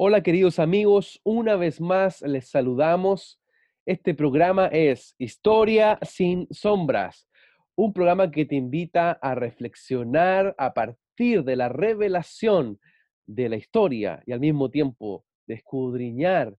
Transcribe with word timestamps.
Hola 0.00 0.22
queridos 0.22 0.60
amigos, 0.60 1.20
una 1.24 1.56
vez 1.56 1.80
más 1.80 2.22
les 2.22 2.48
saludamos. 2.48 3.42
Este 3.84 4.14
programa 4.14 4.68
es 4.68 5.16
Historia 5.18 5.98
sin 6.02 6.46
sombras, 6.52 7.28
un 7.74 7.92
programa 7.92 8.30
que 8.30 8.44
te 8.46 8.54
invita 8.54 9.10
a 9.10 9.34
reflexionar 9.34 10.54
a 10.56 10.72
partir 10.72 11.42
de 11.42 11.56
la 11.56 11.68
revelación 11.68 12.78
de 13.26 13.48
la 13.48 13.56
historia 13.56 14.22
y 14.24 14.30
al 14.30 14.38
mismo 14.38 14.70
tiempo 14.70 15.24
de 15.48 15.54
escudriñar 15.54 16.56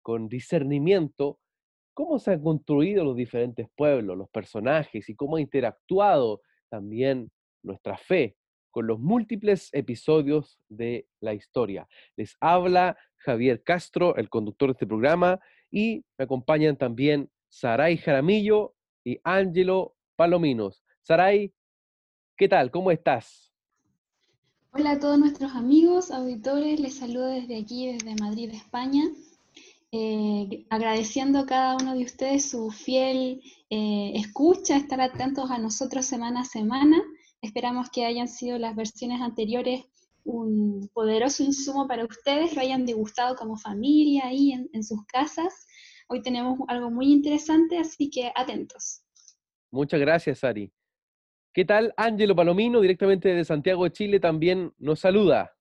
con 0.00 0.26
discernimiento 0.26 1.38
cómo 1.92 2.18
se 2.18 2.32
han 2.32 2.42
construido 2.42 3.04
los 3.04 3.16
diferentes 3.16 3.68
pueblos, 3.76 4.16
los 4.16 4.30
personajes 4.30 5.06
y 5.10 5.14
cómo 5.14 5.36
ha 5.36 5.42
interactuado 5.42 6.40
también 6.70 7.30
nuestra 7.62 7.98
fe 7.98 8.37
con 8.70 8.86
los 8.86 8.98
múltiples 8.98 9.68
episodios 9.72 10.58
de 10.68 11.06
la 11.20 11.34
historia. 11.34 11.88
Les 12.16 12.36
habla 12.40 12.96
Javier 13.16 13.62
Castro, 13.62 14.16
el 14.16 14.28
conductor 14.28 14.68
de 14.68 14.72
este 14.72 14.86
programa, 14.86 15.40
y 15.70 16.04
me 16.16 16.24
acompañan 16.24 16.76
también 16.76 17.30
Saray 17.48 17.96
Jaramillo 17.96 18.74
y 19.04 19.18
Ángelo 19.24 19.94
Palominos. 20.16 20.82
Saray, 21.02 21.52
¿qué 22.36 22.48
tal? 22.48 22.70
¿Cómo 22.70 22.90
estás? 22.90 23.52
Hola 24.72 24.92
a 24.92 24.98
todos 25.00 25.18
nuestros 25.18 25.54
amigos, 25.54 26.10
auditores, 26.10 26.78
les 26.78 26.96
saludo 26.96 27.26
desde 27.26 27.58
aquí, 27.58 27.92
desde 27.92 28.14
Madrid, 28.16 28.50
España. 28.52 29.02
Eh, 29.90 30.66
agradeciendo 30.68 31.38
a 31.38 31.46
cada 31.46 31.76
uno 31.76 31.94
de 31.94 32.04
ustedes 32.04 32.50
su 32.50 32.70
fiel 32.70 33.40
eh, 33.70 34.12
escucha, 34.16 34.76
estar 34.76 35.00
atentos 35.00 35.50
a 35.50 35.58
nosotros 35.58 36.04
semana 36.04 36.42
a 36.42 36.44
semana. 36.44 37.02
Esperamos 37.40 37.88
que 37.90 38.04
hayan 38.04 38.28
sido 38.28 38.58
las 38.58 38.74
versiones 38.74 39.20
anteriores 39.20 39.84
un 40.24 40.90
poderoso 40.92 41.42
insumo 41.42 41.86
para 41.88 42.04
ustedes, 42.04 42.54
lo 42.54 42.60
hayan 42.60 42.84
degustado 42.84 43.34
como 43.36 43.56
familia 43.56 44.26
ahí 44.26 44.52
en, 44.52 44.68
en 44.72 44.84
sus 44.84 45.04
casas. 45.06 45.66
Hoy 46.08 46.20
tenemos 46.20 46.58
algo 46.68 46.90
muy 46.90 47.12
interesante, 47.12 47.78
así 47.78 48.10
que 48.10 48.30
atentos. 48.34 49.02
Muchas 49.70 50.00
gracias, 50.00 50.44
Ari. 50.44 50.72
¿Qué 51.52 51.64
tal? 51.64 51.92
Ángelo 51.96 52.36
Palomino, 52.36 52.80
directamente 52.80 53.34
de 53.34 53.44
Santiago 53.44 53.84
de 53.84 53.92
Chile, 53.92 54.20
también 54.20 54.72
nos 54.78 55.00
saluda. 55.00 55.54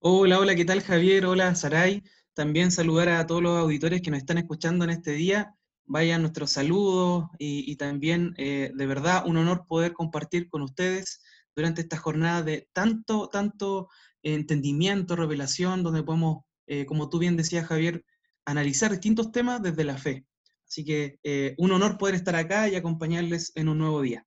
Hola, 0.00 0.38
hola, 0.40 0.54
¿qué 0.54 0.64
tal 0.64 0.80
Javier? 0.80 1.26
Hola, 1.26 1.54
Saray. 1.54 2.02
También 2.34 2.70
saludar 2.70 3.10
a 3.10 3.26
todos 3.26 3.42
los 3.42 3.58
auditores 3.58 4.00
que 4.00 4.10
nos 4.10 4.18
están 4.18 4.38
escuchando 4.38 4.84
en 4.84 4.90
este 4.90 5.12
día. 5.12 5.54
Vayan 5.92 6.20
nuestros 6.20 6.52
saludos 6.52 7.24
y, 7.36 7.74
también, 7.74 8.32
eh, 8.38 8.70
de 8.72 8.86
verdad, 8.86 9.24
un 9.26 9.38
honor 9.38 9.66
poder 9.66 9.92
compartir 9.92 10.48
con 10.48 10.62
ustedes 10.62 11.20
durante 11.56 11.80
esta 11.80 11.96
jornada 11.96 12.44
de 12.44 12.68
tanto, 12.72 13.28
tanto 13.28 13.88
entendimiento, 14.22 15.16
revelación, 15.16 15.82
donde 15.82 16.04
podemos, 16.04 16.44
eh, 16.68 16.86
como 16.86 17.10
tú 17.10 17.18
bien 17.18 17.36
decías, 17.36 17.66
Javier, 17.66 18.04
analizar 18.44 18.92
distintos 18.92 19.32
temas 19.32 19.62
desde 19.62 19.82
la 19.82 19.98
fe. 19.98 20.24
Así 20.64 20.84
que 20.84 21.18
eh, 21.24 21.56
un 21.58 21.72
honor 21.72 21.98
poder 21.98 22.14
estar 22.14 22.36
acá 22.36 22.68
y 22.68 22.76
acompañarles 22.76 23.50
en 23.56 23.68
un 23.68 23.78
nuevo 23.78 24.00
día. 24.00 24.24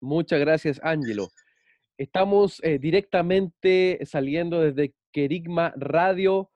Muchas 0.00 0.40
gracias, 0.40 0.80
Ángelo. 0.82 1.28
Estamos 1.98 2.58
directamente 2.80 3.98
saliendo 4.06 4.62
desde 4.62 4.94
Querigma 5.12 5.74
Radio 5.76 6.51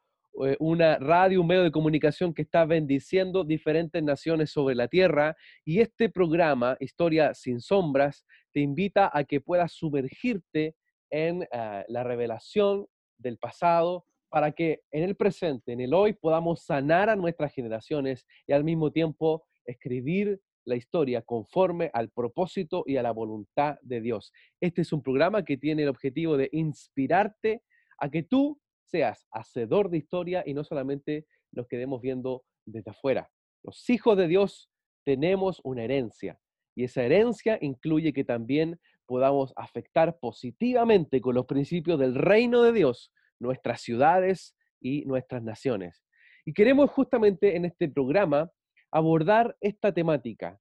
una 0.58 0.98
radio, 0.98 1.41
un 1.41 1.47
medio 1.47 1.62
de 1.62 1.70
comunicación 1.70 2.34
que 2.34 2.42
está 2.42 2.64
bendiciendo 2.64 3.44
diferentes 3.44 4.02
naciones 4.02 4.50
sobre 4.50 4.74
la 4.74 4.88
tierra. 4.88 5.36
Y 5.64 5.80
este 5.80 6.08
programa, 6.08 6.76
Historia 6.80 7.34
sin 7.34 7.60
Sombras, 7.60 8.26
te 8.52 8.60
invita 8.60 9.10
a 9.12 9.24
que 9.24 9.41
puedas 9.41 9.72
sumergirte 9.72 10.76
en 11.10 11.47
ah, 11.52 11.84
la 11.88 12.04
revelación 12.04 12.86
del 13.19 13.38
pasado 13.38 14.04
para 14.28 14.52
que 14.52 14.82
en 14.91 15.04
el 15.04 15.16
presente, 15.16 15.72
en 15.72 15.80
el 15.80 15.94
hoy, 15.94 16.12
podamos 16.12 16.64
sanar 16.64 17.08
a 17.08 17.16
nuestras 17.16 17.53
generaciones 17.53 18.26
y 18.47 18.53
al 18.53 18.64
mismo 18.64 18.92
tiempo 18.92 19.44
escribir 19.64 20.41
la 20.64 20.76
historia 20.76 21.22
conforme 21.22 21.91
al 21.94 22.10
propósito 22.10 22.82
y 22.86 22.97
a 22.97 23.03
la 23.03 23.12
voluntad 23.12 23.78
de 23.82 24.00
Dios. 24.00 24.32
Este 24.60 24.82
es 24.82 24.92
un 24.92 25.03
programa 25.03 25.44
que 25.44 25.56
tiene 25.56 25.84
el 25.84 25.88
objetivo 25.88 26.36
de 26.36 26.48
inspirarte 26.53 27.62
a 27.98 28.10
que 28.10 28.24
tú 28.24 28.60
seas 28.86 29.26
hacedor 29.32 29.91
de 29.91 29.98
historia 29.98 30.42
y 30.47 30.54
no 30.54 30.64
solamente 30.64 31.26
nos 31.52 31.66
quedemos 31.69 32.00
viendo 32.00 32.44
desde 32.64 32.91
afuera. 32.91 33.30
Los 33.62 33.88
hijos 33.91 34.16
de 34.16 34.28
Dios 34.28 34.70
tenemos 35.04 35.60
una 35.64 35.84
herencia 35.84 36.38
y 36.76 36.84
esa 36.84 37.02
herencia 37.02 37.58
incluye 37.60 38.12
que 38.12 38.24
también 38.24 38.78
podamos 39.06 39.52
afectar 39.56 40.19
positivamente 40.19 41.20
con 41.20 41.34
los 41.34 41.47
principios 41.47 41.98
del 41.98 42.14
reino 42.14 42.62
de 42.62 42.72
Dios 42.72 43.12
nuestras 43.38 43.80
ciudades 43.80 44.54
y 44.80 45.04
nuestras 45.04 45.42
naciones. 45.42 46.04
Y 46.44 46.53
queremos 46.53 46.91
justamente 46.91 47.56
en 47.56 47.64
este 47.64 47.88
programa 47.88 48.50
abordar 48.91 49.56
esta 49.60 49.92
temática, 49.92 50.60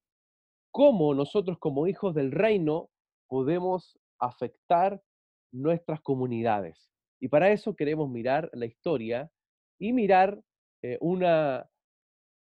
cómo 0.71 1.13
nosotros 1.13 1.57
como 1.59 1.87
hijos 1.87 2.15
del 2.15 2.31
reino 2.31 2.89
podemos 3.27 3.97
afectar 4.19 5.01
nuestras 5.51 6.01
comunidades. 6.01 6.94
Y 7.19 7.27
para 7.27 7.51
eso 7.51 7.75
queremos 7.75 8.09
mirar 8.09 8.49
la 8.53 8.65
historia 8.65 9.31
y 9.79 9.93
mirar 9.93 10.41
eh, 10.81 10.97
una, 11.01 11.67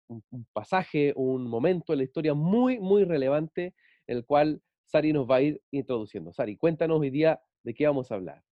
un, 0.08 0.46
pasaje, 0.52 1.12
un 1.16 1.46
momento 1.48 1.92
en 1.92 1.98
la 1.98 2.04
historia 2.04 2.34
muy, 2.34 2.78
muy 2.78 3.04
relevante, 3.04 3.74
en 4.06 4.18
el 4.18 4.24
cual 4.24 4.60
Sari 4.86 5.12
nos 5.12 5.28
va 5.28 5.36
a 5.36 5.42
ir 5.42 5.62
introduciendo. 5.70 6.32
Sari, 6.32 6.56
cuéntanos 6.56 7.00
hoy 7.00 7.10
día 7.10 7.40
de 7.62 7.74
qué 7.74 7.86
vamos 7.86 8.10
a 8.10 8.16
hablar. 8.16 8.42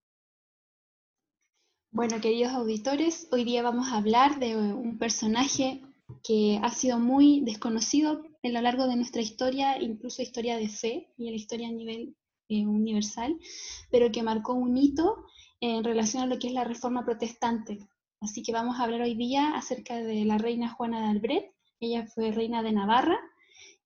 Bueno, 1.90 2.20
queridos 2.20 2.52
auditores, 2.52 3.28
hoy 3.32 3.44
día 3.44 3.62
vamos 3.62 3.88
a 3.88 3.98
hablar 3.98 4.38
de 4.38 4.56
un 4.56 4.98
personaje 4.98 5.82
que 6.24 6.58
ha 6.62 6.70
sido 6.70 6.98
muy 6.98 7.40
desconocido 7.40 8.22
a 8.42 8.48
lo 8.48 8.60
largo 8.60 8.86
de 8.86 8.96
nuestra 8.96 9.20
historia, 9.20 9.80
incluso 9.80 10.22
historia 10.22 10.56
de 10.56 10.68
fe 10.68 11.12
y 11.16 11.30
la 11.30 11.36
historia 11.36 11.68
a 11.68 11.72
nivel 11.72 12.16
eh, 12.48 12.66
universal, 12.66 13.38
pero 13.90 14.10
que 14.10 14.22
marcó 14.22 14.54
un 14.54 14.76
hito 14.76 15.26
en 15.62 15.84
relación 15.84 16.24
a 16.24 16.26
lo 16.26 16.40
que 16.40 16.48
es 16.48 16.52
la 16.52 16.64
reforma 16.64 17.04
protestante. 17.04 17.78
Así 18.20 18.42
que 18.42 18.52
vamos 18.52 18.78
a 18.78 18.82
hablar 18.82 19.02
hoy 19.02 19.14
día 19.14 19.54
acerca 19.54 19.96
de 19.96 20.24
la 20.24 20.36
reina 20.36 20.68
Juana 20.68 21.00
de 21.00 21.06
Albret. 21.06 21.54
Ella 21.78 22.04
fue 22.06 22.32
reina 22.32 22.64
de 22.64 22.72
Navarra 22.72 23.18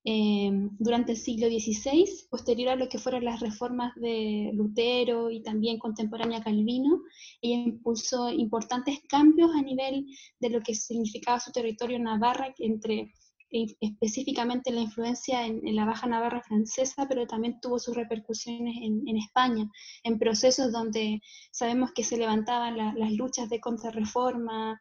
eh, 0.03 0.51
durante 0.79 1.13
el 1.13 1.19
siglo 1.19 1.49
XVI, 1.49 2.07
posterior 2.31 2.71
a 2.71 2.77
lo 2.77 2.89
que 2.89 2.99
fueron 2.99 3.27
las 3.27 3.41
reformas 3.41 3.95
de 3.97 4.53
Lutero 4.55 5.31
y 5.31 5.43
también 5.43 5.79
contemporánea 5.79 6.43
Calvino. 6.43 7.03
Ella 7.43 7.65
impulsó 7.67 8.31
importantes 8.31 9.01
cambios 9.07 9.51
a 9.55 9.61
nivel 9.61 10.07
de 10.41 10.49
lo 10.49 10.63
que 10.63 10.75
significaba 10.75 11.41
su 11.41 11.53
territorio 11.53 11.99
Navarra 11.99 12.55
entre 12.59 13.13
específicamente 13.51 14.73
la 14.73 14.81
influencia 14.81 15.47
en, 15.47 15.61
la 15.75 15.85
Baja 15.85 16.07
Navarra 16.07 16.43
francesa, 16.43 17.07
pero 17.09 17.27
también 17.27 17.61
tuvo 17.61 17.79
sus 17.79 17.95
repercusiones 17.97 18.77
en, 18.83 19.17
España, 19.17 19.69
en 20.05 20.19
procesos 20.19 20.73
donde 20.73 21.21
sabemos 21.51 21.93
que 21.93 22.05
se 22.05 22.17
levantaban 22.17 22.77
las 22.77 23.13
luchas 23.13 23.49
de 23.49 23.61
contrarreforma, 23.61 24.81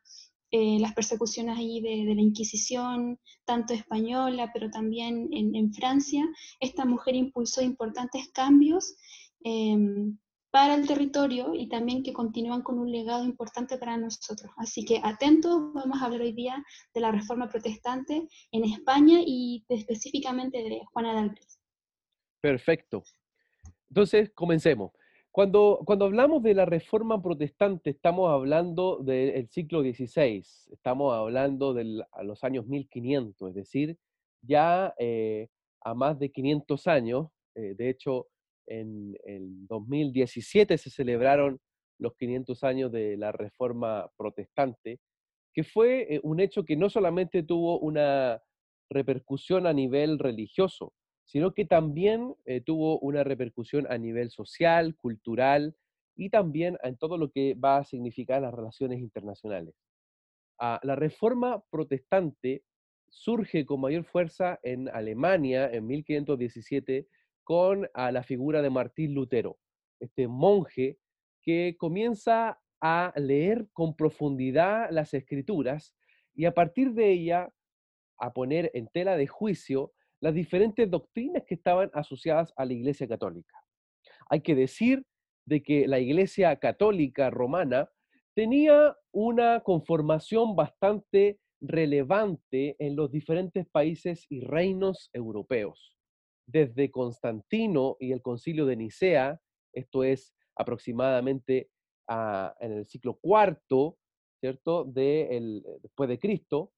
eh, 0.51 0.79
las 0.79 0.93
persecuciones 0.93 1.57
allí 1.57 1.81
de, 1.81 2.15
la 2.15 2.21
Inquisición, 2.21 3.19
tanto 3.45 3.73
española, 3.73 4.51
pero 4.53 4.69
también 4.69 5.27
en, 5.31 5.73
Francia. 5.73 6.23
Esta 6.59 6.85
mujer 6.85 7.15
impulsó 7.15 7.61
importantes 7.61 8.29
cambios. 8.29 8.95
Em, 9.43 10.17
para 10.55 10.75
el 10.75 10.87
territorio 10.87 11.53
y 11.53 11.67
también 11.67 12.01
que 12.01 12.13
continúan 12.13 12.61
con 12.61 12.79
un 12.79 12.89
legado 12.89 13.25
importante 13.25 13.77
para 13.77 13.97
nosotros. 13.97 14.49
Así 14.55 14.85
que 14.85 15.01
atentos, 15.03 15.73
vamos 15.73 16.01
a 16.01 16.05
hablar 16.05 16.21
hoy 16.21 16.31
día 16.31 16.63
de 16.93 17.01
la 17.01 17.11
reforma 17.11 17.49
protestante 17.49 18.25
en 18.53 18.63
España 18.63 19.19
y 19.25 19.65
específicamente 19.67 20.59
de 20.59 20.79
Juana 20.93 21.11
de 21.11 21.19
Albret. 21.19 21.47
Perfecto. 22.39 23.03
Entonces, 23.89 24.31
comencemos. 24.33 24.93
Cuando, 25.29 25.81
cuando 25.85 26.05
hablamos 26.05 26.41
de 26.41 26.53
la 26.53 26.63
reforma 26.63 27.21
protestante, 27.21 27.89
estamos 27.89 28.31
hablando 28.31 28.99
del 29.03 29.49
siglo 29.49 29.81
XVI, 29.81 30.41
estamos 30.71 31.13
hablando 31.13 31.73
de 31.73 32.01
los 32.23 32.43
años 32.45 32.65
1500, 32.65 33.49
es 33.49 33.55
decir, 33.55 33.97
ya 34.41 34.93
eh, 34.99 35.49
a 35.81 35.93
más 35.93 36.17
de 36.17 36.31
500 36.31 36.87
años. 36.87 37.27
Eh, 37.55 37.75
de 37.77 37.89
hecho, 37.89 38.27
en 38.67 39.15
el 39.25 39.67
2017 39.67 40.77
se 40.77 40.89
celebraron 40.89 41.59
los 41.99 42.15
500 42.15 42.63
años 42.63 42.91
de 42.91 43.17
la 43.17 43.31
Reforma 43.31 44.09
Protestante, 44.17 44.99
que 45.53 45.63
fue 45.63 46.15
eh, 46.15 46.19
un 46.23 46.39
hecho 46.39 46.65
que 46.65 46.75
no 46.75 46.89
solamente 46.89 47.43
tuvo 47.43 47.79
una 47.79 48.41
repercusión 48.89 49.65
a 49.67 49.73
nivel 49.73 50.19
religioso, 50.19 50.93
sino 51.25 51.53
que 51.53 51.65
también 51.65 52.35
eh, 52.45 52.61
tuvo 52.61 52.99
una 52.99 53.23
repercusión 53.23 53.87
a 53.89 53.97
nivel 53.97 54.29
social, 54.29 54.95
cultural 54.95 55.75
y 56.15 56.29
también 56.29 56.77
en 56.83 56.97
todo 56.97 57.17
lo 57.17 57.31
que 57.31 57.55
va 57.55 57.77
a 57.77 57.83
significar 57.85 58.41
las 58.41 58.53
relaciones 58.53 58.99
internacionales. 58.99 59.75
Ah, 60.59 60.79
la 60.83 60.95
reforma 60.95 61.63
protestante 61.69 62.63
surge 63.09 63.65
con 63.65 63.81
mayor 63.81 64.03
fuerza 64.05 64.59
en 64.63 64.89
Alemania 64.89 65.69
en 65.71 65.87
1517 65.87 67.07
con 67.45 67.87
a 67.93 68.11
la 68.11 68.23
figura 68.23 68.61
de 68.61 68.71
Martín 68.71 69.13
Lutero, 69.13 69.59
este 70.01 70.27
monje 70.27 70.97
que 71.41 71.77
comienza 71.77 72.59
a 72.81 73.13
leer 73.15 73.67
con 73.71 73.95
profundidad 73.95 74.89
las 74.89 75.13
escrituras 75.13 75.95
y 76.33 76.45
a 76.45 76.53
partir 76.53 76.93
de 76.93 77.11
ella 77.11 77.53
a 78.19 78.33
poner 78.33 78.71
en 78.73 78.87
tela 78.87 79.15
de 79.15 79.27
juicio 79.27 79.93
las 80.19 80.33
diferentes 80.33 80.89
doctrinas 80.89 81.43
que 81.47 81.53
estaban 81.53 81.91
asociadas 81.93 82.51
a 82.57 82.65
la 82.65 82.73
Iglesia 82.73 83.07
Católica. 83.07 83.55
Hay 84.29 84.41
que 84.41 84.55
decir 84.55 85.05
de 85.45 85.61
que 85.61 85.87
la 85.87 85.99
Iglesia 85.99 86.55
Católica 86.57 87.29
Romana 87.29 87.89
tenía 88.33 88.97
una 89.11 89.61
conformación 89.61 90.55
bastante 90.55 91.39
relevante 91.61 92.75
en 92.79 92.95
los 92.95 93.11
diferentes 93.11 93.67
países 93.67 94.25
y 94.29 94.41
reinos 94.41 95.09
europeos. 95.13 95.94
Desde 96.47 96.91
Constantino 96.91 97.97
y 97.99 98.11
el 98.11 98.21
concilio 98.21 98.65
de 98.65 98.75
Nicea, 98.75 99.41
esto 99.73 100.03
es 100.03 100.33
aproximadamente 100.55 101.69
ah, 102.07 102.55
en 102.59 102.71
el 102.73 102.85
siglo 102.85 103.19
IV, 103.23 103.95
¿cierto? 104.39 104.85
De 104.85 105.51
después 105.81 106.09
de 106.09 106.19
Cristo, 106.19 106.71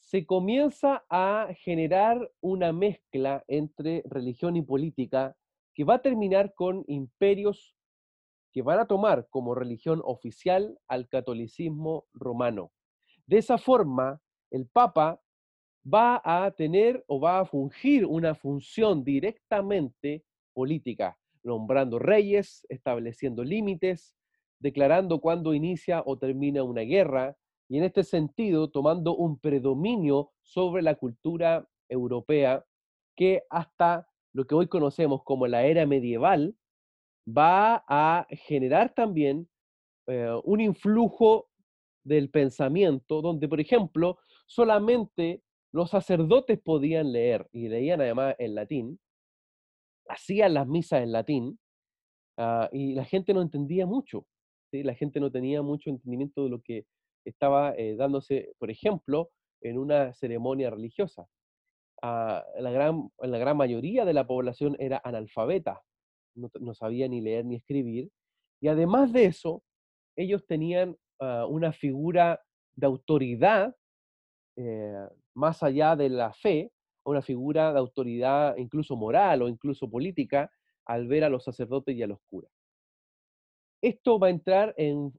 se 0.00 0.26
comienza 0.26 1.04
a 1.08 1.48
generar 1.58 2.32
una 2.40 2.72
mezcla 2.72 3.44
entre 3.46 4.02
religión 4.06 4.56
y 4.56 4.62
política 4.62 5.36
que 5.74 5.84
va 5.84 5.94
a 5.94 6.02
terminar 6.02 6.54
con 6.54 6.84
imperios 6.88 7.76
que 8.52 8.62
van 8.62 8.80
a 8.80 8.86
tomar 8.86 9.28
como 9.30 9.54
religión 9.54 10.00
oficial 10.04 10.78
al 10.88 11.08
catolicismo 11.08 12.06
romano. 12.12 12.72
De 13.26 13.38
esa 13.38 13.58
forma, 13.58 14.20
el 14.50 14.66
Papa 14.66 15.20
va 15.84 16.20
a 16.24 16.50
tener 16.50 17.04
o 17.06 17.20
va 17.20 17.40
a 17.40 17.44
fungir 17.44 18.06
una 18.06 18.34
función 18.34 19.04
directamente 19.04 20.24
política, 20.52 21.18
nombrando 21.42 21.98
reyes, 21.98 22.66
estableciendo 22.68 23.44
límites, 23.44 24.14
declarando 24.58 25.20
cuándo 25.20 25.54
inicia 25.54 26.02
o 26.04 26.18
termina 26.18 26.62
una 26.62 26.82
guerra, 26.82 27.36
y 27.68 27.78
en 27.78 27.84
este 27.84 28.02
sentido 28.02 28.68
tomando 28.68 29.16
un 29.16 29.38
predominio 29.38 30.32
sobre 30.42 30.82
la 30.82 30.96
cultura 30.96 31.66
europea 31.88 32.64
que 33.16 33.44
hasta 33.48 34.08
lo 34.32 34.46
que 34.46 34.54
hoy 34.54 34.66
conocemos 34.66 35.22
como 35.24 35.46
la 35.46 35.64
era 35.64 35.86
medieval 35.86 36.56
va 37.26 37.84
a 37.88 38.26
generar 38.30 38.92
también 38.92 39.48
eh, 40.08 40.30
un 40.44 40.60
influjo 40.60 41.48
del 42.02 42.30
pensamiento 42.30 43.22
donde, 43.22 43.48
por 43.48 43.60
ejemplo, 43.60 44.18
solamente 44.46 45.42
los 45.72 45.90
sacerdotes 45.90 46.60
podían 46.60 47.12
leer 47.12 47.48
y 47.52 47.68
leían 47.68 48.00
además 48.00 48.34
en 48.38 48.54
latín, 48.54 49.00
hacían 50.08 50.54
las 50.54 50.66
misas 50.66 51.02
en 51.02 51.12
latín 51.12 51.58
ah, 52.38 52.68
y 52.72 52.94
la 52.94 53.04
gente 53.04 53.32
no 53.32 53.42
entendía 53.42 53.86
mucho, 53.86 54.26
la 54.72 54.94
gente 54.94 55.20
no 55.20 55.30
tenía 55.30 55.62
mucho 55.62 55.90
entendimiento 55.90 56.44
de 56.44 56.50
lo 56.50 56.60
que 56.62 56.86
estaba 57.24 57.74
eh, 57.76 57.96
dándose, 57.96 58.52
por 58.58 58.70
ejemplo, 58.70 59.30
en 59.62 59.78
una 59.78 60.14
ceremonia 60.14 60.70
religiosa. 60.70 61.26
Ah, 62.02 62.44
la, 62.58 62.70
gran, 62.70 63.10
la 63.18 63.38
gran 63.38 63.56
mayoría 63.56 64.04
de 64.04 64.14
la 64.14 64.26
población 64.26 64.74
era 64.78 65.00
analfabeta, 65.04 65.82
no, 66.34 66.74
sabía 66.74 67.08
ni 67.08 67.20
leer 67.20 67.44
ni 67.44 67.56
escribir, 67.56 68.10
y 68.62 68.68
además 68.68 69.12
de 69.12 69.26
eso, 69.26 69.62
ellos 70.16 70.46
tenían 70.46 70.96
ah, 71.20 71.46
una 71.46 71.72
figura 71.72 72.40
de 72.74 72.86
autoridad 72.86 73.76
eh, 74.56 75.06
más 75.34 75.62
allá 75.62 75.96
de 75.96 76.08
la 76.08 76.32
fe, 76.32 76.72
una 77.04 77.22
figura 77.22 77.72
de 77.72 77.78
autoridad 77.78 78.56
incluso 78.56 78.96
moral 78.96 79.42
o 79.42 79.48
incluso 79.48 79.88
política 79.90 80.50
al 80.86 81.06
ver 81.08 81.24
a 81.24 81.28
los 81.28 81.44
sacerdotes 81.44 81.96
y 81.96 82.02
a 82.02 82.06
los 82.06 82.18
curas 82.28 82.50
esto 83.82 84.18
va 84.18 84.28
a 84.28 84.30
entrar 84.30 84.74
en, 84.76 85.12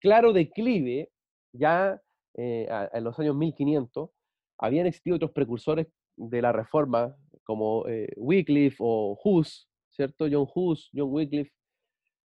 claro 0.00 0.32
declive 0.32 1.10
ya 1.52 2.00
eh, 2.36 2.66
en 2.92 3.04
los 3.04 3.18
años 3.18 3.36
1500. 3.36 4.10
Habían 4.58 4.86
existido 4.86 5.16
otros 5.16 5.32
precursores 5.32 5.86
de 6.16 6.42
la 6.42 6.52
reforma, 6.52 7.16
como 7.44 7.86
eh, 7.88 8.08
Wycliffe 8.16 8.76
o 8.80 9.18
Hus, 9.22 9.68
¿cierto? 9.90 10.26
John 10.30 10.46
Hus, 10.54 10.90
John 10.94 11.10
Wycliffe, 11.10 11.52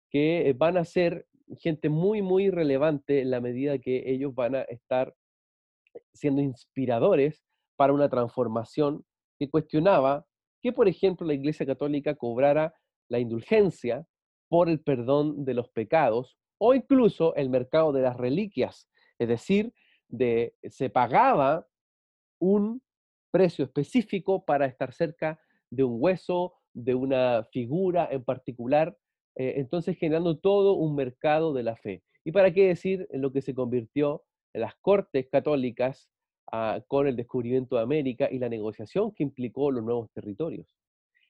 que 0.10 0.54
van 0.58 0.78
a 0.78 0.86
ser 0.86 1.28
gente 1.60 1.90
muy, 1.90 2.22
muy 2.22 2.50
relevante 2.50 3.22
en 3.22 3.32
la 3.32 3.40
medida 3.40 3.78
que 3.78 4.04
ellos 4.12 4.34
van 4.34 4.56
a 4.56 4.62
estar 4.64 5.14
siendo 6.14 6.42
inspiradores 6.42 7.44
para 7.76 7.94
una 7.94 8.10
transformación 8.10 9.04
que 9.40 9.50
cuestionaba 9.50 10.26
que, 10.62 10.72
por 10.72 10.88
ejemplo, 10.88 11.28
la 11.28 11.34
Iglesia 11.34 11.66
Católica 11.66 12.16
cobrara 12.16 12.74
la 13.10 13.20
indulgencia 13.20 14.06
por 14.50 14.70
el 14.70 14.80
perdón 14.80 15.46
de 15.46 15.54
los 15.54 15.70
pecados 15.70 16.38
o 16.58 16.74
incluso 16.74 17.36
el 17.36 17.50
mercado 17.50 17.92
de 17.92 18.02
las 18.02 18.18
reliquias, 18.18 18.88
es 19.20 19.28
decir, 19.28 19.74
de, 20.08 20.56
se 20.64 20.90
pagaba 20.90 21.68
un 22.40 22.82
precio 23.32 23.66
específico 23.66 24.46
para 24.46 24.66
estar 24.66 24.94
cerca 24.94 25.40
de 25.70 25.84
un 25.84 25.98
hueso, 26.00 26.54
de 26.74 26.96
una 26.96 27.44
figura 27.52 28.08
en 28.12 28.24
particular, 28.24 28.98
eh, 29.36 29.56
entonces 29.58 29.98
generando 29.98 30.38
todo 30.38 30.74
un 30.74 30.96
mercado 30.96 31.54
de 31.54 31.64
la 31.64 31.76
fe. 31.76 32.04
¿Y 32.24 32.32
para 32.32 32.54
qué 32.54 32.68
decir 32.68 33.08
lo 33.12 33.32
que 33.32 33.42
se 33.42 33.54
convirtió 33.54 34.24
las 34.60 34.75
cortes 34.75 35.28
católicas 35.30 36.10
ah, 36.52 36.80
con 36.88 37.07
el 37.07 37.16
descubrimiento 37.16 37.75
de 37.75 37.84
América 37.84 38.30
y 38.31 38.40
la 38.40 38.50
negociación 38.50 39.12
que 39.13 39.24
implicó 39.24 39.72
los 39.72 39.84
nuevos 39.84 40.12
territorios? 40.12 40.68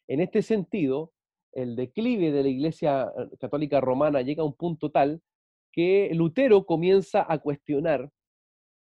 En 0.07 0.19
este 0.19 0.41
sentido, 0.41 1.13
el 1.51 1.75
declive 1.75 2.31
de 2.31 2.43
la 2.43 2.49
Iglesia 2.49 3.11
eh, 3.17 3.37
Católica 3.39 3.81
Romana 3.81 4.21
llega 4.21 4.43
a 4.43 4.45
un 4.45 4.55
punto 4.55 4.91
tal 4.91 5.21
que 5.71 6.09
Lutero 6.13 6.65
comienza 6.65 7.25
a 7.27 7.39
cuestionar 7.39 8.11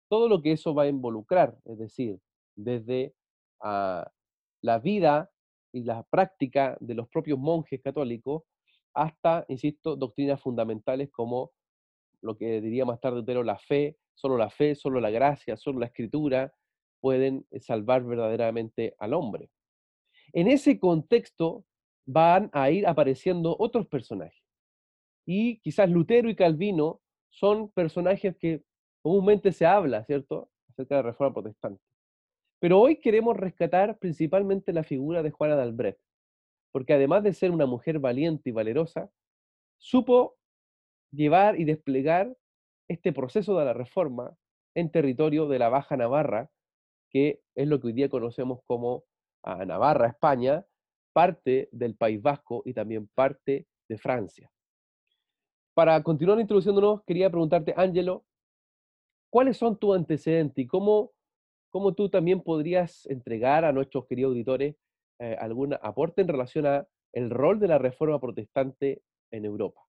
todo 0.09 0.27
lo 0.27 0.41
que 0.41 0.53
eso 0.53 0.73
va 0.73 0.83
a 0.83 0.87
involucrar, 0.87 1.57
es 1.65 1.77
decir, 1.77 2.19
desde 2.55 3.13
ah, 3.61 4.09
la 4.61 4.79
vida 4.79 5.29
y 5.71 5.83
la 5.83 6.03
práctica 6.03 6.77
de 6.79 6.95
los 6.95 7.07
propios 7.09 7.37
monjes 7.37 7.81
católicos 7.81 8.43
hasta, 8.93 9.45
insisto, 9.49 9.95
doctrinas 9.95 10.41
fundamentales 10.41 11.09
como 11.11 11.51
lo 12.21 12.37
que 12.37 12.59
diría 12.59 12.85
más 12.85 12.99
tarde 12.99 13.17
Lutero, 13.17 13.43
la 13.43 13.57
fe, 13.57 13.97
solo 14.19 14.37
la 14.37 14.49
fe, 14.49 14.75
solo 14.75 14.99
la 14.99 15.09
gracia, 15.09 15.55
solo 15.55 15.79
la 15.79 15.85
escritura 15.85 16.53
pueden 16.99 17.45
salvar 17.61 18.03
verdaderamente 18.03 18.93
al 18.99 19.13
hombre. 19.13 19.49
En 20.33 20.47
ese 20.47 20.77
contexto 20.77 21.63
van 22.05 22.49
a 22.51 22.69
ir 22.69 22.85
apareciendo 22.85 23.55
otros 23.57 23.87
personajes. 23.87 24.43
Y 25.25 25.59
quizás 25.61 25.89
Lutero 25.89 26.29
y 26.29 26.35
Calvino 26.35 26.99
son 27.29 27.69
personajes 27.71 28.35
que 28.37 28.61
comúnmente 29.01 29.53
se 29.53 29.65
habla, 29.65 30.03
¿cierto?, 30.03 30.49
acerca 30.69 30.97
de 30.97 31.03
la 31.03 31.09
reforma 31.11 31.35
protestante. 31.35 31.81
Pero 32.59 32.81
hoy 32.81 32.97
queremos 32.97 33.37
rescatar 33.37 33.97
principalmente 33.99 34.73
la 34.73 34.83
figura 34.83 35.23
de 35.23 35.31
Juana 35.31 35.55
de 35.55 35.61
Albrecht, 35.61 36.01
porque 36.73 36.93
además 36.93 37.23
de 37.23 37.33
ser 37.33 37.51
una 37.51 37.65
mujer 37.65 37.99
valiente 37.99 38.49
y 38.49 38.53
valerosa, 38.53 39.09
supo 39.77 40.35
llevar 41.11 41.57
y 41.59 41.63
desplegar 41.63 42.35
este 42.89 43.13
proceso 43.13 43.57
de 43.57 43.65
la 43.65 43.73
reforma 43.73 44.35
en 44.75 44.91
territorio 44.91 45.47
de 45.47 45.59
la 45.59 45.69
Baja 45.69 45.95
Navarra, 45.95 46.49
que 47.09 47.41
es 47.55 47.67
lo 47.67 47.79
que 47.79 47.87
hoy 47.87 47.93
día 47.93 48.09
conocemos 48.09 48.59
como 48.65 49.03
a 49.43 49.63
Navarra, 49.65 50.07
España, 50.07 50.65
parte 51.13 51.69
del 51.71 51.95
País 51.95 52.21
Vasco 52.21 52.61
y 52.65 52.73
también 52.73 53.07
parte 53.15 53.67
de 53.87 53.97
Francia. 53.97 54.51
Para 55.73 56.01
continuar 56.03 56.39
introduciéndonos, 56.39 57.03
quería 57.05 57.29
preguntarte, 57.29 57.73
Ángelo, 57.77 58.25
¿cuáles 59.29 59.57
son 59.57 59.77
tus 59.77 59.95
antecedentes 59.95 60.63
y 60.63 60.67
cómo, 60.67 61.11
cómo 61.69 61.93
tú 61.93 62.09
también 62.09 62.41
podrías 62.41 63.05
entregar 63.05 63.65
a 63.65 63.71
nuestros 63.71 64.05
queridos 64.07 64.31
auditores 64.31 64.75
eh, 65.19 65.37
algún 65.39 65.75
aporte 65.81 66.21
en 66.21 66.27
relación 66.27 66.65
a 66.65 66.87
el 67.13 67.29
rol 67.29 67.59
de 67.59 67.67
la 67.67 67.77
reforma 67.77 68.19
protestante 68.19 69.01
en 69.31 69.45
Europa? 69.45 69.88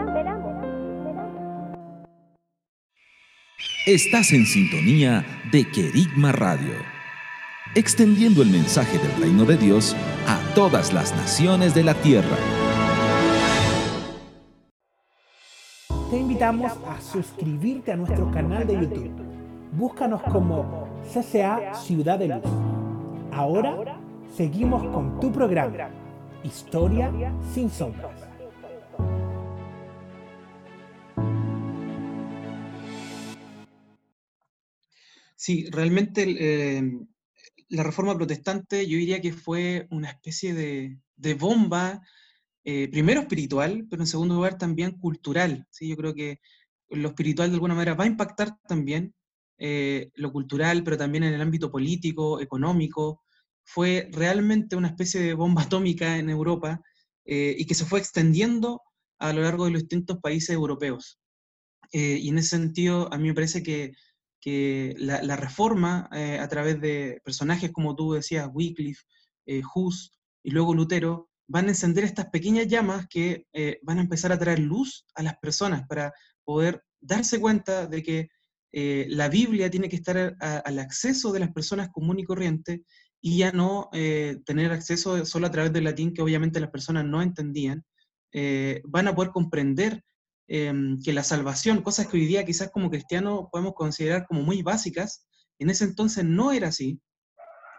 Estás 3.87 4.31
en 4.31 4.45
sintonía 4.45 5.25
de 5.51 5.67
Querigma 5.67 6.31
Radio, 6.31 6.75
extendiendo 7.73 8.43
el 8.43 8.51
mensaje 8.51 8.99
del 8.99 9.11
reino 9.19 9.43
de 9.43 9.57
Dios 9.57 9.95
a 10.27 10.39
todas 10.53 10.93
las 10.93 11.15
naciones 11.15 11.73
de 11.73 11.83
la 11.83 11.95
tierra. 11.95 12.37
Te 16.11 16.15
invitamos 16.15 16.71
a 16.87 17.01
suscribirte 17.01 17.91
a 17.91 17.95
nuestro 17.95 18.29
canal 18.29 18.67
de 18.67 18.73
YouTube. 18.73 19.11
Búscanos 19.71 20.21
como 20.31 20.87
CCA 21.11 21.73
Ciudad 21.73 22.19
de 22.19 22.27
Luz. 22.27 22.43
Ahora 23.31 23.97
seguimos 24.37 24.83
con 24.93 25.19
tu 25.19 25.31
programa, 25.31 25.89
Historia 26.43 27.11
sin 27.51 27.71
sombras. 27.71 28.20
Sí, 35.41 35.65
realmente 35.71 36.23
eh, 36.27 36.83
la 37.69 37.81
reforma 37.81 38.15
protestante 38.15 38.85
yo 38.85 38.99
diría 38.99 39.21
que 39.21 39.33
fue 39.33 39.87
una 39.89 40.11
especie 40.11 40.53
de, 40.53 41.33
bomba, 41.33 41.99
eh, 42.63 42.87
primero 42.91 43.21
espiritual, 43.21 43.87
pero 43.89 44.03
en 44.03 44.07
segundo 44.07 44.35
lugar 44.35 44.59
también 44.59 44.99
cultural. 44.99 45.65
¿sí? 45.71 45.87
Yo 45.87 45.97
creo 45.97 46.13
que 46.13 46.41
lo 46.91 47.07
espiritual 47.09 47.49
de 47.49 47.55
alguna 47.55 47.73
manera 47.73 47.95
va 47.95 48.03
a 48.03 48.07
impactar 48.13 48.55
también 48.67 49.15
eh, 49.57 50.11
lo 50.13 50.31
cultural, 50.31 50.83
pero 50.83 50.95
también 50.95 51.23
en 51.23 51.33
el 51.33 51.41
ámbito 51.41 51.71
político, 51.71 52.39
económico. 52.39 53.23
Fue 53.63 54.09
realmente 54.11 54.75
una 54.75 54.89
especie 54.89 55.21
de 55.21 55.33
bomba 55.33 55.63
atómica 55.63 56.19
en 56.19 56.29
Europa 56.29 56.79
y 57.25 57.65
que 57.65 57.73
se 57.73 57.85
fue 57.85 57.97
extendiendo 57.97 58.79
a 59.17 59.33
lo 59.33 59.41
largo 59.41 59.65
de 59.65 59.71
los 59.71 59.81
distintos 59.81 60.19
países 60.19 60.51
europeos. 60.51 61.19
y 61.91 62.29
en 62.29 62.37
ese 62.37 62.49
sentido, 62.49 63.11
a 63.11 63.17
mí 63.17 63.27
me 63.27 63.33
parece 63.33 63.63
que 63.63 63.93
que 64.41 64.95
la, 64.97 65.35
reforma, 65.35 66.09
eh, 66.11 66.39
a 66.39 66.47
través 66.47 66.81
de 66.81 67.21
personajes 67.23 67.71
como 67.71 67.95
tú 67.95 68.13
decías, 68.13 68.49
Wycliffe, 68.51 69.03
eh, 69.45 69.61
Hus 69.73 70.11
y 70.43 70.49
luego 70.49 70.73
Lutero, 70.73 71.29
van 71.47 71.67
a 71.67 71.69
encender 71.69 72.03
estas 72.03 72.25
pequeñas 72.27 72.67
llamas 72.67 73.07
que 73.07 73.45
eh, 73.53 73.79
van 73.83 73.99
a 73.99 74.01
empezar 74.01 74.31
a 74.31 74.39
traer 74.39 74.59
luz 74.59 75.05
a 75.13 75.21
las 75.21 75.37
personas 75.37 75.85
para 75.87 76.11
poder 76.43 76.83
darse 76.99 77.39
cuenta 77.39 77.87
de 77.87 78.03
que 78.03 78.29
la 78.73 79.27
Biblia 79.27 79.69
tiene 79.69 79.89
que 79.89 79.97
estar 79.97 80.37
al 80.39 80.79
acceso 80.79 81.33
de 81.33 81.41
las 81.41 81.51
personas 81.51 81.89
común 81.89 82.19
y 82.19 82.23
corriente 82.23 82.85
y 83.19 83.39
ya 83.39 83.51
no 83.51 83.89
tener 84.45 84.71
acceso 84.71 85.25
solo 85.25 85.47
a 85.47 85.51
través 85.51 85.73
del 85.73 85.83
latín 85.83 86.13
que 86.13 86.21
obviamente 86.21 86.61
las 86.61 86.69
personas 86.69 87.03
no 87.03 87.21
entendían. 87.21 87.83
van 88.85 89.09
a 89.09 89.13
poder 89.13 89.31
comprender 89.31 90.01
Em, 90.53 90.99
que 91.01 91.13
la 91.13 91.23
salvación, 91.23 91.81
cosas 91.81 92.07
que 92.07 92.17
hoy 92.17 92.25
día 92.25 92.43
quizás 92.43 92.71
como 92.71 92.89
cristianos 92.89 93.45
podemos 93.49 93.73
considerar 93.73 94.25
como 94.27 94.41
muy 94.41 94.61
básicas, 94.61 95.25
en 95.59 95.69
ese 95.69 95.85
entonces 95.85 96.25
no 96.25 96.51
era 96.51 96.67
así, 96.67 96.99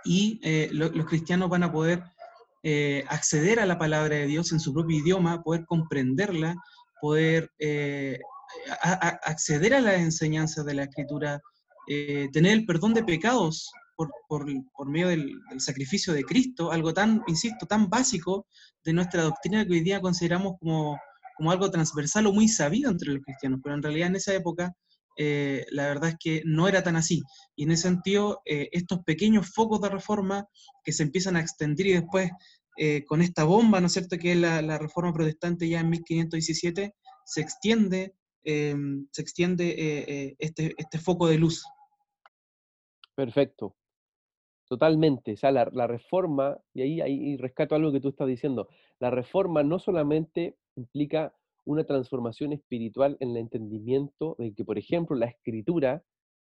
y 0.07 0.41
eh, 0.43 0.71
los 0.73 1.05
cristianos 1.05 1.51
van 1.51 1.65
a 1.65 1.71
poder 1.71 2.03
eh, 2.63 3.05
acceder 3.09 3.61
a 3.61 3.67
la 3.67 3.79
palabra 3.79 4.17
de 4.17 4.27
Dios 4.27 4.53
en 4.53 4.61
su 4.61 4.73
propio 4.73 4.97
idioma, 4.97 5.43
poder 5.43 5.67
comprenderla, 5.67 6.57
poder 6.99 7.51
eh, 7.59 8.19
acceder 8.81 9.75
a 9.75 9.83
las 9.83 10.01
enseñanzas 10.01 10.65
de 10.65 10.73
la 10.73 10.85
escritura, 10.85 11.43
tener 11.87 12.53
el 12.53 12.65
perdón 12.65 12.95
de 12.95 13.05
pecados 13.05 13.71
por, 13.97 14.11
por, 14.29 14.89
medio 14.89 15.09
del, 15.09 15.39
del, 15.51 15.61
sacrificio 15.61 16.15
de 16.15 16.25
Cristo, 16.25 16.73
algo 16.73 16.95
tan, 16.95 17.23
insisto, 17.27 17.67
tan 17.67 17.91
básico 17.91 18.47
de 18.83 18.95
nuestra 18.95 19.25
doctrina 19.25 19.67
que 19.67 19.75
hoy 19.75 19.81
día 19.81 20.01
consideramos 20.01 20.55
como 20.59 20.99
como 21.43 21.51
algo 21.51 21.73
transversal 21.73 22.29
o 22.29 22.33
muy 22.33 22.47
sabido 22.47 22.89
entre 22.89 23.13
los 23.13 23.25
cristianos, 23.25 23.59
pero 23.65 23.75
en 23.75 23.83
realidad 23.83 24.07
en 24.07 24.15
esa 24.15 24.33
época 24.33 24.77
eh, 25.19 25.67
la 25.73 25.89
verdad 25.89 26.11
es 26.11 26.17
que 26.21 26.43
no 26.45 26.69
era 26.69 26.85
tan 26.85 26.95
así. 26.95 27.21
Y 27.57 27.65
en 27.65 27.73
ese 27.73 27.89
sentido, 27.89 28.43
eh, 28.45 28.69
estos 28.71 29.01
pequeños 29.01 29.53
focos 29.53 29.81
de 29.81 29.89
reforma 29.89 30.47
que 30.85 30.93
se 30.93 31.03
empiezan 31.03 31.35
a 31.35 31.41
extender 31.41 31.87
y 31.87 31.95
después 31.95 32.31
eh, 32.79 33.05
con 33.07 33.23
esta 33.23 33.43
bomba, 33.43 33.81
¿no 33.81 33.89
es 33.89 33.93
cierto?, 33.93 34.19
que 34.19 34.31
es 34.31 34.39
la, 34.39 34.79
reforma 34.79 35.13
protestante 35.13 35.69
ya 35.69 35.81
en 35.81 35.91
1517, 35.91 36.95
se 37.25 37.41
extiende, 37.41 38.15
se 38.45 39.21
extiende 39.21 40.37
este, 40.39 40.75
este 40.79 40.99
foco 41.01 41.27
de 41.27 41.39
luz. 41.39 41.65
Perfecto. 43.17 43.75
Totalmente. 44.69 45.33
O 45.33 45.37
sea, 45.37 45.51
la, 45.51 45.69
la 45.73 45.89
reforma, 45.89 46.57
y 46.73 46.83
ahí, 46.83 47.01
ahí 47.01 47.37
rescato 47.37 47.75
algo 47.75 47.91
que 47.91 48.01
tú 48.01 48.11
estás 48.11 48.29
diciendo, 48.29 48.69
la 49.01 49.11
reforma 49.11 49.65
no 49.65 49.81
solamente 49.81 50.57
implica 50.77 51.35
una 51.65 51.85
transformación 51.85 52.53
espiritual 52.53 53.17
en 53.21 53.31
el 53.31 53.37
entendimiento 53.39 54.37
de 54.39 54.53
que, 54.55 54.65
por 54.65 54.79
ejemplo, 54.79 55.17
la 55.17 55.27
escritura 55.27 56.03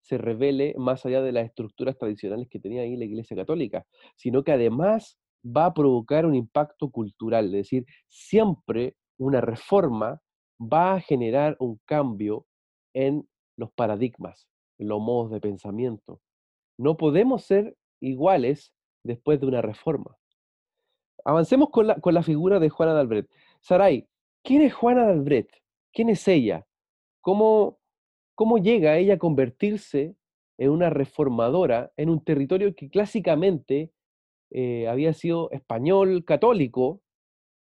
se 0.01 0.17
revele 0.17 0.75
más 0.77 1.05
allá 1.05 1.21
de 1.21 1.31
las 1.31 1.45
estructuras 1.45 1.97
tradicionales 1.97 2.47
que 2.49 2.59
tenía 2.59 2.83
ahí 2.83 2.95
la 2.95 3.05
Iglesia 3.05 3.35
Católica, 3.35 3.85
sino 4.15 4.43
que 4.43 4.51
además 4.51 5.17
va 5.45 5.65
a 5.65 5.73
provocar 5.73 6.25
un 6.25 6.35
impacto 6.35 6.89
cultural, 6.89 7.45
es 7.45 7.51
decir, 7.51 7.85
siempre 8.07 8.95
una 9.17 9.41
reforma 9.41 10.21
va 10.59 10.95
a 10.95 11.01
generar 11.01 11.55
un 11.59 11.79
cambio 11.85 12.45
en 12.93 13.27
los 13.57 13.71
paradigmas, 13.71 14.47
en 14.77 14.87
los 14.89 14.99
modos 14.99 15.31
de 15.31 15.39
pensamiento. 15.39 16.21
No 16.77 16.97
podemos 16.97 17.43
ser 17.43 17.75
iguales 18.01 18.73
después 19.03 19.39
de 19.39 19.47
una 19.47 19.61
reforma. 19.61 20.17
Avancemos 21.25 21.69
con 21.69 21.87
la, 21.87 21.95
con 21.99 22.13
la 22.13 22.23
figura 22.23 22.59
de 22.59 22.69
Juana 22.69 22.93
de 22.93 23.01
Albret. 23.01 23.29
Saray, 23.61 24.07
¿quién 24.43 24.61
es 24.61 24.73
Juana 24.73 25.05
de 25.05 25.13
Albret? 25.13 25.49
¿Quién 25.93 26.09
es 26.09 26.27
ella? 26.27 26.65
¿Cómo, 27.21 27.79
¿Cómo 28.35 28.57
llega 28.57 28.97
ella 28.97 29.15
a 29.15 29.19
convertirse 29.19 30.15
en 30.57 30.69
una 30.69 30.89
reformadora 30.89 31.91
en 31.97 32.09
un 32.09 32.23
territorio 32.23 32.75
que 32.75 32.89
clásicamente 32.89 33.91
eh, 34.51 34.87
había 34.87 35.13
sido 35.13 35.49
español 35.51 36.23
católico? 36.25 37.01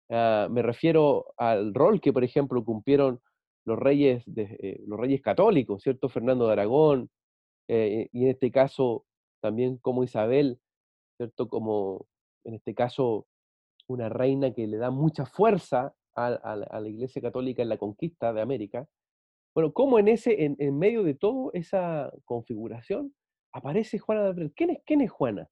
Ah, 0.09 0.47
me 0.49 0.61
refiero 0.61 1.33
al 1.37 1.73
rol 1.73 2.01
que, 2.01 2.13
por 2.13 2.23
ejemplo, 2.23 2.63
cumplieron 2.63 3.21
los 3.65 3.77
reyes, 3.77 4.23
de, 4.25 4.57
eh, 4.59 4.83
los 4.87 4.99
reyes 4.99 5.21
católicos, 5.21 5.83
¿cierto? 5.83 6.09
Fernando 6.09 6.47
de 6.47 6.53
Aragón, 6.53 7.09
eh, 7.67 8.09
y 8.11 8.23
en 8.23 8.31
este 8.31 8.51
caso 8.51 9.05
también 9.41 9.77
como 9.77 10.03
Isabel, 10.03 10.59
¿cierto? 11.17 11.47
Como 11.47 12.07
en 12.43 12.55
este 12.55 12.73
caso 12.73 13.27
una 13.87 14.09
reina 14.09 14.53
que 14.53 14.67
le 14.67 14.77
da 14.77 14.89
mucha 14.91 15.25
fuerza 15.25 15.93
a, 16.15 16.55
la 16.55 16.87
Iglesia 16.87 17.21
Católica 17.21 17.61
en 17.61 17.69
la 17.69 17.77
conquista 17.77 18.33
de 18.33 18.41
América. 18.41 18.87
Bueno, 19.53 19.73
¿cómo 19.73 19.99
en, 19.99 20.07
ese, 20.07 20.35
en, 20.43 20.77
medio 20.77 21.03
de 21.03 21.15
toda 21.15 21.51
esa 21.53 22.11
configuración 22.25 23.13
aparece 23.51 23.99
Juana 23.99 24.33
de 24.33 24.51
es, 24.55 24.79
quién 24.85 25.01
es 25.01 25.11
Juana? 25.11 25.49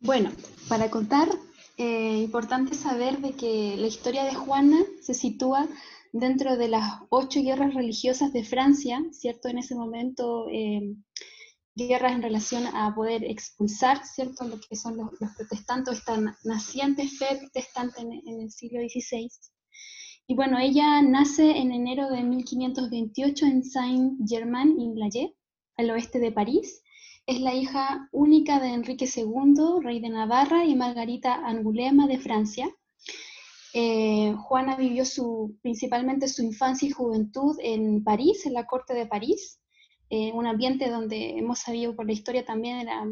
Bueno, 0.00 0.30
para 0.68 0.90
contar, 0.90 1.28
eh, 1.76 2.22
importante 2.22 2.74
saber 2.74 3.18
de 3.18 3.32
que 3.32 3.76
la 3.76 3.86
historia 3.86 4.24
de 4.24 4.34
Juana 4.34 4.78
se 5.00 5.14
sitúa 5.14 5.68
dentro 6.12 6.56
de 6.56 6.68
las 6.68 7.02
ocho 7.08 7.40
guerras 7.40 7.74
religiosas 7.74 8.32
de 8.32 8.44
Francia, 8.44 9.02
¿cierto? 9.12 9.48
En 9.48 9.58
ese 9.58 9.74
momento 9.74 10.48
eh, 10.50 10.94
guerras 11.74 12.12
en 12.12 12.22
relación 12.22 12.66
a 12.66 12.94
poder 12.94 13.24
expulsar, 13.24 14.04
¿cierto?, 14.04 14.46
lo 14.46 14.60
que 14.60 14.76
son 14.76 14.96
los, 14.96 15.10
protestantes, 15.36 15.98
esta 15.98 16.18
naciente 16.44 17.08
fe 17.08 17.36
protestante 17.38 18.02
en, 18.02 18.40
el 18.40 18.50
siglo 18.50 18.80
XVI. 18.80 19.30
Y 20.26 20.34
bueno, 20.34 20.58
ella 20.58 21.02
nace 21.02 21.58
en 21.58 21.72
enero 21.72 22.10
de 22.10 22.22
1528 22.22 23.46
en 23.46 23.64
Saint-Germain-en-Laye, 23.64 25.34
al 25.76 25.90
oeste 25.90 26.18
de 26.18 26.32
París. 26.32 26.82
Es 27.26 27.40
la 27.40 27.54
hija 27.54 28.08
única 28.12 28.60
de 28.60 28.68
Enrique 28.68 29.08
II, 29.14 29.82
rey 29.82 30.00
de 30.00 30.10
Navarra, 30.10 30.64
y 30.64 30.74
Margarita 30.74 31.34
Angulema 31.34 32.06
de 32.06 32.18
Francia. 32.18 32.68
Eh, 33.74 34.34
Juana 34.36 34.76
vivió 34.76 35.04
su, 35.04 35.56
principalmente 35.62 36.28
su 36.28 36.42
infancia 36.42 36.86
y 36.86 36.90
juventud 36.90 37.56
en 37.62 38.04
París, 38.04 38.44
en 38.44 38.52
la 38.52 38.66
corte 38.66 38.92
de 38.92 39.06
París, 39.06 39.61
eh, 40.14 40.30
un 40.34 40.46
ambiente 40.46 40.90
donde 40.90 41.38
hemos 41.38 41.60
sabido 41.60 41.96
por 41.96 42.04
la 42.04 42.12
historia 42.12 42.44
también 42.44 42.76
era, 42.76 43.02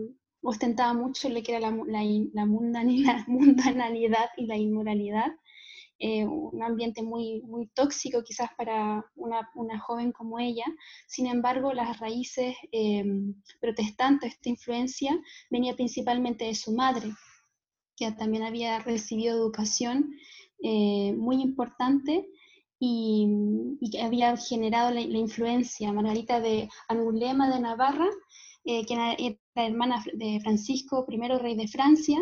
ostentaba 0.43 0.93
mucho 0.93 1.31
lo 1.31 1.43
que 1.43 1.57
era 1.57 1.71
la, 1.71 1.71
la, 1.87 2.03
la, 2.35 2.45
mundanalidad 3.27 4.29
y 4.37 4.45
la 4.45 4.59
inmoralidad. 4.59 5.29
Eh, 5.99 6.27
un 6.27 6.63
ambiente 6.63 7.03
muy, 7.03 7.41
muy 7.41 7.69
tóxico 7.69 8.23
quizás 8.23 8.51
para 8.55 9.03
una, 9.15 9.49
una, 9.55 9.81
joven 9.81 10.13
como 10.13 10.39
ella. 10.39 10.67
Sin 11.07 11.27
embargo, 11.27 11.73
las 11.73 11.99
raíces 12.01 12.55
eh, 12.71 13.03
protestantes, 13.63 14.35
esta 14.35 14.51
influencia, 14.51 15.19
venía 15.49 15.75
principalmente 15.77 16.45
de 16.45 16.55
su 16.55 16.75
madre, 16.75 17.15
que 17.97 18.13
también 18.13 18.43
había 18.43 18.79
recibido 18.81 19.39
educación 19.39 20.17
muy 20.63 21.41
importante 21.41 22.29
y, 22.81 23.79
que 23.93 24.03
había 24.03 24.37
generado 24.37 24.91
la, 24.91 25.01
influencia, 25.01 25.93
Margarita 25.93 26.41
de 26.41 26.69
Angulema 26.89 27.49
de 27.55 27.61
Navarra, 27.61 28.09
eh, 28.65 28.85
que 28.87 28.95
era, 28.95 29.17
hermana 29.55 30.03
de 30.15 30.41
Francisco 30.41 31.07
I, 31.09 31.19
rey 31.39 31.55
de 31.55 31.69
Francia. 31.69 32.19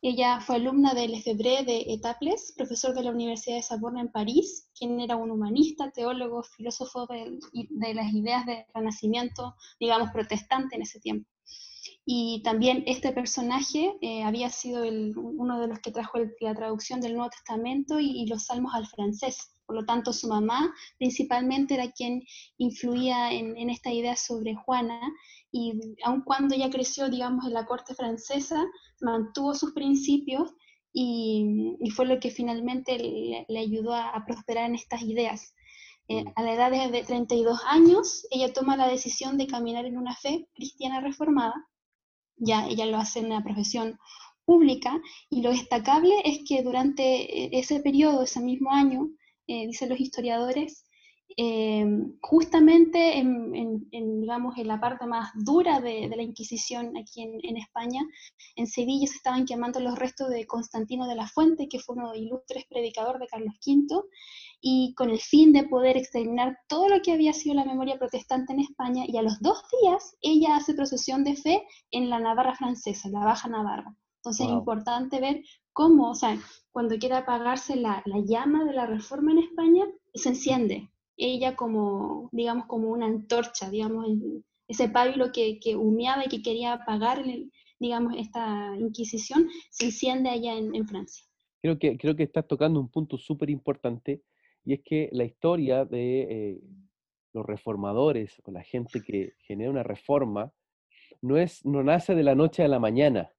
Ella 0.00 0.40
fue 0.40 0.56
alumna 0.56 0.94
de 0.94 1.08
Lefebvre 1.08 1.64
de 1.64 1.84
Etaples, 1.88 2.54
profesor 2.56 2.94
de 2.94 3.02
la 3.02 3.10
Universidad 3.10 3.56
de 3.56 3.62
Saborna 3.62 4.00
en 4.00 4.12
París, 4.12 4.70
quien 4.78 5.00
era 5.00 5.16
un 5.16 5.32
humanista, 5.32 5.90
teólogo, 5.90 6.44
filósofo 6.44 7.06
de, 7.06 7.38
de 7.52 7.94
las 7.94 8.12
ideas 8.12 8.46
del 8.46 8.64
Renacimiento, 8.72 9.56
digamos, 9.80 10.10
protestante 10.12 10.76
en 10.76 10.82
ese 10.82 11.00
tiempo. 11.00 11.28
Y 12.10 12.40
también 12.42 12.84
este 12.86 13.12
personaje 13.12 13.94
eh, 14.00 14.22
había 14.22 14.48
sido 14.48 14.82
uno 14.82 15.60
de 15.60 15.68
los 15.68 15.78
que 15.80 15.90
trajo 15.90 16.16
la 16.40 16.54
traducción 16.54 17.02
del 17.02 17.12
Nuevo 17.12 17.28
Testamento 17.28 18.00
y, 18.00 18.26
los 18.26 18.46
salmos 18.46 18.74
al 18.74 18.86
francés. 18.86 19.54
Por 19.68 19.76
lo 19.76 19.84
tanto, 19.84 20.12
su 20.14 20.28
mamá 20.28 20.74
principalmente 20.98 21.74
era 21.74 21.92
quien 21.92 22.24
influía 22.56 23.30
en, 23.32 23.68
esta 23.68 23.92
idea 23.92 24.16
sobre 24.16 24.54
Juana 24.54 24.98
y 25.52 25.74
aun 26.04 26.22
cuando 26.22 26.54
ella 26.54 26.70
creció, 26.70 27.10
digamos, 27.10 27.44
en 27.44 27.52
la 27.52 27.66
corte 27.66 27.94
francesa, 27.94 28.64
mantuvo 29.02 29.54
sus 29.54 29.72
principios 29.72 30.50
y, 30.92 31.76
fue 31.94 32.06
lo 32.06 32.18
que 32.18 32.30
finalmente 32.30 32.98
le, 32.98 33.58
ayudó 33.58 33.94
a, 33.94 34.24
prosperar 34.26 34.70
en 34.70 34.74
estas 34.74 35.02
ideas. 35.02 35.54
Eh, 36.08 36.24
mm. 36.24 36.32
a 36.34 36.42
la 36.42 36.54
edad 36.54 36.90
de 36.90 37.04
32 37.04 37.60
años, 37.66 38.26
ella 38.30 38.54
toma 38.54 38.74
la 38.78 38.88
decisión 38.88 39.36
de 39.36 39.46
caminar 39.46 39.84
en 39.84 39.98
una 39.98 40.16
fe 40.16 40.48
cristiana 40.54 41.00
reformada 41.00 41.54
ya 42.38 42.66
ella 42.66 42.86
lo 42.86 42.98
hace 42.98 43.20
en 43.20 43.26
una 43.26 43.42
profesión 43.42 43.98
pública, 44.44 44.98
y 45.28 45.42
lo 45.42 45.50
destacable 45.50 46.14
es 46.24 46.40
que 46.48 46.62
durante 46.62 47.02
eh, 47.02 47.50
ese 47.52 47.80
periodo, 47.80 48.22
ese 48.22 48.40
mismo 48.40 48.72
año, 48.72 49.10
eh, 49.48 49.66
dicen 49.66 49.88
los 49.88 49.98
historiadores, 49.98 50.84
eh, 51.36 51.84
justamente 52.20 53.18
en, 53.18 53.88
digamos, 53.90 54.56
en 54.56 54.66
la 54.66 54.80
parte 54.80 55.06
más 55.06 55.30
dura 55.34 55.80
de, 55.80 56.08
la 56.08 56.22
Inquisición 56.22 56.96
aquí 56.96 57.22
en, 57.22 57.56
España, 57.56 58.02
en 58.56 58.66
Sevilla 58.66 59.06
se 59.06 59.16
estaban 59.16 59.44
quemando 59.44 59.78
los 59.80 59.98
restos 59.98 60.30
de 60.30 60.46
Constantino 60.46 61.06
de 61.06 61.14
la 61.14 61.26
Fuente, 61.26 61.68
que 61.68 61.78
fue 61.78 61.96
uno 61.96 62.10
de 62.10 62.18
los 62.18 62.26
ilustres 62.26 62.64
predicador 62.68 63.18
de 63.18 63.26
Carlos 63.26 63.54
V, 63.64 64.02
y 64.60 64.94
con 64.94 65.10
el 65.10 65.20
fin 65.20 65.52
de 65.52 65.64
poder 65.64 65.96
exterminar 65.96 66.58
todo 66.68 66.88
lo 66.88 67.00
que 67.02 67.12
había 67.12 67.32
sido 67.32 67.54
la 67.54 67.64
memoria 67.64 67.98
protestante 67.98 68.52
en 68.52 68.60
España, 68.60 69.04
y 69.06 69.16
a 69.16 69.22
los 69.22 69.40
dos 69.40 69.62
días 69.80 70.16
ella 70.22 70.56
hace 70.56 70.74
procesión 70.74 71.24
de 71.24 71.36
fe 71.36 71.62
en 71.90 72.10
la 72.10 72.18
Navarra 72.18 72.54
francesa, 72.54 73.08
la 73.10 73.24
Baja 73.24 73.48
Navarra. 73.48 73.94
Entonces 74.18 74.46
es 74.46 74.52
importante 74.52 75.20
ver 75.20 75.42
cómo, 75.78 76.10
o 76.10 76.14
sea, 76.16 76.36
cuando 76.72 76.98
quiera 76.98 77.18
apagarse 77.18 77.76
la, 77.76 78.02
la 78.04 78.18
llama 78.18 78.64
de 78.64 78.72
la 78.72 78.84
reforma 78.84 79.30
en 79.30 79.38
España, 79.38 79.84
se 80.12 80.30
enciende. 80.30 80.88
Ella 81.16 81.54
como, 81.54 82.28
digamos, 82.32 82.66
como 82.66 82.88
una 82.88 83.06
antorcha, 83.06 83.70
digamos, 83.70 84.08
ese 84.66 84.88
pábilo 84.88 85.30
que, 85.30 85.60
que 85.60 85.76
humeaba 85.76 86.24
y 86.24 86.28
que 86.28 86.42
quería 86.42 86.72
apagar, 86.72 87.22
digamos, 87.78 88.16
esta 88.16 88.74
Inquisición, 88.76 89.48
se 89.70 89.84
enciende 89.84 90.30
allá 90.30 90.58
en, 90.58 90.74
en 90.74 90.84
Francia. 90.88 91.24
Creo 91.62 91.78
que, 91.78 91.96
creo 91.96 92.16
que 92.16 92.24
estás 92.24 92.48
tocando 92.48 92.80
un 92.80 92.88
punto 92.88 93.16
súper 93.16 93.48
importante 93.48 94.24
y 94.64 94.72
es 94.72 94.80
que 94.84 95.08
la 95.12 95.26
historia 95.26 95.84
de 95.84 96.22
eh, 96.22 96.60
los 97.32 97.46
reformadores 97.46 98.42
o 98.44 98.50
la 98.50 98.64
gente 98.64 99.00
que 99.00 99.34
genera 99.46 99.70
una 99.70 99.84
reforma 99.84 100.52
no, 101.22 101.36
es, 101.36 101.64
no 101.64 101.84
nace 101.84 102.16
de 102.16 102.24
la 102.24 102.34
noche 102.34 102.64
a 102.64 102.68
la 102.68 102.80
mañana. 102.80 103.30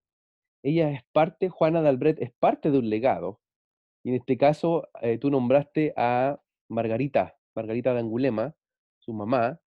Ella 0.64 0.92
es 0.92 1.04
parte, 1.12 1.50
Juana 1.50 1.82
de 1.82 2.16
es 2.20 2.32
parte 2.40 2.72
de 2.72 2.80
un 2.80 2.90
legado. 2.90 3.40
Y 4.04 4.10
en 4.10 4.16
este 4.16 4.38
caso, 4.38 4.88
eh, 5.02 5.18
tú 5.18 5.30
nombraste 5.30 5.94
a 5.98 6.40
Margarita, 6.70 7.38
Margarita 7.56 7.94
de 7.94 8.00
Angulema, 8.00 8.56
su 9.00 9.14
mamá, 9.14 9.60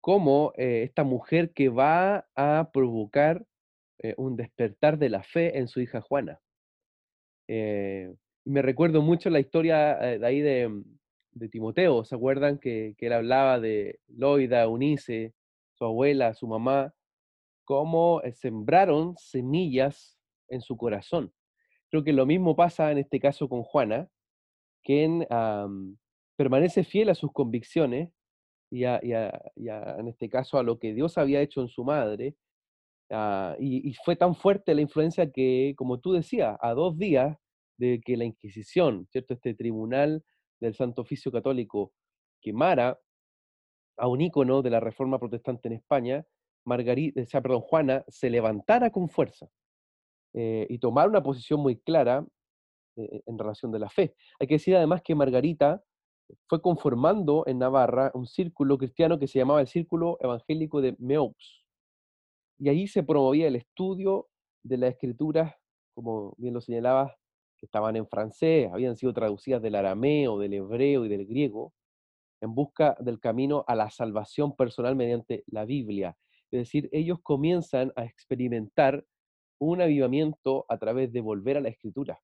como 0.00 0.52
eh, 0.56 0.82
esta 0.84 1.04
mujer 1.04 1.52
que 1.52 1.68
va 1.68 2.28
a 2.34 2.70
provocar 2.72 3.44
un 4.18 4.36
despertar 4.36 4.98
de 4.98 5.08
la 5.08 5.22
fe 5.22 5.56
en 5.56 5.66
su 5.66 5.80
hija 5.80 6.02
Juana 6.02 6.42
me 8.44 8.62
recuerdo 8.62 9.02
mucho 9.02 9.30
la 9.30 9.40
historia 9.40 9.98
eh, 10.00 10.18
de 10.18 10.26
ahí 10.26 10.68
mm, 10.68 10.84
de, 11.32 11.48
Timoteo, 11.48 12.04
¿se 12.04 12.14
acuerdan? 12.14 12.58
Que, 12.58 12.94
él 12.98 13.12
hablaba 13.12 13.58
de 13.60 14.00
Loida, 14.08 14.62
Eunice, 14.62 15.34
su 15.72 15.84
abuela, 15.84 16.34
su 16.34 16.46
mamá, 16.46 16.94
cómo 17.64 18.20
eh, 18.22 18.32
sembraron 18.32 19.16
semillas 19.16 20.13
en 20.54 20.62
su 20.62 20.76
corazón. 20.76 21.32
Creo 21.90 22.02
que 22.02 22.12
lo 22.12 22.26
mismo 22.26 22.56
pasa 22.56 22.90
en 22.90 22.98
este 22.98 23.20
caso 23.20 23.48
con 23.48 23.62
Juana, 23.62 24.08
quien 24.82 25.26
permanece 26.36 26.84
fiel 26.84 27.10
a 27.10 27.14
sus 27.14 27.32
convicciones 27.32 28.10
y, 28.70 28.84
en 28.84 30.08
este 30.08 30.28
caso 30.28 30.58
a 30.58 30.62
lo 30.62 30.78
que 30.78 30.94
Dios 30.94 31.18
había 31.18 31.40
hecho 31.40 31.60
en 31.60 31.68
su 31.68 31.84
madre. 31.84 32.36
Ah, 33.10 33.54
y, 33.60 33.92
fue 34.04 34.16
tan 34.16 34.34
fuerte 34.34 34.74
la 34.74 34.80
influencia 34.80 35.30
que, 35.30 35.74
como 35.76 36.00
tú 36.00 36.12
decías, 36.12 36.56
a 36.60 36.72
dos 36.74 36.96
días 36.98 37.36
de 37.76 38.00
que 38.04 38.16
la 38.16 38.24
Inquisición, 38.24 39.06
¿cierto? 39.10 39.34
Este 39.34 39.54
tribunal 39.54 40.24
del 40.60 40.74
Santo 40.74 41.02
Oficio 41.02 41.30
Católico 41.30 41.92
quemara 42.40 42.98
a 43.96 44.08
un 44.08 44.20
ícono 44.20 44.62
de 44.62 44.70
la 44.70 44.80
Reforma 44.80 45.18
Protestante 45.18 45.68
en 45.68 45.74
España, 45.74 46.26
Margarita, 46.64 47.20
o 47.20 47.26
sea, 47.26 47.42
perdón, 47.42 47.60
Juana 47.60 48.04
se 48.08 48.30
levantara 48.30 48.90
con 48.90 49.08
fuerza 49.08 49.48
eh, 50.34 50.66
y 50.68 50.78
tomara 50.78 51.08
una 51.08 51.22
posición 51.22 51.60
muy 51.60 51.76
clara 51.76 52.26
eh, 52.96 53.22
en 53.26 53.38
relación 53.38 53.72
de 53.72 53.78
la 53.78 53.88
fe. 53.88 54.14
Hay 54.38 54.46
que 54.46 54.54
decir 54.54 54.76
además 54.76 55.02
que 55.02 55.14
Margarita 55.14 55.82
fue 56.48 56.60
conformando 56.60 57.44
en 57.46 57.58
Navarra 57.58 58.10
un 58.14 58.26
círculo 58.26 58.78
cristiano 58.78 59.18
que 59.18 59.28
se 59.28 59.38
llamaba 59.38 59.60
el 59.60 59.68
Círculo 59.68 60.16
Evangélico 60.20 60.80
de 60.80 60.96
Meaux. 60.98 61.64
Y 62.58 62.68
ahí 62.68 62.86
se 62.86 63.02
promovía 63.02 63.48
el 63.48 63.56
estudio 63.56 64.28
de 64.62 64.78
las 64.78 64.90
escrituras, 64.92 65.54
como 65.94 66.34
bien 66.38 66.54
lo 66.54 66.60
señalabas, 66.60 67.12
estaban 67.64 67.96
en 67.96 68.06
francés, 68.06 68.70
habían 68.72 68.96
sido 68.96 69.12
traducidas 69.12 69.60
del 69.62 69.74
arameo, 69.74 70.38
del 70.38 70.54
hebreo 70.54 71.04
y 71.04 71.08
del 71.08 71.26
griego, 71.26 71.72
en 72.40 72.54
busca 72.54 72.96
del 73.00 73.18
camino 73.20 73.64
a 73.66 73.74
la 73.74 73.90
salvación 73.90 74.54
personal 74.54 74.96
mediante 74.96 75.44
la 75.46 75.64
Biblia. 75.64 76.16
Es 76.50 76.60
decir, 76.60 76.88
ellos 76.92 77.18
comienzan 77.22 77.92
a 77.96 78.04
experimentar 78.04 79.04
un 79.72 79.82
avivamiento 79.82 80.64
a 80.68 80.78
través 80.78 81.12
de 81.12 81.20
volver 81.20 81.56
a 81.56 81.60
la 81.60 81.68
escritura. 81.68 82.20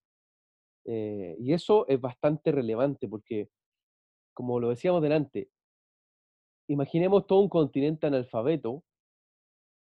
Eh, 0.85 1.37
y 1.39 1.53
eso 1.53 1.87
es 1.89 2.01
bastante 2.01 2.53
relevante 2.53 3.09
porque, 3.09 3.49
como 4.35 4.61
lo 4.61 4.71
decíamos 4.71 5.03
delante, 5.03 5.51
imaginemos 6.69 7.27
todo 7.27 7.41
un 7.41 7.49
continente 7.49 8.07
analfabeto, 8.07 8.83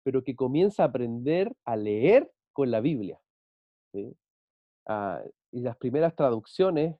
pero 0.03 0.23
que 0.23 0.35
comienza 0.35 0.83
a 0.83 0.87
aprender 0.87 1.55
a 1.65 1.75
leer 1.75 2.31
con 2.53 2.71
la 2.71 2.79
Biblia. 2.79 3.21
Ah, 4.87 5.21
y 5.51 5.61
las 5.61 5.77
primeras 5.77 6.15
traducciones 6.15 6.95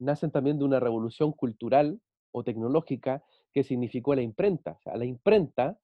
nacen 0.00 0.30
también 0.30 0.58
de 0.58 0.64
una 0.64 0.80
revolución 0.80 1.32
cultural 1.32 2.00
o 2.32 2.44
tecnológica 2.44 3.22
que 3.52 3.64
significó 3.64 4.14
la 4.14 4.22
imprenta. 4.22 4.78
O 4.84 4.96
la 4.96 5.04
imprenta, 5.04 5.78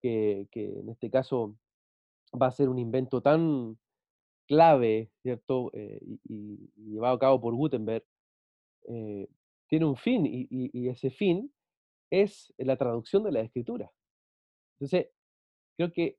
que, 0.00 0.48
en 0.52 0.88
este 0.90 1.10
caso 1.10 1.56
va 2.40 2.48
a 2.48 2.52
ser 2.52 2.68
un 2.68 2.78
invento 2.78 3.20
tan 3.20 3.78
clave, 4.46 5.10
¿cierto? 5.22 5.70
Eh, 5.74 6.00
y, 6.24 6.70
llevado 6.76 7.16
a 7.16 7.18
cabo 7.18 7.40
por 7.40 7.54
Gutenberg, 7.54 8.04
eh, 8.88 9.28
tiene 9.68 9.86
un 9.86 9.96
fin 9.96 10.24
y, 10.26 10.88
ese 10.88 11.10
fin 11.10 11.52
es 12.10 12.52
la 12.58 12.76
traducción 12.76 13.24
de 13.24 13.32
la 13.32 13.40
escritura. 13.40 13.90
Entonces, 14.74 15.08
creo 15.76 15.92
que 15.92 16.18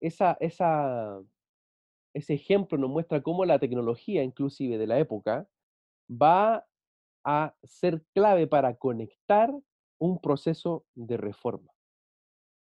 esa, 0.00 0.36
esa 0.40 1.20
ese 2.14 2.34
ejemplo 2.34 2.78
nos 2.78 2.90
muestra 2.90 3.22
cómo 3.22 3.44
la 3.44 3.58
tecnología, 3.58 4.22
inclusive 4.22 4.78
de 4.78 4.86
la 4.86 4.98
época, 4.98 5.48
va 6.10 6.66
a 7.24 7.54
ser 7.62 8.02
clave 8.14 8.46
para 8.46 8.76
conectar 8.76 9.52
un 9.98 10.20
proceso 10.20 10.84
de 10.94 11.16
reforma. 11.16 11.70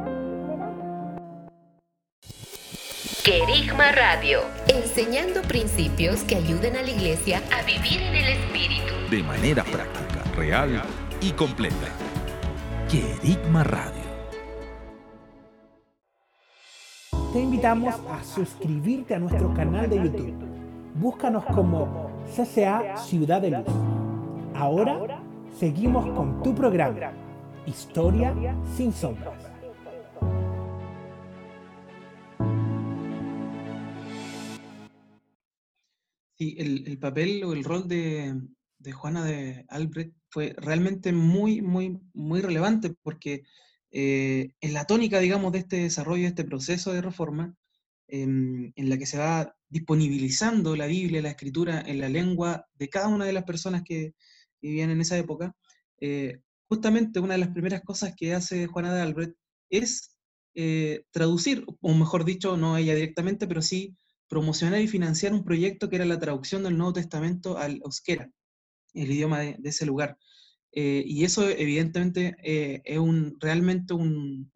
Querigma 3.24 3.92
Radio, 3.92 4.40
enseñando 4.68 5.42
principios 5.42 6.24
que 6.24 6.36
ayuden 6.38 6.78
a 6.78 6.82
la 6.82 6.90
iglesia 6.90 7.42
a 7.58 7.62
vivir 7.64 8.02
en 8.02 8.16
el 8.16 8.30
Espíritu. 8.30 8.94
De 9.12 9.22
manera 9.22 9.66
práctica, 9.66 10.24
real 10.36 10.82
y 11.20 11.32
completa. 11.32 11.90
Querigma 12.90 13.66
Radio. 13.66 14.08
Te 17.34 17.42
invitamos 17.42 17.94
a 18.10 18.24
suscribirte 18.24 19.16
a 19.16 19.20
nuestro 19.20 19.54
canal 19.54 19.90
de 19.90 19.98
YouTube. 19.98 20.34
Búscanos 20.96 21.44
como 21.46 22.10
CCA 22.34 22.96
Ciudad 22.96 23.42
de 23.42 23.52
Luz. 23.52 24.07
Ahora 24.60 25.24
seguimos 25.52 26.04
con 26.16 26.42
tu 26.42 26.56
programa, 26.56 27.14
Historia 27.68 28.36
sin 28.76 28.92
sombras. 28.92 29.40
Sí, 36.40 36.56
el, 36.58 36.98
papel 36.98 37.44
o 37.44 37.54
el 37.54 37.64
rol 37.64 37.88
de, 37.88 38.34
Juana 38.94 39.24
de 39.26 39.64
Albrecht 39.70 40.16
fue 40.28 40.56
realmente 40.58 41.14
muy, 41.14 41.62
muy, 41.62 42.00
muy 42.16 42.42
relevante 42.42 42.96
porque 43.04 43.44
eh, 43.92 44.54
en 44.60 44.74
la 44.74 44.86
tónica, 44.86 45.20
digamos, 45.20 45.52
de 45.52 45.60
este 45.60 45.78
desarrollo, 45.84 46.24
de 46.24 46.30
este 46.30 46.46
proceso 46.46 46.94
de 46.94 47.04
reforma, 47.04 47.56
em, 48.08 48.74
en 48.76 48.90
la 48.90 48.98
que 48.98 49.06
se 49.06 49.20
va 49.20 49.56
disponibilizando 49.70 50.76
la 50.76 50.88
Biblia, 50.88 51.22
la 51.22 51.30
escritura 51.30 51.80
en 51.86 52.00
la 52.00 52.10
lengua 52.10 52.66
de 52.74 52.90
cada 52.90 53.08
una 53.08 53.26
de 53.26 53.34
las 53.34 53.44
personas 53.44 53.84
que, 53.84 54.16
vivían 54.68 54.90
en 54.90 55.02
esa 55.02 55.18
época, 55.18 55.56
eh, 56.00 56.42
justamente 56.70 57.20
una 57.20 57.34
de 57.34 57.40
las 57.40 57.50
primeras 57.50 57.82
cosas 57.82 58.14
que 58.16 58.34
hace 58.34 58.68
Juana 58.68 58.94
de 58.94 59.02
Albrecht 59.02 59.36
es 59.70 60.18
eh, 60.56 61.04
traducir, 61.12 61.66
o 61.82 61.94
mejor 61.94 62.26
dicho, 62.26 62.58
no 62.58 62.78
ella 62.78 62.96
directamente, 62.96 63.48
pero 63.48 63.62
sí 63.62 63.96
promocionar 64.28 64.82
y 64.82 64.88
financiar 64.88 65.34
un 65.34 65.44
proyecto 65.44 65.90
que 65.90 65.96
era 65.96 66.06
la 66.06 66.20
traducción 66.20 66.64
del 66.64 66.78
Nuevo 66.78 66.94
Testamento 66.94 67.58
al 67.58 67.82
euskera, 67.84 68.30
el 68.94 69.12
idioma 69.12 69.40
de, 69.40 69.58
ese 69.64 69.86
lugar. 69.86 70.18
Eh, 70.74 71.04
y 71.06 71.24
eso 71.24 71.48
evidentemente 71.48 72.36
es 72.44 72.98
un, 72.98 73.38
realmente 73.40 73.94
un, 73.94 74.52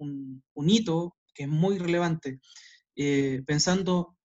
hito 0.67 1.15
que 1.33 1.43
es 1.43 1.49
muy 1.49 1.77
relevante, 1.77 2.39
pensando 3.45 4.17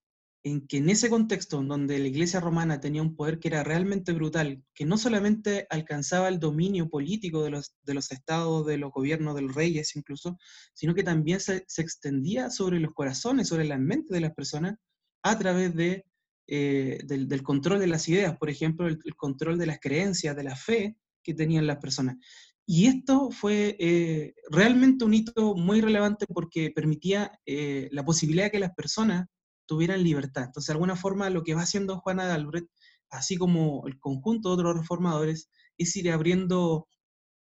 en 0.47 0.65
que 0.65 0.77
en 0.77 0.89
ese 0.91 1.11
contexto 1.11 1.61
donde 1.61 1.99
la 1.99 2.07
Iglesia 2.07 2.39
romana 2.39 2.79
tenía 2.79 3.03
un 3.03 3.17
poder 3.17 3.41
que 3.41 3.49
era 3.49 3.65
realmente 3.65 4.13
brutal, 4.13 4.63
que 4.75 4.85
no 4.85 4.97
solamente 4.97 5.67
alcanzaba 5.71 6.29
el 6.29 6.39
dominio 6.39 6.89
político 6.89 7.43
de 7.43 7.51
los, 7.51 7.75
de 7.83 7.95
los 7.95 8.13
estados, 8.13 8.65
de 8.65 8.79
los 8.79 8.93
gobiernos, 8.93 9.35
de 9.35 9.43
los 9.43 9.57
reyes 9.57 9.97
incluso, 9.97 10.39
sino 10.73 10.95
que 10.95 11.03
también 11.03 11.41
se, 11.41 11.65
se 11.67 11.83
extendía 11.83 12.49
sobre 12.51 12.79
los 12.79 12.95
corazones, 12.95 13.49
sobre 13.49 13.65
las 13.65 13.81
mentes 13.81 14.15
de 14.15 14.21
las 14.21 14.35
personas, 14.35 14.77
a 15.25 15.37
través 15.37 15.75
de, 15.75 16.05
eh, 16.47 17.01
del, 17.05 17.43
control 17.43 17.81
de 17.81 17.89
las 17.89 18.09
ideas, 18.09 18.37
por 18.39 18.49
ejemplo, 18.49 18.87
el, 18.87 19.01
control 19.17 19.59
de 19.59 19.67
las 19.67 19.81
creencias, 19.81 20.37
de 20.37 20.45
la 20.45 20.55
fe 20.55 20.97
que 21.25 21.35
tenían 21.35 21.67
las 21.67 21.79
personas. 21.79 22.19
Y 22.65 22.87
esto 22.87 23.33
fue 23.33 23.77
eh, 23.81 24.35
realmente 24.49 25.05
un 25.05 25.15
hito 25.15 25.57
muy 25.57 25.81
relevante 25.81 26.25
porque 26.29 26.71
permitía 26.71 27.33
eh, 27.47 27.89
la 27.91 28.05
posibilidad 28.05 28.45
de 28.45 28.51
que 28.53 28.59
las 28.61 28.75
personas 28.75 29.27
tuvieran 29.67 30.03
libertad. 30.03 30.45
Entonces, 30.45 30.69
de 30.69 30.73
alguna 30.75 30.97
forma, 30.97 31.31
lo 31.31 31.43
que 31.43 31.55
va 31.55 31.63
haciendo 31.63 32.01
Juana 32.01 32.27
de 32.27 32.33
Albrecht, 32.33 32.69
así 33.11 33.37
como 33.37 33.87
el 33.87 33.99
conjunto 33.99 34.49
de 34.51 34.55
otros 34.63 34.77
reformadores, 34.77 35.51
es 35.79 35.95
ir 35.97 36.11
abriendo 36.11 36.89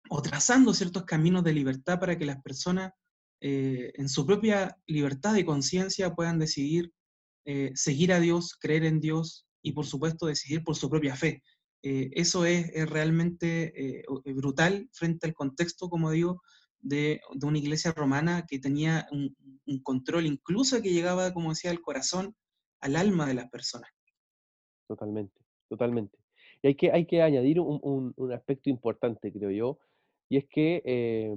o 0.10 0.21
trazando 0.21 0.73
ciertos 0.73 1.03
caminos 1.06 1.43
de 1.43 1.53
libertad 1.53 1.99
para 1.99 2.17
que 2.17 2.25
las 2.25 2.41
personas, 2.41 2.91
en 3.39 4.10
su 4.10 4.25
propia 4.25 4.77
libertad 4.88 5.34
de 5.34 5.45
conciencia, 5.45 6.15
puedan 6.15 6.39
decidir 6.39 6.91
eh, 7.49 7.71
seguir 7.75 8.12
a 8.12 8.19
Dios, 8.19 8.58
creer 8.60 8.84
en 8.84 8.99
Dios 8.99 9.47
y 9.62 9.71
por 9.71 9.86
supuesto 9.86 10.25
decidir 10.25 10.65
por 10.65 10.75
su 10.75 10.89
propia 10.89 11.15
fe. 11.15 11.41
Eh, 11.82 12.10
eso 12.12 12.43
es, 12.43 12.69
realmente 12.89 13.99
eh, 14.01 14.03
brutal 14.36 14.89
frente 14.91 15.27
al 15.27 15.34
contexto, 15.34 15.88
como 15.88 16.12
digo, 16.12 16.41
de, 16.88 17.21
una 17.43 17.58
iglesia 17.58 17.91
romana 17.91 18.45
que 18.47 18.60
tenía 18.60 19.08
un, 19.12 19.36
control 19.84 20.26
incluso 20.26 20.82
que 20.82 20.93
llegaba, 20.93 21.34
como 21.34 21.50
decía, 21.50 21.71
al 21.71 21.82
corazón, 21.82 22.36
al 22.80 22.95
alma 22.95 23.26
de 23.26 23.34
las 23.34 23.50
personas. 23.50 23.89
Totalmente, 24.88 25.41
totalmente. 25.67 26.17
Y 26.62 26.67
hay 26.67 26.76
que, 26.76 26.91
hay 26.91 27.06
que 27.06 27.21
añadir 27.21 27.60
un, 27.60 28.32
aspecto 28.34 28.69
importante, 28.69 29.32
creo 29.32 29.52
yo, 29.52 29.80
y 30.30 30.38
es 30.38 30.45
que 30.47 31.36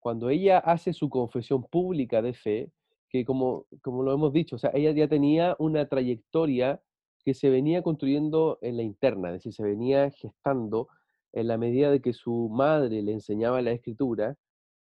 cuando 0.00 0.30
ella 0.30 0.58
hace 0.58 0.92
su 0.92 1.10
confesión 1.10 1.64
pública 1.64 2.22
de 2.22 2.32
fe, 2.32 2.70
que 3.10 3.24
como, 3.24 3.66
como 3.82 4.02
lo 4.02 4.12
hemos 4.12 4.32
dicho, 4.32 4.56
o 4.56 4.58
sea, 4.58 4.70
ella 4.74 4.92
ya 4.92 5.08
tenía 5.08 5.54
una 5.58 5.86
trayectoria 5.86 6.80
que 7.24 7.34
se 7.34 7.50
venía 7.50 7.82
construyendo 7.82 8.58
en 8.62 8.76
la 8.76 8.82
interna, 8.82 9.28
es 9.28 9.34
decir, 9.34 9.52
se 9.52 9.62
venía 9.62 10.10
gestando 10.10 10.88
en 11.32 11.48
la 11.48 11.58
medida 11.58 11.90
de 11.90 12.00
que 12.00 12.12
su 12.12 12.48
madre 12.48 13.02
le 13.02 13.12
enseñaba 13.12 13.60
la 13.60 13.72
escritura 13.72 14.36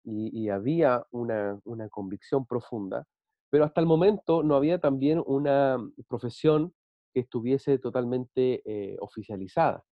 y, 0.10 0.50
había 0.50 1.06
una, 1.12 1.60
una, 1.66 1.90
convicción 1.90 2.46
profunda, 2.46 3.06
pero 3.50 3.66
hasta 3.66 3.82
el 3.82 3.88
momento 3.88 4.42
no 4.42 4.56
había 4.56 4.80
también 4.80 5.22
una 5.26 5.78
profesión 6.08 6.74
que 7.14 7.22
estuviese 7.22 7.78
totalmente 7.78 8.62
eh, 8.66 8.96
oficializada. 9.02 9.84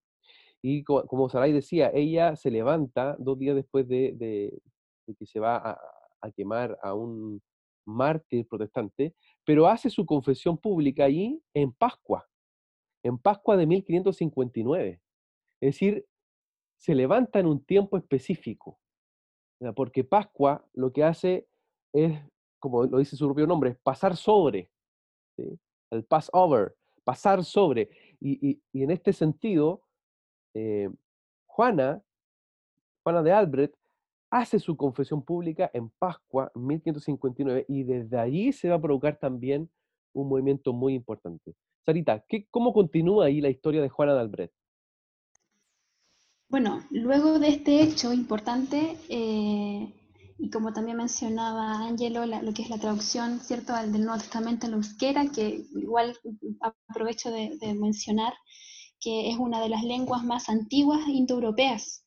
Y 0.62 0.84
como 0.84 1.28
Saray 1.28 1.52
decía, 1.52 1.90
ella 1.92 2.34
se 2.34 2.50
levanta 2.50 3.14
dos 3.18 3.38
días 3.38 3.54
después 3.54 3.86
de, 3.88 4.14
de, 4.16 4.58
que 5.18 5.26
se 5.26 5.38
va 5.38 5.56
a, 5.56 5.78
a 6.22 6.30
quemar 6.32 6.78
a 6.82 6.94
un, 6.94 7.42
mártir 7.86 8.46
protestante, 8.46 9.14
pero 9.44 9.68
hace 9.68 9.88
su 9.88 10.04
confesión 10.04 10.58
pública 10.58 11.04
ahí 11.04 11.40
en 11.54 11.72
Pascua, 11.72 12.28
en 13.02 13.16
Pascua 13.16 13.56
de 13.56 13.66
1559. 13.66 15.00
Es 15.60 15.74
decir, 15.74 16.04
se 16.76 16.94
levanta 16.94 17.38
en 17.38 17.46
un 17.46 17.64
tiempo 17.64 17.96
específico, 17.96 18.78
porque 19.74 20.04
Pascua 20.04 20.64
lo 20.74 20.92
que 20.92 21.04
hace 21.04 21.46
es, 21.92 22.18
como 22.58 22.84
lo 22.84 22.98
dice 22.98 23.16
su 23.16 23.26
propio 23.26 23.46
nombre, 23.46 23.74
pasar 23.82 24.16
sobre, 24.16 24.70
el 25.90 26.04
Passover, 26.04 26.74
pasar 27.04 27.44
sobre. 27.44 27.90
Y, 28.20 28.60
en 28.72 28.90
este 28.90 29.12
sentido, 29.12 29.82
eh, 30.54 30.90
Juana, 31.46 32.02
Juana 33.02 33.22
de 33.22 33.32
Albrecht, 33.32 33.74
hace 34.30 34.58
su 34.58 34.76
confesión 34.76 35.22
pública 35.22 35.70
en 35.72 35.88
Pascua 35.90 36.50
1559 36.54 37.66
y 37.68 37.84
desde 37.84 38.18
allí 38.18 38.52
se 38.52 38.68
va 38.68 38.76
a 38.76 38.80
provocar 38.80 39.18
también 39.18 39.70
un 40.12 40.28
movimiento 40.28 40.72
muy 40.72 40.94
importante. 40.94 41.54
Sarita, 41.84 42.24
¿qué, 42.28 42.46
¿cómo 42.50 42.72
continúa 42.72 43.26
ahí 43.26 43.40
la 43.40 43.48
historia 43.48 43.80
de 43.80 43.88
Juana 43.88 44.14
de 44.14 44.20
Albrecht? 44.20 44.54
Bueno, 46.48 46.84
luego 46.90 47.38
de 47.38 47.48
este 47.48 47.82
hecho 47.82 48.12
importante, 48.12 48.96
eh, 49.08 49.92
y 50.38 50.50
como 50.50 50.72
también 50.72 50.96
mencionaba 50.96 51.86
Angelo, 51.86 52.24
lo 52.24 52.54
que 52.54 52.62
es 52.62 52.70
la 52.70 52.78
traducción 52.78 53.40
¿cierto? 53.40 53.74
del 53.74 54.04
Nuevo 54.04 54.18
Testamento 54.18 54.66
en 54.66 54.72
la 54.72 54.76
euskera, 54.76 55.26
que 55.26 55.64
igual 55.74 56.16
aprovecho 56.88 57.30
de, 57.30 57.56
de 57.60 57.74
mencionar, 57.74 58.32
que 59.00 59.30
es 59.30 59.38
una 59.38 59.60
de 59.60 59.70
las 59.70 59.82
lenguas 59.82 60.22
más 60.24 60.48
antiguas 60.48 61.00
indoeuropeas. 61.08 62.04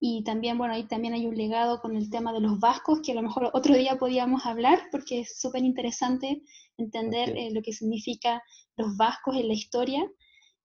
Y 0.00 0.22
también, 0.22 0.58
bueno, 0.58 0.74
ahí 0.74 0.86
también 0.86 1.14
hay 1.14 1.26
un 1.26 1.36
legado 1.36 1.80
con 1.80 1.96
el 1.96 2.10
tema 2.10 2.32
de 2.32 2.40
los 2.40 2.60
vascos, 2.60 3.00
que 3.02 3.12
a 3.12 3.14
lo 3.14 3.22
mejor 3.22 3.50
otro 3.52 3.74
día 3.74 3.98
podíamos 3.98 4.44
hablar, 4.46 4.80
porque 4.92 5.20
es 5.20 5.40
súper 5.40 5.64
interesante 5.64 6.42
entender 6.76 7.36
eh, 7.36 7.50
lo 7.52 7.62
que 7.62 7.72
significa 7.72 8.42
los 8.76 8.96
vascos 8.96 9.36
en 9.36 9.48
la 9.48 9.54
historia. 9.54 10.08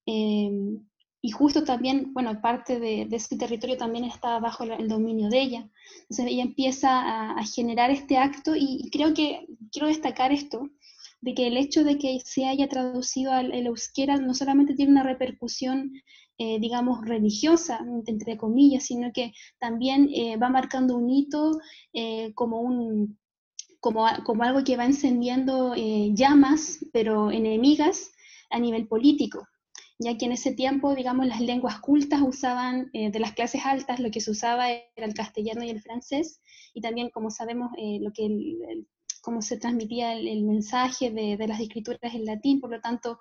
Em, 0.05 0.85
y 1.25 1.31
justo 1.31 1.63
también, 1.63 2.13
bueno, 2.13 2.41
parte 2.41 2.81
de, 2.81 3.07
ese 3.09 3.37
territorio 3.37 3.77
también 3.77 4.03
está 4.03 4.39
bajo 4.39 4.65
el 4.65 4.89
dominio 4.89 5.29
de 5.29 5.41
ella. 5.41 5.69
Entonces 6.01 6.25
ella 6.27 6.43
empieza 6.43 7.31
a, 7.31 7.43
generar 7.45 7.91
este 7.91 8.17
acto 8.17 8.57
y, 8.57 8.89
creo 8.91 9.13
que 9.13 9.47
quiero 9.71 9.87
destacar 9.87 10.33
esto, 10.33 10.69
de 11.21 11.33
que 11.33 11.47
el 11.47 11.55
hecho 11.55 11.85
de 11.85 11.97
que 11.97 12.19
se 12.25 12.45
haya 12.45 12.67
traducido 12.67 13.31
al 13.31 13.53
euskera 13.53 14.17
no 14.17 14.33
solamente 14.33 14.75
tiene 14.75 14.91
una 14.91 15.03
repercusión 15.03 15.93
eh, 16.37 16.59
digamos, 16.59 17.05
religiosa, 17.05 17.79
entre 18.05 18.37
comillas, 18.37 18.85
sino 18.85 19.13
que 19.13 19.31
también 19.59 20.09
eh, 20.13 20.35
va 20.35 20.49
marcando 20.49 20.97
un 20.97 21.09
hito 21.09 21.59
eh, 21.93 22.33
como 22.33 22.59
un 22.59 23.17
como, 23.79 24.05
como 24.25 24.43
algo 24.43 24.63
que 24.63 24.77
va 24.77 24.85
encendiendo 24.85 25.73
eh, 25.75 26.11
llamas, 26.13 26.85
pero 26.91 27.31
enemigas 27.31 28.11
a 28.49 28.59
nivel 28.59 28.87
político, 28.87 29.47
ya 30.03 30.17
que 30.17 30.25
en 30.25 30.33
ese 30.33 30.51
tiempo, 30.53 30.93
digamos, 30.95 31.25
las 31.25 31.39
lenguas 31.39 31.79
cultas 31.79 32.21
usaban, 32.21 32.89
eh, 32.93 33.11
de 33.11 33.19
las 33.19 33.33
clases 33.33 33.65
altas, 33.65 33.99
lo 33.99 34.11
que 34.11 34.21
se 34.21 34.31
usaba 34.31 34.69
era 34.71 35.05
el 35.05 35.13
castellano 35.13 35.63
y 35.63 35.69
el 35.69 35.81
francés, 35.81 36.41
y 36.73 36.81
también, 36.81 37.09
como 37.09 37.29
sabemos, 37.29 37.71
eh, 37.77 37.99
lo 38.01 38.11
que 38.11 38.27
cómo 39.21 39.41
se 39.41 39.57
transmitía 39.57 40.13
el, 40.13 40.43
mensaje 40.43 41.09
de, 41.09 41.37
de, 41.37 41.47
las 41.47 41.61
escrituras 41.61 42.13
en 42.13 42.25
latín, 42.25 42.59
por 42.59 42.69
lo 42.69 42.81
tanto, 42.81 43.19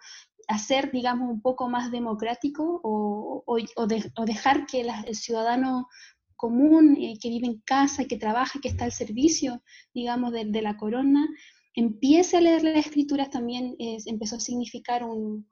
hacer, 0.49 0.91
digamos, 0.91 1.31
un 1.31 1.41
poco 1.41 1.69
más 1.69 1.93
democrático 1.93 2.81
o, 2.83 3.45
o, 3.47 4.25
dejar 4.27 4.67
que 4.67 4.81
el 4.81 5.15
ciudadano 5.15 5.89
común, 6.35 6.97
eh, 7.01 7.19
que 7.23 7.29
vive 7.29 7.47
en 7.47 7.61
casa, 7.61 8.07
que 8.07 8.19
trabaja, 8.19 8.59
que 8.61 8.69
está 8.69 8.85
al 8.85 8.91
servicio, 8.91 9.63
digamos, 9.95 10.33
de, 10.33 10.63
la 10.63 10.77
corona, 10.77 11.29
empiece 11.75 12.37
a 12.37 12.41
leer 12.41 12.65
las 12.65 12.85
escrituras 12.85 13.31
también 13.31 13.77
empezó 13.79 14.37
a 14.37 14.41
significar 14.41 15.05
un, 15.05 15.47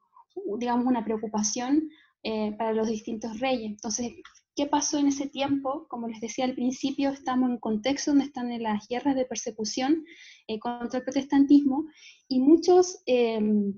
digamos, 0.58 0.86
una 0.86 1.04
preocupación 1.04 1.90
eh, 2.22 2.52
para 2.58 2.72
los 2.72 2.88
distintos 2.88 3.40
reyes. 3.40 3.70
Entonces, 3.70 4.12
¿qué 4.54 4.66
pasó 4.66 4.98
en 4.98 5.08
ese 5.08 5.28
tiempo? 5.28 5.86
Como 5.88 6.08
les 6.08 6.20
decía 6.20 6.44
al 6.44 6.54
principio, 6.54 7.10
estamos 7.10 7.48
en 7.48 7.54
un 7.54 7.60
contexto 7.60 8.10
donde 8.10 8.26
están 8.26 8.52
en 8.52 8.62
las 8.62 8.86
guerras 8.88 9.14
de 9.14 9.24
persecución 9.24 10.04
eh, 10.46 10.58
contra 10.58 10.98
el 10.98 11.04
protestantismo 11.04 11.86
y 12.28 12.40
muchos 12.40 13.02
em, 13.06 13.72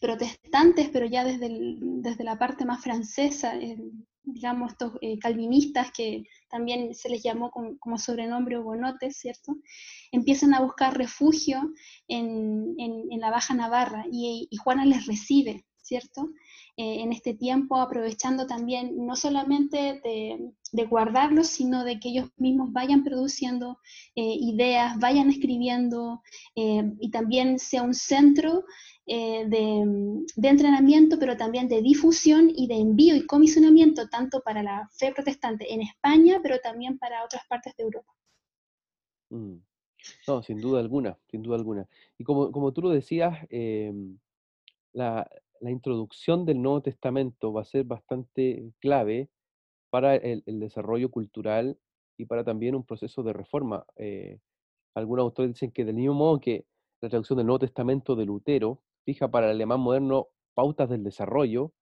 protestantes, 0.00 0.90
pero 0.90 1.06
ya 1.06 1.24
desde, 1.24 1.48
desde 1.80 2.24
la 2.24 2.38
parte 2.38 2.64
más 2.64 2.82
francesa, 2.82 3.54
digamos, 4.24 4.72
estos 4.72 4.92
eh, 5.00 5.18
calvinistas 5.18 5.90
que 5.92 6.24
también 6.48 6.94
se 6.94 7.08
les 7.08 7.22
llamó 7.22 7.50
como 7.50 7.98
sobrenombre 7.98 8.58
hugonotes, 8.58 9.16
¿cierto? 9.16 9.56
Empiezan 10.12 10.54
a 10.54 10.60
buscar 10.60 10.96
refugio 10.96 11.72
en, 12.08 12.74
en, 12.78 13.20
la 13.20 13.30
Baja 13.30 13.54
Navarra 13.54 14.04
y, 14.10 14.48
y, 14.50 14.56
Juana 14.56 14.84
les 14.84 15.06
recibe, 15.06 15.64
¿cierto? 15.92 16.30
Eh, 16.78 17.02
en 17.02 17.12
este 17.12 17.34
tiempo, 17.34 17.76
aprovechando 17.76 18.46
también 18.46 19.04
no 19.04 19.14
solamente 19.14 20.00
de, 20.02 20.84
guardarlos, 20.86 21.48
sino 21.48 21.84
de 21.84 22.00
que 22.00 22.08
ellos 22.08 22.30
mismos 22.38 22.72
vayan 22.72 23.04
produciendo 23.04 23.78
eh, 24.16 24.36
ideas, 24.40 24.98
vayan 24.98 25.28
escribiendo 25.28 26.22
y 26.54 27.10
también 27.10 27.58
sea 27.58 27.82
un 27.82 27.94
centro 27.94 28.64
eh, 29.06 29.44
de, 29.48 30.48
entrenamiento, 30.48 31.18
pero 31.18 31.36
también 31.36 31.68
de 31.68 31.82
difusión 31.82 32.50
y 32.54 32.68
de 32.68 32.76
envío 32.76 33.16
y 33.16 33.26
comisionamiento, 33.26 34.08
tanto 34.08 34.40
para 34.42 34.62
la 34.62 34.88
fe 34.92 35.12
protestante 35.12 35.72
en 35.74 35.82
España, 35.82 36.40
pero 36.42 36.58
también 36.60 36.98
para 36.98 37.24
otras 37.24 37.42
partes 37.48 37.76
de 37.76 37.82
Europa. 37.82 38.12
Mm. 39.30 39.56
No, 40.26 40.42
sin 40.42 40.60
duda 40.60 40.80
alguna, 40.80 41.18
sin 41.30 41.42
duda 41.42 41.56
alguna. 41.56 41.88
Y 42.18 42.24
como, 42.24 42.50
como 42.52 42.72
tú 42.72 42.82
lo 42.82 42.90
decías, 42.90 43.38
em, 43.50 44.18
la, 44.92 45.28
la, 45.62 45.70
introducción 45.70 46.44
del 46.44 46.60
Nuevo 46.60 46.82
Testamento 46.82 47.52
va 47.52 47.62
a 47.62 47.64
ser 47.64 47.84
bastante 47.84 48.72
clave 48.80 49.30
para 49.90 50.16
el, 50.16 50.42
desarrollo 50.46 51.10
cultural 51.10 51.78
y 52.18 52.26
para 52.26 52.44
también 52.44 52.74
un 52.74 52.84
proceso 52.84 53.22
de 53.22 53.32
reforma. 53.32 53.84
Eh, 53.96 54.38
algunos 54.94 55.24
autores 55.24 55.52
dicen 55.54 55.70
que 55.70 55.84
del 55.84 55.96
mismo 55.96 56.14
modo 56.14 56.40
que 56.40 56.66
la 57.00 57.08
traducción 57.08 57.36
del 57.36 57.46
Nuevo 57.46 57.60
Testamento 57.60 58.14
de 58.14 58.26
Lutero 58.26 58.80
fija 59.04 59.30
para 59.30 59.46
el 59.46 59.52
alemán 59.52 59.80
moderno 59.80 60.28
pautas 60.54 60.88
del 60.88 61.02
desarrollo. 61.02 61.72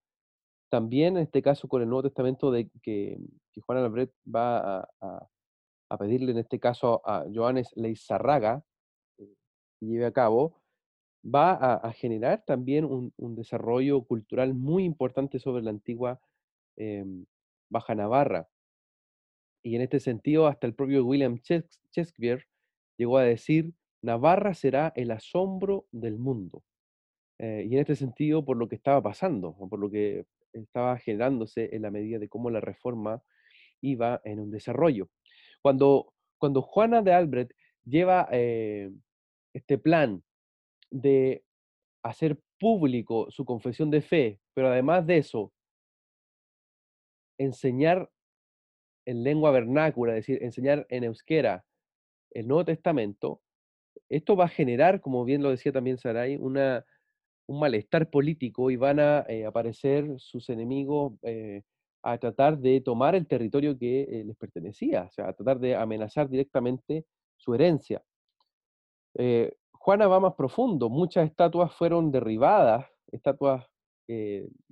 También 0.71 1.16
en 1.16 1.25
este 1.25 1.43
caso 1.43 1.69
con 1.69 1.83
el 1.83 1.88
Nuevo 1.88 2.05
Testamento 2.05 2.51
de 2.51 2.71
que, 2.83 3.19
que 3.53 3.61
Juan 3.61 3.79
Albrecht 3.79 4.14
va 4.25 4.81
a, 4.81 5.29
a, 5.88 5.99
pedirle 5.99 6.33
en 6.33 6.38
este 6.38 6.61
caso 6.61 7.03
a 7.05 7.25
Johannes 7.35 7.73
Leizarraga 7.75 8.62
eh, 9.19 9.35
que 9.79 9.87
lleve 9.87 10.07
a 10.07 10.12
cabo, 10.12 10.60
va 11.22 11.52
a, 11.74 11.92
generar 11.92 12.44
también 12.46 12.85
un, 12.85 13.35
desarrollo 13.37 14.02
cultural 14.02 14.54
muy 14.54 14.85
importante 14.85 15.38
sobre 15.38 15.62
la 15.62 15.70
antigua 15.70 16.20
em, 16.76 17.26
Baja 17.68 17.94
Navarra. 17.94 18.48
Y 19.62 19.76
en 19.76 19.83
este 19.83 20.00
sentido, 20.00 20.46
hasta 20.46 20.66
el 20.66 20.74
propio 20.74 21.04
William 21.04 21.37
Shakespeare 21.37 22.46
llegó 22.96 23.18
a 23.18 23.24
decir, 23.24 23.72
Navarra 24.02 24.54
será 24.54 24.92
el 24.96 25.11
asombro 25.11 25.87
del 25.92 26.18
mundo. 26.18 26.62
Eh, 27.38 27.66
y 27.68 27.74
en 27.74 27.80
este 27.80 27.96
sentido, 27.96 28.44
por 28.44 28.56
lo 28.56 28.68
que 28.68 28.76
estaba 28.76 29.02
pasando, 29.02 29.48
o 29.59 29.68
por 29.68 29.78
lo 29.78 29.90
que 29.90 30.24
estaba 30.52 30.98
generándose 30.98 31.74
en 31.74 31.83
la 31.83 31.90
medida 31.90 32.18
de 32.18 32.28
cómo 32.28 32.50
la 32.50 32.61
reforma 32.61 33.22
iba 33.80 34.20
en 34.24 34.40
un 34.40 34.50
desarrollo. 34.50 35.09
Cuando, 35.62 36.14
cuando 36.38 36.62
Juana 36.62 37.02
de 37.02 37.12
Albrecht 37.12 37.52
lleva 37.85 38.28
eh, 38.33 38.90
este 39.52 39.78
plan 39.78 40.22
de 40.90 41.44
hacer 42.03 42.38
público 42.59 43.31
su 43.31 43.44
confesión 43.44 43.90
de 43.90 44.03
fe, 44.03 44.40
pero 44.55 44.68
además 44.68 45.07
de 45.07 45.18
eso, 45.18 45.53
enseñar 47.38 48.11
en 49.07 49.24
lengua 49.24 49.50
vernácula, 49.50 50.12
es 50.12 50.26
decir, 50.26 50.42
enseñar 50.42 50.87
en 50.90 51.05
euskera 51.05 51.64
el 52.33 52.46
Nuevo 52.46 52.64
Testamento, 52.64 53.40
esto 54.09 54.37
va 54.37 54.44
a 54.44 54.48
generar, 54.48 55.00
como 55.00 55.24
bien 55.24 55.42
lo 55.42 55.50
decía 55.50 55.72
también 55.72 55.98
Saray, 55.98 56.37
una, 56.37 56.85
un 57.46 57.61
malestar 57.61 58.11
político 58.11 58.70
y 58.70 58.76
van 58.76 59.00
a 59.00 59.24
eh, 59.29 59.46
aparecer 59.46 60.18
sus 60.18 60.48
enemigos 60.50 61.14
eh, 61.22 61.62
a 62.03 62.18
tratar 62.18 62.59
de 62.59 62.81
tomar 62.81 63.14
el 63.14 63.26
territorio 63.26 63.79
que 63.79 64.03
eh, 64.03 64.24
les 64.24 64.37
pertenecía, 64.37 65.05
o 65.05 65.11
sea, 65.11 65.29
a 65.29 65.33
tratar 65.33 65.59
de 65.61 65.76
amenazar 65.76 66.29
directamente 66.29 67.05
su 67.37 67.55
herencia. 67.55 68.03
Juana 69.81 70.07
va 70.09 70.21
más 70.21 70.35
profundo, 70.35 70.90
muchas 70.90 71.27
estatuas 71.27 71.73
fueron 71.73 72.12
derribadas, 72.12 72.87
estatuas 73.11 73.66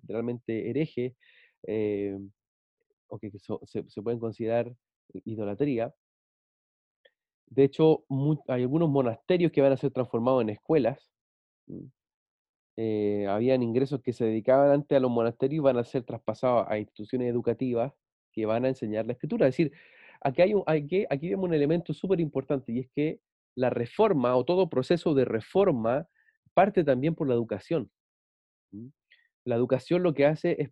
realmente 0.07 0.68
herejes, 0.68 1.14
o 3.09 3.18
que 3.18 3.31
se, 3.31 3.88
se, 3.88 4.03
pueden 4.03 4.21
considerar 4.21 4.71
idolatría. 5.25 5.94
De 7.47 7.64
hecho, 7.64 8.05
hay 8.49 8.62
algunos 8.62 8.90
monasterios 8.90 9.51
que 9.51 9.62
van 9.62 9.73
a 9.73 9.79
ser 9.79 9.92
transformados 9.92 10.42
en 10.42 10.51
escuelas. 10.51 11.11
Eh, 12.77 13.27
habían 13.27 13.62
ingresos 13.62 14.03
que 14.03 14.12
se 14.12 14.27
dedicaban 14.27 14.71
antes 14.71 14.94
a 14.94 15.01
los 15.01 15.11
monasterios 15.11 15.57
y 15.57 15.64
van 15.64 15.79
a 15.79 15.85
ser 15.85 16.05
traspasados 16.05 16.66
a 16.68 16.79
instituciones 16.79 17.31
educativas 17.31 17.94
que 18.31 18.44
van 18.44 18.66
a 18.66 18.68
enseñar 18.68 19.07
la 19.07 19.12
escritura. 19.12 19.47
Es 19.47 19.55
decir, 19.55 19.73
aquí, 20.21 20.42
hay 20.42 20.55
un, 20.55 20.62
aquí, 20.66 21.07
aquí 21.09 21.31
vemos 21.31 21.49
un 21.49 21.55
elemento 21.55 21.94
súper 21.94 22.21
importante 22.21 22.73
y 22.73 22.81
es 22.81 22.90
que 22.94 23.21
la 23.54 23.70
reforma 23.70 24.37
o 24.37 24.44
todo 24.44 24.68
proceso 24.68 25.14
de 25.14 25.24
reforma 25.24 26.08
parte 26.54 26.84
también 26.84 27.14
por 27.14 27.28
la 27.28 27.34
educación. 27.34 27.90
La 29.44 29.56
educación 29.56 30.02
lo 30.02 30.12
que 30.14 30.26
hace 30.26 30.61
es 30.61 30.70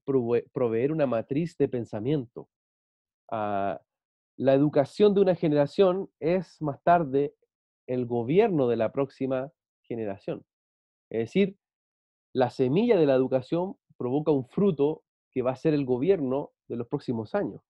proveer 0.52 0.92
una 0.92 1.06
matriz 1.06 1.56
de 1.56 1.68
pensamiento. 1.68 2.48
Ah, 3.30 3.80
la 4.36 4.52
educación 4.52 5.14
de 5.14 5.20
una 5.22 5.34
generación 5.34 6.10
es 6.20 6.60
más 6.60 6.82
tarde 6.82 7.34
el 7.86 8.04
gobierno 8.06 8.68
de 8.68 8.76
la 8.76 8.92
próxima 8.92 9.50
generación. 9.82 10.44
Es 11.10 11.20
decir, 11.20 11.56
la 12.34 12.50
semilla 12.50 12.98
de 12.98 13.06
la 13.06 13.14
educación 13.14 13.76
provoca 13.96 14.30
un 14.30 14.46
fruto 14.46 15.04
que 15.32 15.42
va 15.42 15.52
a 15.52 15.56
ser 15.56 15.72
el 15.72 15.86
gobierno 15.86 16.52
de 16.68 16.76
los 16.76 16.88
próximos 16.88 17.34
años. 17.34 17.62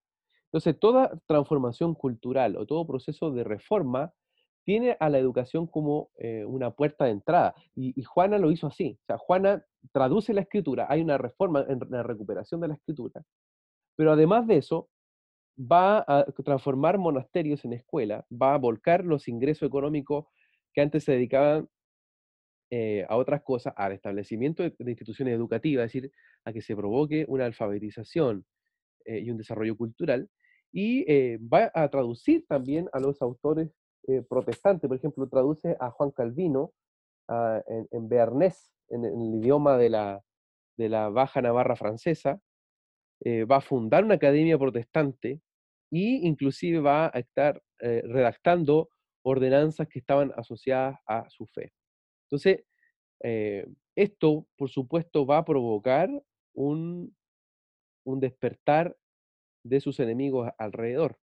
Entonces, 0.46 0.78
toda 0.78 1.20
transformación 1.26 1.94
cultural 1.94 2.56
o 2.56 2.66
todo 2.66 2.86
proceso 2.86 3.30
de 3.30 3.44
reforma 3.44 4.12
tiene 4.66 4.96
a 4.98 5.08
la 5.08 5.18
educación 5.18 5.68
como 5.68 6.10
eh, 6.18 6.44
una 6.44 6.72
puerta 6.72 7.04
de 7.04 7.12
entrada. 7.12 7.54
Y, 7.76 8.02
Juana 8.02 8.36
lo 8.36 8.50
hizo 8.50 8.66
así. 8.66 8.98
O 9.02 9.04
sea, 9.06 9.16
Juana 9.16 9.64
traduce 9.92 10.34
la 10.34 10.40
escritura, 10.40 10.86
hay 10.90 11.02
una 11.02 11.16
reforma 11.16 11.64
en 11.68 11.78
la 11.88 12.02
recuperación 12.02 12.60
de 12.60 12.68
la 12.68 12.74
escritura, 12.74 13.22
pero 13.94 14.12
además 14.12 14.48
de 14.48 14.56
eso, 14.56 14.88
va 15.56 16.04
a 16.06 16.24
transformar 16.44 16.98
monasterios 16.98 17.64
en 17.64 17.74
escuelas, 17.74 18.24
va 18.30 18.54
a 18.54 18.58
volcar 18.58 19.04
los 19.04 19.28
ingresos 19.28 19.68
económicos 19.68 20.26
que 20.74 20.80
antes 20.80 21.04
se 21.04 21.12
dedicaban 21.12 21.68
eh, 22.70 23.06
a 23.08 23.16
otras 23.16 23.42
cosas, 23.42 23.72
al 23.76 23.92
establecimiento 23.92 24.64
de, 24.64 24.74
instituciones 24.80 25.34
educativas, 25.34 25.86
es 25.86 25.92
decir, 25.92 26.12
a 26.44 26.52
que 26.52 26.60
se 26.60 26.74
provoque 26.74 27.24
una 27.28 27.46
alfabetización 27.46 28.44
eh, 29.04 29.20
y 29.20 29.30
un 29.30 29.38
desarrollo 29.38 29.76
cultural, 29.76 30.28
y 30.72 31.06
va 31.38 31.70
a 31.72 31.88
traducir 31.88 32.44
también 32.48 32.88
a 32.92 32.98
los 32.98 33.22
autores 33.22 33.70
protestantes, 34.28 34.88
por 34.88 34.96
ejemplo, 34.96 35.28
traduce 35.28 35.76
a 35.80 35.90
Juan 35.90 36.10
Calvino 36.10 36.72
ah, 37.28 37.62
en, 37.66 37.88
en 37.90 38.08
Bearnés, 38.08 38.72
en, 38.88 39.04
el 39.04 39.34
idioma 39.42 39.76
de 39.76 39.90
la, 39.90 40.22
de 40.76 40.88
la 40.88 41.08
Baja 41.08 41.42
Navarra 41.42 41.76
francesa, 41.76 42.40
va 43.24 43.56
a 43.56 43.60
fundar 43.62 44.04
una 44.04 44.16
academia 44.16 44.58
protestante 44.58 45.40
e 45.90 46.20
inclusive 46.22 46.80
va 46.80 47.06
a 47.06 47.18
estar 47.18 47.62
redactando 47.80 48.90
ordenanzas 49.22 49.88
que 49.88 49.98
estaban 49.98 50.32
asociadas 50.36 50.98
a 51.06 51.28
su 51.30 51.46
fe. 51.46 51.72
Entonces, 52.26 52.64
eh, 53.22 53.66
esto, 53.96 54.46
por 54.56 54.68
supuesto, 54.68 55.26
va 55.26 55.38
a 55.38 55.44
provocar 55.44 56.08
un, 56.54 57.16
un 58.04 58.20
despertar 58.20 58.96
de 59.64 59.80
sus 59.80 59.98
enemigos 60.00 60.50
alrededor. 60.58 61.18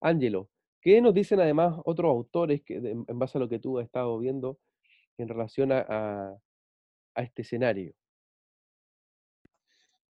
Ángelo, 0.00 0.48
¿Qué 0.84 1.00
nos 1.00 1.14
dicen 1.14 1.40
además 1.40 1.80
otros 1.86 2.10
autores 2.10 2.60
que, 2.62 2.76
en 2.76 3.18
base 3.18 3.38
a 3.38 3.40
lo 3.40 3.48
que 3.48 3.58
tú 3.58 3.78
has 3.78 3.86
estado 3.86 4.18
viendo 4.18 4.58
en 5.16 5.28
relación 5.28 5.72
a, 5.72 6.36
este 7.16 7.40
escenario? 7.40 7.94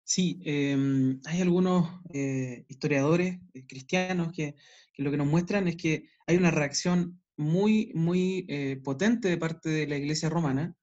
Sí, 0.06 0.40
em, 0.46 1.20
hay 1.26 1.42
algunos 1.42 1.90
eh, 2.14 2.64
historiadores 2.70 3.42
eh, 3.54 3.66
cristianos 3.68 4.32
que, 4.32 4.56
lo 4.96 5.12
que 5.12 5.18
nos 5.18 5.28
muestran 5.28 5.68
es 5.68 5.76
que 5.76 6.06
hay 6.26 6.38
una 6.38 6.52
reacción 6.52 7.22
muy, 7.36 7.92
muy 7.94 8.46
eh, 8.48 8.80
potente 8.82 9.28
de 9.28 9.38
parte 9.38 9.70
de 9.70 9.88
la 9.88 9.98
Iglesia 9.98 10.30
romana, 10.30 10.74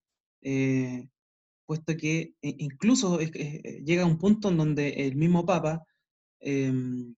puesto 1.64 1.96
que 1.96 2.34
incluso 2.42 3.18
llega 3.20 4.02
a 4.02 4.06
un 4.06 4.18
punto 4.18 4.50
en 4.50 4.58
donde 4.58 4.88
el 5.06 5.16
mismo 5.16 5.46
Papa 5.46 5.82
em, 6.40 7.14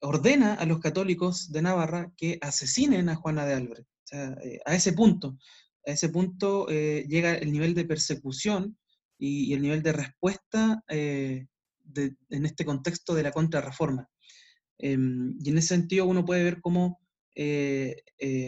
ordena 0.00 0.54
a 0.54 0.66
los 0.66 0.80
católicos 0.80 1.52
de 1.52 1.62
Navarra 1.62 2.12
que 2.16 2.38
asesinen 2.40 3.08
a 3.08 3.16
Juana 3.16 3.46
de 3.46 3.54
Albrecht. 3.54 3.88
Eh, 4.12 4.60
a 4.64 4.74
ese 4.74 4.92
punto, 4.92 5.38
a 5.86 5.92
ese 5.92 6.08
punto 6.08 6.68
eh, 6.68 7.04
llega 7.08 7.34
el 7.34 7.52
nivel 7.52 7.74
de 7.74 7.84
persecución 7.84 8.78
y, 9.18 9.52
el 9.52 9.62
nivel 9.62 9.82
de 9.82 9.92
respuesta 9.92 10.82
eh, 10.88 11.46
en 11.94 12.46
este 12.46 12.64
contexto 12.64 13.14
de 13.14 13.22
la 13.22 13.32
contrarreforma. 13.32 14.08
Em, 14.78 15.36
y 15.42 15.50
en 15.50 15.58
ese 15.58 15.68
sentido 15.68 16.04
uno 16.04 16.24
puede 16.24 16.44
ver 16.44 16.60
cómo 16.60 17.00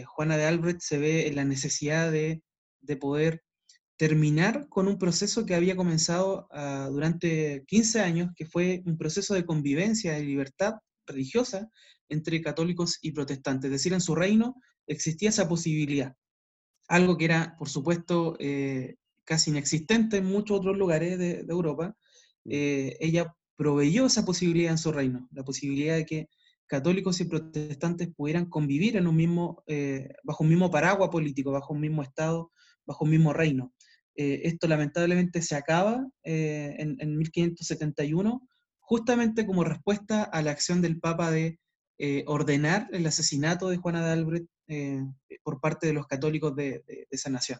Juana 0.07 0.37
de 0.37 0.45
Albrecht 0.45 0.81
se 0.81 0.97
ve 0.97 1.27
en 1.27 1.35
la 1.35 1.45
necesidad 1.45 2.11
de, 2.11 2.41
poder 2.99 3.43
terminar 3.97 4.67
con 4.67 4.87
un 4.87 4.97
proceso 4.97 5.45
que 5.45 5.53
había 5.53 5.75
comenzado 5.75 6.47
ah, 6.51 6.89
durante 6.91 7.63
15 7.67 7.99
años, 7.99 8.31
que 8.35 8.47
fue 8.47 8.81
un 8.85 8.97
proceso 8.97 9.35
de 9.35 9.45
convivencia, 9.45 10.13
de 10.13 10.23
libertad 10.23 10.75
religiosa 11.09 11.69
entre 12.07 12.41
católicos 12.41 12.97
y 13.01 13.11
protestantes. 13.11 13.67
Es 13.67 13.73
decir, 13.73 13.93
en 13.93 14.01
su 14.01 14.15
reino 14.15 14.55
existía 14.87 15.29
esa 15.29 15.47
posibilidad. 15.47 16.15
Algo 16.87 17.17
que 17.17 17.25
era, 17.25 17.55
por 17.57 17.69
supuesto, 17.69 18.35
eh, 18.39 18.95
casi 19.23 19.51
inexistente 19.51 20.17
en 20.17 20.25
muchos 20.25 20.57
otros 20.57 20.77
lugares 20.77 21.17
de, 21.19 21.45
Europa. 21.47 21.95
Mm. 22.45 22.51
Eh, 22.51 22.97
ella 22.99 23.35
proveyó 23.55 24.07
esa 24.07 24.25
posibilidad 24.25 24.71
en 24.71 24.77
su 24.77 24.91
reino, 24.91 25.27
la 25.31 25.43
posibilidad 25.43 25.95
de 25.95 26.05
que 26.05 26.29
católicos 26.65 27.19
y 27.19 27.25
protestantes 27.25 28.09
pudieran 28.15 28.45
convivir 28.45 28.95
en 28.95 29.07
un 29.07 29.15
mismo, 29.15 29.63
eh, 29.67 30.09
bajo 30.23 30.43
un 30.43 30.49
mismo 30.49 30.71
paraguas 30.71 31.09
político, 31.09 31.51
bajo 31.51 31.73
un 31.73 31.81
mismo 31.81 32.01
Estado, 32.01 32.51
bajo 32.85 33.05
un 33.05 33.11
mismo 33.11 33.33
reino. 33.33 33.73
esto 34.15 34.67
lamentablemente 34.67 35.41
se 35.41 35.55
acaba 35.55 36.05
en, 36.23 36.97
en, 36.99 37.17
1571 37.17 38.49
justamente 38.89 39.45
como 39.45 39.63
respuesta 39.63 40.23
a 40.23 40.41
la 40.41 40.49
acción 40.49 40.81
del 40.81 40.99
Papa 40.99 41.29
de 41.29 41.59
eh, 41.99 42.23
ordenar 42.25 42.89
el 42.91 43.05
asesinato 43.05 43.69
de 43.69 43.77
Juana 43.77 44.03
de 44.03 44.13
Albrecht 44.13 44.47
eh, 44.67 45.05
por 45.43 45.59
parte 45.61 45.85
de 45.85 45.93
los 45.93 46.07
católicos 46.07 46.55
de, 46.55 46.83
esa 47.11 47.29
nación. 47.29 47.59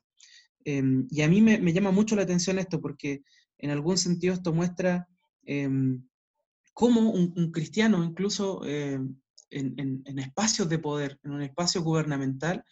Em, 0.66 1.08
y 1.12 1.22
a 1.22 1.28
mí 1.28 1.40
me, 1.40 1.72
llama 1.72 1.92
mucho 1.92 2.16
la 2.16 2.24
atención 2.24 2.58
esto 2.58 2.82
porque 2.82 3.22
en 3.60 3.70
algún 3.70 4.00
sentido 4.00 4.34
esto 4.34 4.54
muestra 4.54 5.08
em, 5.44 6.04
cómo 6.74 7.12
un, 7.12 7.52
cristiano, 7.52 8.04
incluso 8.04 8.66
em, 8.66 9.16
en, 9.52 10.18
espacios 10.18 10.68
de 10.68 10.80
poder, 10.80 11.20
en 11.24 11.32
un 11.34 11.44
espacio 11.44 11.84
gubernamental, 11.84 12.66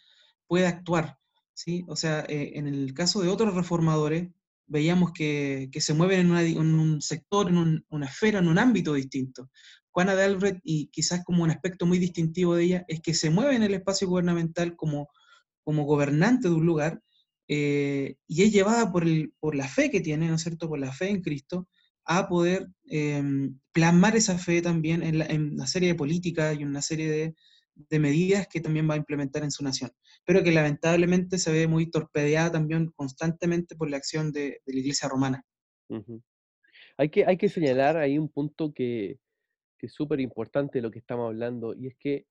puede 0.48 0.66
actuar. 0.66 1.16
¿sí? 1.54 1.84
O 1.86 1.94
sea, 1.94 2.24
eh, 2.28 2.54
en 2.56 2.66
el 2.66 2.92
caso 2.92 3.22
de 3.22 3.28
otros 3.28 3.54
reformadores, 3.54 4.30
veíamos 4.68 5.12
que, 5.12 5.68
se 5.80 5.94
mueven 5.94 6.30
en, 6.36 6.74
un 6.74 7.00
sector, 7.02 7.48
en 7.48 7.84
una 7.88 8.06
esfera, 8.06 8.38
en 8.38 8.48
un 8.48 8.58
ámbito 8.58 8.94
distinto. 8.94 9.50
Juana 9.90 10.14
de 10.14 10.24
Albrecht, 10.24 10.60
y 10.62 10.88
quizás 10.88 11.24
como 11.24 11.42
un 11.42 11.50
aspecto 11.50 11.86
muy 11.86 11.98
distintivo 11.98 12.54
de 12.54 12.64
ella, 12.64 12.84
es 12.88 13.00
que 13.00 13.14
se 13.14 13.30
mueve 13.30 13.56
en 13.56 13.64
el 13.64 13.74
espacio 13.74 14.08
gubernamental 14.08 14.76
como, 14.76 15.08
como 15.64 15.84
gobernante 15.84 16.48
de 16.48 16.54
un 16.54 16.66
lugar 16.66 17.02
eh, 17.48 18.16
y 18.26 18.42
es 18.42 18.52
llevada 18.52 18.92
por, 18.92 19.04
el, 19.04 19.32
por 19.40 19.54
la 19.54 19.66
fe 19.66 19.90
que 19.90 20.00
tiene, 20.00 20.28
¿no 20.28 20.34
es 20.34 20.42
cierto?, 20.42 20.68
por 20.68 20.78
la 20.78 20.92
fe 20.92 21.08
en 21.08 21.22
Cristo, 21.22 21.66
a 22.04 22.28
poder 22.28 22.68
em, 22.86 23.58
plasmar 23.72 24.16
esa 24.16 24.38
fe 24.38 24.62
también 24.62 25.02
en, 25.02 25.18
la, 25.18 25.26
en, 25.26 25.54
una 25.54 25.66
serie 25.66 25.88
de 25.88 25.94
políticas 25.94 26.58
y 26.58 26.64
una 26.64 26.82
serie 26.82 27.10
de, 27.10 27.34
de 27.90 27.98
medidas 27.98 28.48
que 28.48 28.60
también 28.60 28.88
va 28.88 28.94
a 28.94 28.98
implementar 28.98 29.44
en 29.44 29.50
su 29.50 29.62
nación, 29.62 29.90
pero 30.24 30.42
que 30.42 30.50
lamentablemente 30.50 31.38
se 31.38 31.52
ve 31.52 31.66
muy 31.68 31.90
torpedeada 31.90 32.52
también 32.52 32.90
constantemente 32.96 33.76
por 33.76 33.88
la 33.88 33.96
acción 33.96 34.32
de, 34.32 34.60
la 34.66 34.78
Iglesia 34.78 35.08
romana. 35.08 35.44
hay, 36.96 37.08
que, 37.08 37.24
hay 37.24 37.36
que 37.36 37.48
señalar 37.48 37.96
ahí 37.96 38.18
un 38.18 38.28
punto 38.28 38.72
que, 38.72 39.18
es 39.80 39.92
súper 39.92 40.18
importante 40.18 40.82
lo 40.82 40.90
que 40.90 40.98
estamos 40.98 41.28
hablando, 41.28 41.72
y 41.74 41.86
es 41.86 41.96
que 41.98 42.26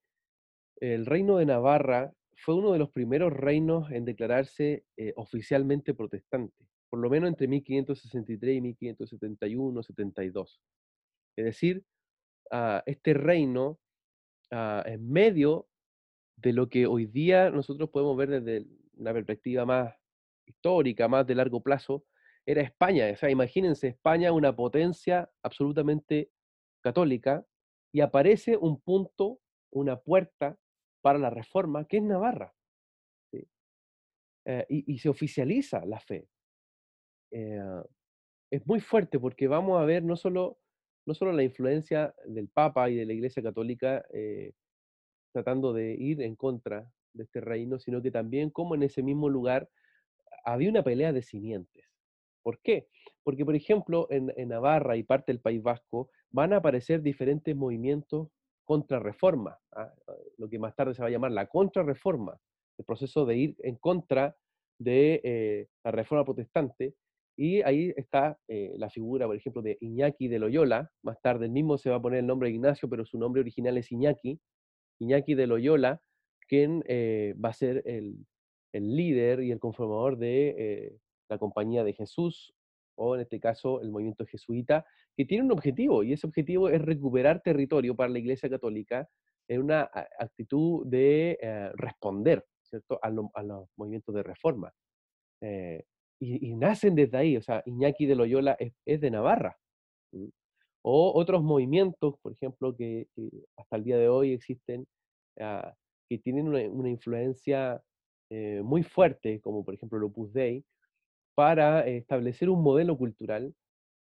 el 0.81 1.05
reino 1.05 1.37
de 1.37 1.45
Navarra 1.45 2.11
fue 2.35 2.55
uno 2.55 2.73
de 2.73 2.79
los 2.79 2.91
primeros 2.91 3.31
reinos 3.31 3.89
en 3.89 4.03
declararse 4.03 4.83
eh, 4.97 5.13
oficialmente 5.15 5.93
protestante, 5.93 6.67
por 6.89 6.99
lo 6.99 7.09
menos 7.09 7.29
entre 7.29 7.47
1563 7.47 8.57
y 8.57 8.61
1571, 8.61 9.81
72. 9.81 10.61
Es 11.37 11.45
decir, 11.45 11.83
ah, 12.51 12.83
este 12.85 13.13
reino 13.13 13.79
Ah, 14.51 14.83
en 14.85 15.09
medio 15.09 15.67
de 16.37 16.53
lo 16.53 16.69
que 16.69 16.85
hoy 16.87 17.05
día 17.05 17.49
nosotros 17.49 17.89
podemos 17.89 18.15
ver 18.15 18.29
desde 18.29 18.65
una 18.93 19.13
perspectiva 19.13 19.65
más 19.65 19.93
histórica, 20.45 21.07
más 21.07 21.27
de 21.27 21.35
largo 21.35 21.61
plazo, 21.61 22.05
era 22.45 22.61
España. 22.61 23.09
O 23.11 23.15
sea, 23.17 23.29
imagínense, 23.29 23.87
España, 23.89 24.31
una 24.31 24.55
potencia 24.55 25.29
absolutamente 25.43 26.31
católica, 26.81 27.45
y 27.91 28.01
aparece 28.01 28.57
un 28.57 28.79
punto, 28.79 29.39
una 29.71 29.99
puerta 29.99 30.57
para 31.01 31.19
la 31.19 31.29
reforma, 31.29 31.85
que 31.85 31.97
es 31.97 32.03
Navarra. 32.03 32.53
Eh, 34.49 34.65
y, 34.69 34.97
se 34.99 35.09
oficializa 35.09 35.85
la 35.85 35.99
fe. 35.99 36.29
Eh, 37.31 37.83
es 38.49 38.65
muy 38.65 38.79
fuerte 38.79 39.19
porque 39.19 39.49
vamos 39.49 39.81
a 39.81 39.83
ver 39.83 40.03
no 40.03 40.15
solo 40.15 40.57
no 41.07 41.13
solo 41.13 41.31
la 41.31 41.43
influencia 41.43 42.13
del 42.25 42.49
Papa 42.49 42.89
y 42.89 42.95
de 42.97 43.05
la 43.05 43.13
Iglesia 43.13 43.41
Católica 43.41 44.05
eh, 44.13 44.51
tratando 45.31 45.71
de 45.71 45.93
ir 45.93 46.21
en 46.21 46.35
contra 46.35 46.91
de 47.13 47.23
este 47.23 47.39
reino, 47.39 47.79
sino 47.79 48.01
que 48.01 48.11
también 48.11 48.49
como 48.49 48.75
en 48.75 48.83
ese 48.83 49.01
mismo 49.01 49.29
lugar 49.29 49.69
había 50.43 50.69
una 50.69 50.83
pelea 50.83 51.13
de 51.13 51.21
simientes. 51.21 51.85
¿Por 52.43 52.59
qué? 52.61 52.89
Porque, 53.23 53.45
por 53.45 53.55
ejemplo, 53.55 54.07
en, 54.09 54.33
Navarra 54.49 54.97
y 54.97 55.03
parte 55.03 55.31
del 55.31 55.39
País 55.39 55.63
Vasco 55.63 56.09
van 56.29 56.51
a 56.51 56.57
aparecer 56.57 57.01
diferentes 57.01 57.55
movimientos 57.55 58.27
contra 58.65 58.99
reforma, 58.99 59.57
¿ah? 59.71 59.93
lo 60.37 60.49
que 60.49 60.59
más 60.59 60.75
tarde 60.75 60.93
se 60.93 61.01
va 61.01 61.07
a 61.07 61.11
llamar 61.11 61.31
la 61.31 61.47
contrarreforma, 61.47 62.37
el 62.77 62.83
proceso 62.83 63.25
de 63.25 63.37
ir 63.37 63.55
en 63.59 63.77
contra 63.77 64.35
de 64.77 65.21
eh, 65.23 65.67
la 65.85 65.91
reforma 65.91 66.25
protestante, 66.25 66.95
y 67.37 67.61
ahí 67.61 67.93
está 67.95 68.39
eh, 68.47 68.73
la 68.77 68.89
figura, 68.89 69.27
por 69.27 69.35
ejemplo, 69.35 69.61
de 69.61 69.77
Iñaki 69.79 70.27
de 70.27 70.39
Loyola. 70.39 70.91
Más 71.03 71.21
tarde 71.21 71.45
el 71.45 71.51
mismo 71.51 71.77
se 71.77 71.91
va 71.91 71.97
a 71.97 72.01
poner 72.01 72.19
el 72.19 72.25
nombre 72.25 72.49
de 72.49 72.55
Ignacio, 72.55 72.89
pero 72.89 73.05
su 73.05 73.19
nombre 73.19 73.41
original 73.41 73.77
es 73.77 73.91
Iñaki. 73.91 74.41
Iñaki 74.97 75.35
de 75.35 75.45
Loyola, 75.45 76.01
quien 76.47 76.83
eh, 76.87 77.35
va 77.43 77.49
a 77.49 77.53
ser 77.53 77.83
el, 77.85 78.25
líder 78.73 79.43
y 79.43 79.51
el 79.51 79.59
conformador 79.59 80.17
de 80.17 80.55
eh, 80.57 80.97
la 81.29 81.37
Compañía 81.37 81.83
de 81.83 81.93
Jesús, 81.93 82.55
o 82.95 83.15
en 83.15 83.21
este 83.21 83.39
caso 83.39 83.81
el 83.81 83.91
movimiento 83.91 84.25
jesuita, 84.25 84.85
que 85.15 85.25
tiene 85.25 85.43
un 85.43 85.51
objetivo, 85.51 86.03
y 86.03 86.13
ese 86.13 86.25
objetivo 86.25 86.69
es 86.69 86.81
recuperar 86.81 87.41
territorio 87.43 87.95
para 87.95 88.09
la 88.09 88.17
Iglesia 88.17 88.49
Católica 88.49 89.07
en 89.47 89.61
una 89.61 89.89
actitud 90.19 90.87
de 90.87 91.37
responder 91.75 92.45
¿cierto? 92.63 92.99
A, 93.01 93.09
los 93.09 93.69
movimientos 93.77 94.13
de 94.13 94.23
reforma 94.23 94.73
y, 96.19 96.55
nacen 96.55 96.95
desde 96.95 97.17
ahí, 97.17 97.37
o 97.37 97.41
sea, 97.41 97.61
Iñaki 97.65 98.05
de 98.05 98.15
Loyola 98.15 98.57
es, 98.59 99.01
de 99.01 99.11
Navarra. 99.11 99.57
O 100.81 101.11
otros 101.13 101.43
movimientos, 101.43 102.15
por 102.21 102.31
ejemplo, 102.31 102.75
que, 102.75 103.07
hasta 103.57 103.75
el 103.75 103.83
día 103.83 103.97
de 103.97 104.09
hoy 104.09 104.33
existen, 104.33 104.87
ah, 105.39 105.73
que 106.09 106.17
tienen 106.17 106.47
una, 106.47 106.89
influencia 106.89 107.81
eh, 108.29 108.61
muy 108.63 108.83
fuerte, 108.83 109.41
como 109.41 109.63
por 109.63 109.73
ejemplo 109.73 109.97
el 109.97 110.05
Opus 110.05 110.33
Dei, 110.33 110.63
para 111.35 111.85
establecer 111.85 112.49
un 112.49 112.63
modelo 112.63 112.97
cultural 112.97 113.53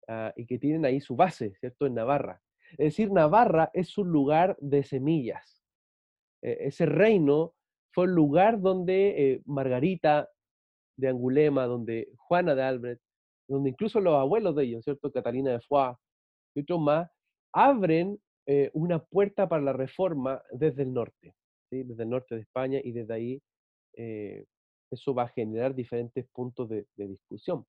ah, 0.09 0.33
y 0.37 0.47
que 0.47 0.59
tienen 0.59 0.85
ahí 0.85 1.01
su 1.01 1.17
base, 1.17 1.55
¿cierto?, 1.61 1.87
en 1.87 1.95
Navarra. 1.95 2.41
Es 2.73 2.93
decir, 2.93 3.13
Navarra 3.13 3.71
es 3.75 3.99
un 3.99 4.11
lugar 4.11 4.57
de 4.61 4.83
semillas. 4.85 5.63
E, 6.43 6.69
ese 6.69 6.87
reino 6.87 7.55
fue 7.93 8.07
el 8.07 8.13
lugar 8.13 8.61
donde 8.61 9.33
eh, 9.33 9.43
Margarita 9.45 10.29
de 10.97 11.09
Angulema, 11.09 11.67
donde 11.67 12.09
Juana 12.17 12.55
de 12.55 12.63
Albrecht, 12.63 13.03
donde 13.49 13.71
incluso 13.71 14.01
los 14.01 14.15
abuelos 14.15 14.57
de 14.57 14.65
ellos, 14.65 14.85
¿cierto? 14.85 15.11
Catalina 15.11 15.53
de 15.53 15.61
Foix 15.61 15.97
y 16.55 16.61
otros 16.61 16.81
más, 16.81 17.09
abren 17.53 18.19
eh, 18.47 18.71
una 18.75 19.05
puerta 19.05 19.49
para 19.49 19.63
la 19.63 19.73
reforma 19.73 20.41
desde 20.53 20.83
el 20.83 20.93
norte, 20.93 21.35
¿sí? 21.71 21.83
desde 21.83 22.05
el 22.05 22.11
norte 22.11 22.37
de 22.37 22.43
España 22.43 22.81
y 22.83 22.93
desde 22.93 23.15
ahí 23.15 23.43
eh, 23.95 24.45
eso 24.91 25.15
va 25.15 25.25
a 25.25 25.29
generar 25.29 25.75
diferentes 25.75 26.27
puntos 26.33 26.69
de, 26.69 26.87
discusión. 26.97 27.67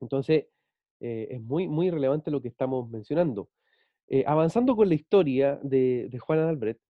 Entonces, 0.00 0.46
eh, 1.00 1.28
es 1.30 1.40
muy, 1.40 1.66
muy 1.66 1.90
relevante 1.90 2.30
lo 2.30 2.40
que 2.40 2.48
estamos 2.48 2.88
mencionando. 2.88 3.48
avanzando 4.26 4.76
con 4.76 4.88
la 4.88 4.94
historia 4.94 5.58
de, 5.62 6.08
Juana 6.20 6.44
de 6.44 6.50
Albrecht, 6.50 6.80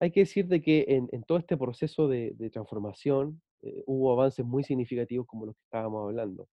hay 0.00 0.10
que 0.10 0.20
decir 0.20 0.46
de 0.46 0.60
que 0.60 0.84
en, 0.88 1.22
todo 1.24 1.38
este 1.38 1.56
proceso 1.56 2.08
de, 2.08 2.34
transformación 2.52 3.40
eh, 3.62 3.82
hubo 3.86 4.12
avances 4.12 4.44
muy 4.44 4.64
significativos 4.64 5.26
como 5.26 5.46
los 5.46 5.56
que 5.56 5.62
estábamos 5.64 6.04
hablando. 6.04 6.48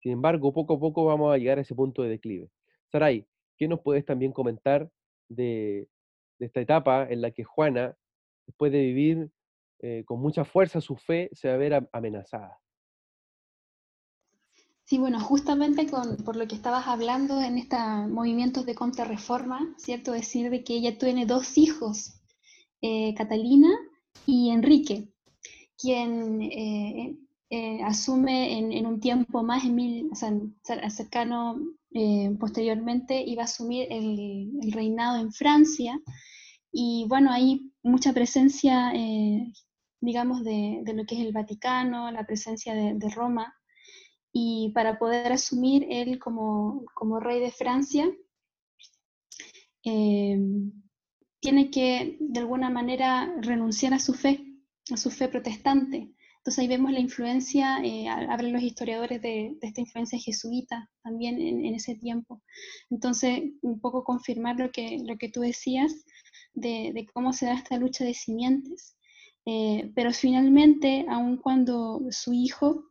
Sin 0.00 0.12
embargo, 0.12 0.52
poco 0.52 0.74
a 0.74 0.78
poco 0.78 1.04
vamos 1.04 1.34
a 1.34 1.38
llegar 1.38 1.58
a 1.58 1.62
ese 1.62 1.74
punto 1.74 2.02
de 2.02 2.10
declive. 2.10 2.50
Saray, 2.92 3.26
¿qué 3.56 3.68
nos 3.68 3.80
puedes 3.80 4.04
también 4.04 4.32
comentar 4.32 4.90
de, 5.28 5.88
esta 6.38 6.60
etapa 6.60 7.06
en 7.08 7.22
la 7.22 7.30
que 7.30 7.44
Juana, 7.44 7.96
después 8.46 8.70
de 8.70 8.80
vivir 8.80 9.30
eh, 9.80 10.04
con 10.04 10.20
mucha 10.20 10.44
fuerza 10.44 10.80
su 10.80 10.96
fe, 10.96 11.30
se 11.32 11.48
va 11.48 11.54
a 11.54 11.58
ver 11.58 11.88
amenazada? 11.92 12.58
Sí, 14.84 14.98
bueno, 14.98 15.18
justamente 15.18 15.90
con, 15.90 16.16
por 16.18 16.36
lo 16.36 16.46
que 16.46 16.54
estabas 16.54 16.86
hablando 16.86 17.42
en 17.42 17.58
estos 17.58 17.80
movimientos 18.08 18.64
de 18.66 18.76
contrarreforma, 18.76 19.74
¿cierto? 19.78 20.12
Decir 20.12 20.48
de 20.48 20.62
que 20.62 20.74
ella 20.74 20.96
tiene 20.96 21.26
dos 21.26 21.58
hijos, 21.58 22.22
eh, 22.82 23.12
Catalina 23.16 23.70
y 24.26 24.50
Enrique, 24.50 25.08
quien 25.78 26.42
eh, 26.42 27.16
eh, 27.50 27.82
asume 27.82 28.58
en, 28.58 28.86
un 28.86 29.00
tiempo 29.00 29.42
más, 29.42 29.62
sea, 30.14 30.90
cercano 30.90 31.58
posteriormente, 32.38 33.22
iba 33.22 33.42
a 33.42 33.46
asumir 33.46 33.86
el, 33.90 34.50
reinado 34.72 35.18
en 35.20 35.32
Francia. 35.32 35.98
Y 36.72 37.06
bueno, 37.08 37.32
hay 37.32 37.72
mucha 37.82 38.12
presencia, 38.12 38.92
digamos, 40.00 40.44
de, 40.44 40.82
lo 40.94 41.04
que 41.04 41.14
es 41.14 41.20
el 41.22 41.32
Vaticano, 41.32 42.10
la 42.10 42.26
presencia 42.26 42.74
de 42.74 43.08
Roma 43.10 43.54
y 44.38 44.70
para 44.74 44.98
poder 44.98 45.32
asumir 45.32 45.86
él 45.88 46.18
como, 46.18 46.84
rey 47.20 47.40
de 47.40 47.50
Francia, 47.50 48.06
eh, 49.82 50.38
tiene 51.40 51.70
que 51.70 52.18
de 52.20 52.40
alguna 52.40 52.68
manera 52.68 53.34
renunciar 53.40 53.94
a 53.94 53.98
su 53.98 54.12
fe, 54.12 54.44
a 54.90 54.96
su 54.96 55.10
fe 55.10 55.28
protestante. 55.28 56.10
Entonces 56.38 56.62
ahí 56.62 56.68
vemos 56.68 56.92
la 56.92 57.00
influencia, 57.00 57.78
eh, 57.82 58.08
hablan 58.08 58.52
los 58.52 58.62
historiadores 58.62 59.20
de, 59.20 59.56
esta 59.60 59.80
influencia 59.80 60.16
jesuita 60.16 60.88
también 61.02 61.40
en, 61.40 61.74
ese 61.74 61.96
tiempo. 61.96 62.40
Entonces, 62.88 63.42
un 63.62 63.80
poco 63.80 64.04
confirmar 64.04 64.56
lo 64.56 64.70
que, 64.70 65.00
lo 65.04 65.16
que 65.18 65.28
tú 65.28 65.40
decías 65.40 65.92
de, 66.54 67.04
cómo 67.12 67.32
se 67.32 67.46
da 67.46 67.54
esta 67.54 67.76
lucha 67.78 68.04
de 68.04 68.14
simientes. 68.14 68.96
Eh, 69.44 69.90
pero 69.96 70.12
finalmente, 70.12 71.04
aun 71.08 71.36
cuando 71.36 72.00
su 72.10 72.32
hijo 72.32 72.84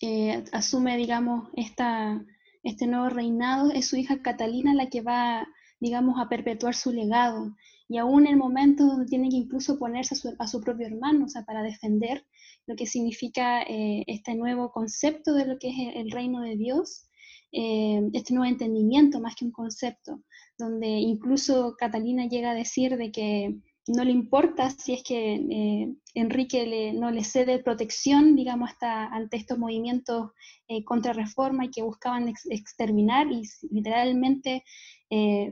eh, 0.00 0.44
asume, 0.52 0.96
digamos, 0.96 1.48
esta, 1.56 2.24
este 2.62 2.86
nuevo 2.86 3.08
reinado, 3.08 3.72
es 3.72 3.88
su 3.88 3.96
hija 3.96 4.22
Catalina 4.22 4.72
la 4.72 4.88
que 4.88 5.00
va, 5.00 5.48
digamos, 5.80 6.20
a 6.20 6.28
perpetuar 6.28 6.76
su 6.76 6.92
legado. 6.92 7.56
Y 7.88 7.98
aún 7.98 8.26
en 8.26 8.38
momentos 8.38 8.86
donde 8.86 9.06
tiene 9.06 9.28
que 9.28 9.36
incluso 9.36 9.78
ponerse 9.78 10.16
a 10.38 10.46
su, 10.46 10.60
propio 10.60 10.86
hermano, 10.86 11.26
o 11.26 11.28
sea, 11.28 11.44
para 11.44 11.62
defender 11.62 12.24
lo 12.66 12.74
que 12.74 12.86
significa 12.86 13.62
eh, 13.62 14.04
este 14.06 14.34
nuevo 14.34 14.72
concepto 14.72 15.34
de 15.34 15.46
lo 15.46 15.58
que 15.58 15.68
es 15.68 15.96
el, 15.96 16.10
reino 16.10 16.40
de 16.40 16.56
Dios, 16.56 17.08
eh, 17.52 18.02
este 18.12 18.34
nuevo 18.34 18.50
entendimiento 18.50 19.20
más 19.20 19.36
que 19.36 19.44
un 19.44 19.52
concepto, 19.52 20.22
donde 20.58 20.88
incluso 20.88 21.76
Catalina 21.78 22.26
llega 22.26 22.50
a 22.50 22.54
decir 22.54 22.96
de 22.96 23.12
que 23.12 23.56
no 23.88 24.04
le 24.04 24.10
importa 24.10 24.70
si 24.70 24.94
es 24.94 25.02
que 25.02 25.34
eh, 25.34 25.94
Enrique 26.14 26.92
no 26.94 27.10
le 27.10 27.22
cede 27.22 27.60
protección, 27.60 28.34
digamos, 28.34 28.70
hasta, 28.70 29.06
ante 29.06 29.36
estos 29.36 29.58
movimientos 29.58 30.32
eh, 30.66 30.84
contra 30.84 31.12
reforma 31.12 31.64
y 31.64 31.70
que 31.70 31.82
buscaban 31.82 32.32
exterminar 32.50 33.30
y 33.30 33.42
literalmente, 33.70 34.64
eh, 35.10 35.50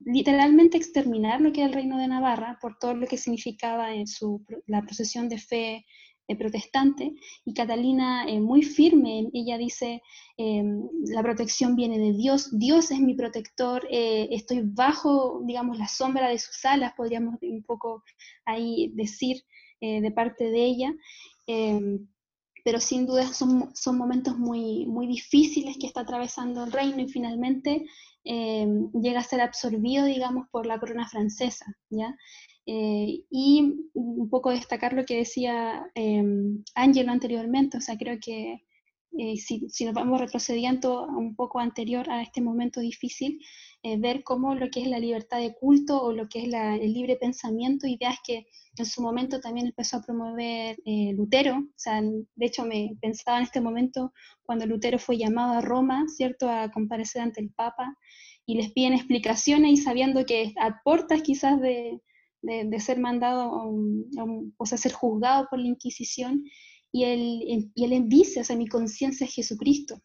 literalmente 0.00 0.76
exterminar 0.76 1.40
lo 1.40 1.52
que 1.52 1.60
era 1.60 1.68
el 1.68 1.74
reino 1.74 1.98
de 1.98 2.08
Navarra 2.08 2.58
por 2.60 2.78
todo 2.78 2.94
lo 2.94 3.06
que 3.06 3.18
significaba 3.18 3.94
en 3.94 4.06
su, 4.06 4.44
la 4.66 4.82
procesión 4.82 5.28
de 5.28 5.38
fe 5.38 5.84
protestante, 6.36 7.12
y 7.44 7.54
Catalina 7.54 8.24
eh, 8.26 8.40
muy 8.40 8.62
firme, 8.62 9.28
ella 9.32 9.58
dice, 9.58 10.02
em, 10.36 10.88
la 11.06 11.22
protección 11.22 11.76
viene 11.76 11.98
de 11.98 12.12
Dios, 12.12 12.56
Dios 12.58 12.90
es 12.90 13.00
mi 13.00 13.14
protector, 13.14 13.86
eh, 13.90 14.28
estoy 14.30 14.62
bajo, 14.64 15.42
digamos, 15.44 15.78
la 15.78 15.88
sombra 15.88 16.28
de 16.28 16.38
sus 16.38 16.64
alas, 16.64 16.94
podríamos 16.96 17.36
un 17.42 17.62
poco 17.62 18.02
ahí 18.44 18.92
decir 18.94 19.42
eh, 19.80 20.00
de 20.00 20.10
parte 20.10 20.50
de 20.50 20.64
ella, 20.64 20.94
em, 21.46 22.06
pero 22.64 22.78
sin 22.78 23.06
duda 23.06 23.32
son, 23.32 23.74
son 23.74 23.96
momentos 23.96 24.36
muy, 24.38 24.86
muy 24.86 25.06
difíciles 25.06 25.78
que 25.78 25.86
está 25.86 26.02
atravesando 26.02 26.64
el 26.64 26.72
reino 26.72 27.00
y 27.00 27.08
finalmente 27.08 27.86
em, 28.24 28.90
llega 28.92 29.20
a 29.20 29.24
ser 29.24 29.40
absorbido, 29.40 30.04
digamos, 30.04 30.46
por 30.50 30.66
la 30.66 30.78
corona 30.78 31.08
francesa, 31.08 31.66
¿ya? 31.90 32.16
Eh, 32.72 33.24
y 33.30 33.74
un 33.94 34.28
poco 34.30 34.50
destacar 34.50 34.92
lo 34.92 35.04
que 35.04 35.16
decía 35.16 35.90
eh, 35.94 36.22
Ángelo 36.76 37.10
anteriormente, 37.10 37.78
o 37.78 37.80
sea, 37.80 37.96
creo 37.96 38.18
que 38.20 38.62
eh, 39.18 39.36
si, 39.38 39.68
si, 39.68 39.84
nos 39.84 39.94
vamos 39.94 40.20
retrocediendo 40.20 41.02
un 41.08 41.34
poco 41.34 41.58
anterior 41.58 42.08
a 42.08 42.22
este 42.22 42.40
momento 42.40 42.80
difícil, 42.80 43.40
ver 43.98 44.22
cómo 44.22 44.54
lo 44.54 44.68
que 44.70 44.82
es 44.82 44.88
la 44.88 44.98
libertad 44.98 45.38
de 45.38 45.54
culto 45.54 46.02
o 46.02 46.12
lo 46.12 46.28
que 46.28 46.40
es 46.40 46.44
el 46.44 46.92
libre 46.92 47.16
pensamiento, 47.16 47.86
ideas 47.86 48.18
que 48.24 48.46
en 48.76 48.84
su 48.84 49.00
momento 49.00 49.40
también 49.40 49.68
empezó 49.68 49.96
a 49.96 50.02
promover 50.02 50.76
Lutero, 51.16 51.56
o 51.56 51.72
sea, 51.78 52.02
de 52.02 52.46
hecho 52.46 52.66
me 52.66 52.90
pensaba 53.00 53.38
en 53.38 53.44
este 53.44 53.62
momento 53.62 54.12
cuando 54.42 54.66
Lutero 54.66 54.98
fue 54.98 55.16
llamado 55.16 55.54
a 55.54 55.62
Roma, 55.62 56.04
¿cierto?, 56.08 56.48
a 56.50 56.70
comparecer 56.70 57.22
ante 57.22 57.40
el 57.40 57.50
Papa, 57.50 57.96
y 58.46 58.56
les 58.56 58.72
piden 58.72 58.94
explicaciones 58.94 59.72
y 59.72 59.76
sabiendo 59.76 60.24
que 60.24 60.52
a 60.60 60.80
puertas 60.82 61.22
quizás 61.22 61.60
de, 61.60 62.00
de, 62.42 62.80
ser 62.80 62.98
mandado, 62.98 63.50
o 64.56 64.66
sea, 64.66 64.78
ser 64.78 64.92
juzgado 64.92 65.46
por 65.50 65.58
la 65.58 65.68
Inquisición, 65.68 66.44
y 66.92 67.04
él, 67.04 67.70
y 67.74 67.84
él 67.84 68.08
dice, 68.08 68.40
o 68.40 68.44
sea, 68.44 68.56
mi 68.56 68.66
conciencia 68.66 69.24
es 69.24 69.34
Jesucristo, 69.34 70.00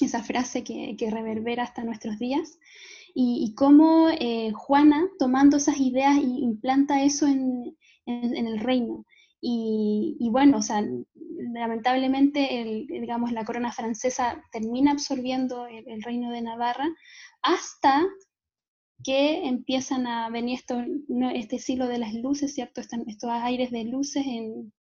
esa 0.00 0.22
frase 0.22 0.64
que, 0.64 0.96
que 0.96 1.10
reverbera 1.10 1.62
hasta 1.62 1.84
nuestros 1.84 2.18
días, 2.18 2.58
y, 3.14 3.44
y 3.44 3.54
cómo 3.54 4.08
eh, 4.08 4.52
Juana, 4.52 5.08
tomando 5.18 5.56
esas 5.56 5.78
ideas, 5.78 6.16
implanta 6.16 7.02
eso 7.02 7.26
en, 7.26 7.76
en, 8.06 8.46
el 8.46 8.60
reino. 8.60 9.04
Y, 9.40 10.16
y, 10.20 10.28
bueno, 10.30 10.58
o 10.58 10.62
sea, 10.62 10.84
lamentablemente, 11.52 12.60
el, 12.60 12.86
digamos, 12.86 13.32
la 13.32 13.44
corona 13.44 13.72
francesa 13.72 14.42
termina 14.52 14.92
absorbiendo 14.92 15.66
el, 15.66 15.88
el, 15.88 16.02
reino 16.02 16.30
de 16.30 16.42
Navarra 16.42 16.88
hasta 17.42 18.06
que 19.02 19.46
empiezan 19.46 20.06
a 20.06 20.28
venir 20.30 20.58
esto, 20.58 20.82
este 21.34 21.58
siglo 21.58 21.86
de 21.86 21.98
las 21.98 22.14
luces, 22.14 22.54
¿cierto? 22.54 22.80
estos 22.80 23.30
aires 23.30 23.70
de 23.70 23.84
luces 23.84 24.26
en 24.26 24.72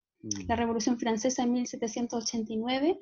la 0.48 0.56
mm. 0.56 0.60
Revolución 0.60 1.00
Francesa 1.00 1.44
en 1.44 1.54
1789, 1.54 3.00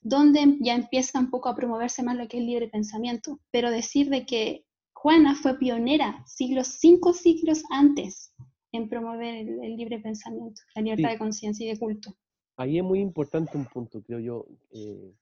donde 0.00 0.56
ya 0.60 0.74
empieza 0.74 1.18
un 1.18 1.30
poco 1.30 1.48
a 1.48 1.56
promoverse 1.56 2.02
más 2.02 2.16
lo 2.16 2.28
que 2.28 2.36
es 2.36 2.40
el 2.42 2.46
libre 2.46 2.68
pensamiento. 2.68 3.40
Pero 3.50 3.70
decir 3.70 4.10
de 4.10 4.26
que 4.26 4.64
Juana 4.92 5.34
fue 5.34 5.58
pionera 5.58 6.22
siglos, 6.26 6.68
cinco 6.78 7.12
siglos 7.12 7.62
antes 7.70 8.34
en 8.72 8.88
promover 8.88 9.48
el, 9.48 9.76
libre 9.76 9.98
pensamiento, 10.00 10.60
la 10.74 10.82
libertad 10.82 11.10
de 11.10 11.18
conciencia 11.18 11.66
y 11.66 11.70
de 11.70 11.78
culto. 11.78 12.14
Ahí 12.56 12.78
es 12.78 12.84
muy 12.84 13.00
importante 13.00 13.56
un 13.56 13.64
punto, 13.64 14.02
creo 14.02 14.18
yo, 14.18 14.46
eh, 14.72 15.14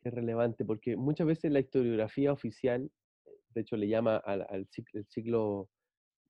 que 0.00 0.08
es 0.08 0.14
relevante, 0.14 0.64
porque 0.64 0.96
muchas 0.96 1.26
veces 1.26 1.52
la 1.52 1.60
historiografía 1.60 2.32
oficial 2.32 2.90
de 3.54 3.60
hecho 3.62 3.76
le 3.76 3.88
llama 3.88 4.16
al, 4.16 4.46
al 4.48 4.66
ciclo, 5.08 5.68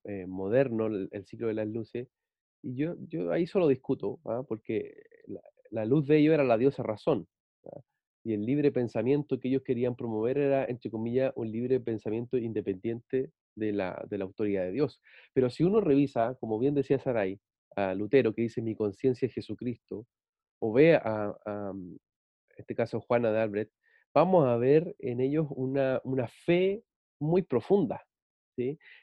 eh, 0.05 0.25
moderno, 0.27 0.87
el, 0.87 1.25
ciclo 1.25 1.47
de 1.47 1.53
las 1.53 1.67
luces, 1.67 2.07
y 2.61 2.75
yo, 2.75 2.95
yo 3.07 3.31
ahí 3.31 3.47
solo 3.47 3.67
discuto, 3.67 4.19
¿ah? 4.25 4.43
porque 4.47 5.03
la, 5.71 5.85
luz 5.85 6.07
de 6.07 6.17
ellos 6.17 6.33
era 6.33 6.43
la 6.43 6.57
diosa 6.57 6.83
razón, 6.83 7.27
¿ah? 7.65 7.81
y 8.23 8.33
el 8.33 8.45
libre 8.45 8.71
pensamiento 8.71 9.39
que 9.39 9.49
ellos 9.49 9.63
querían 9.63 9.95
promover 9.95 10.37
era, 10.37 10.65
entre 10.65 10.89
comillas, 10.89 11.33
un 11.35 11.51
libre 11.51 11.79
pensamiento 11.79 12.37
independiente 12.37 13.31
de 13.55 13.71
la, 13.73 14.05
de 14.09 14.17
la 14.17 14.23
autoridad 14.25 14.63
de 14.63 14.71
Dios. 14.71 15.01
Pero 15.33 15.49
si 15.49 15.63
uno 15.63 15.81
revisa, 15.81 16.35
como 16.39 16.57
bien 16.59 16.73
decía 16.73 16.99
Saray, 16.99 17.39
a 17.75 17.93
Lutero, 17.93 18.33
que 18.33 18.43
dice 18.43 18.61
mi 18.61 18.75
conciencia 18.75 19.25
es 19.27 19.33
Jesucristo, 19.33 20.05
o 20.59 20.71
ve 20.71 20.95
a, 20.95 21.35
en 21.45 21.99
este 22.57 22.75
caso 22.75 23.01
Juana 23.01 23.31
de 23.31 23.39
Albrecht, 23.39 23.73
vamos 24.13 24.47
a 24.47 24.57
ver 24.57 24.95
en 24.99 25.19
ellos 25.19 25.47
una, 25.49 25.99
una 26.03 26.27
fe 26.27 26.83
muy 27.23 27.41
profunda. 27.41 28.01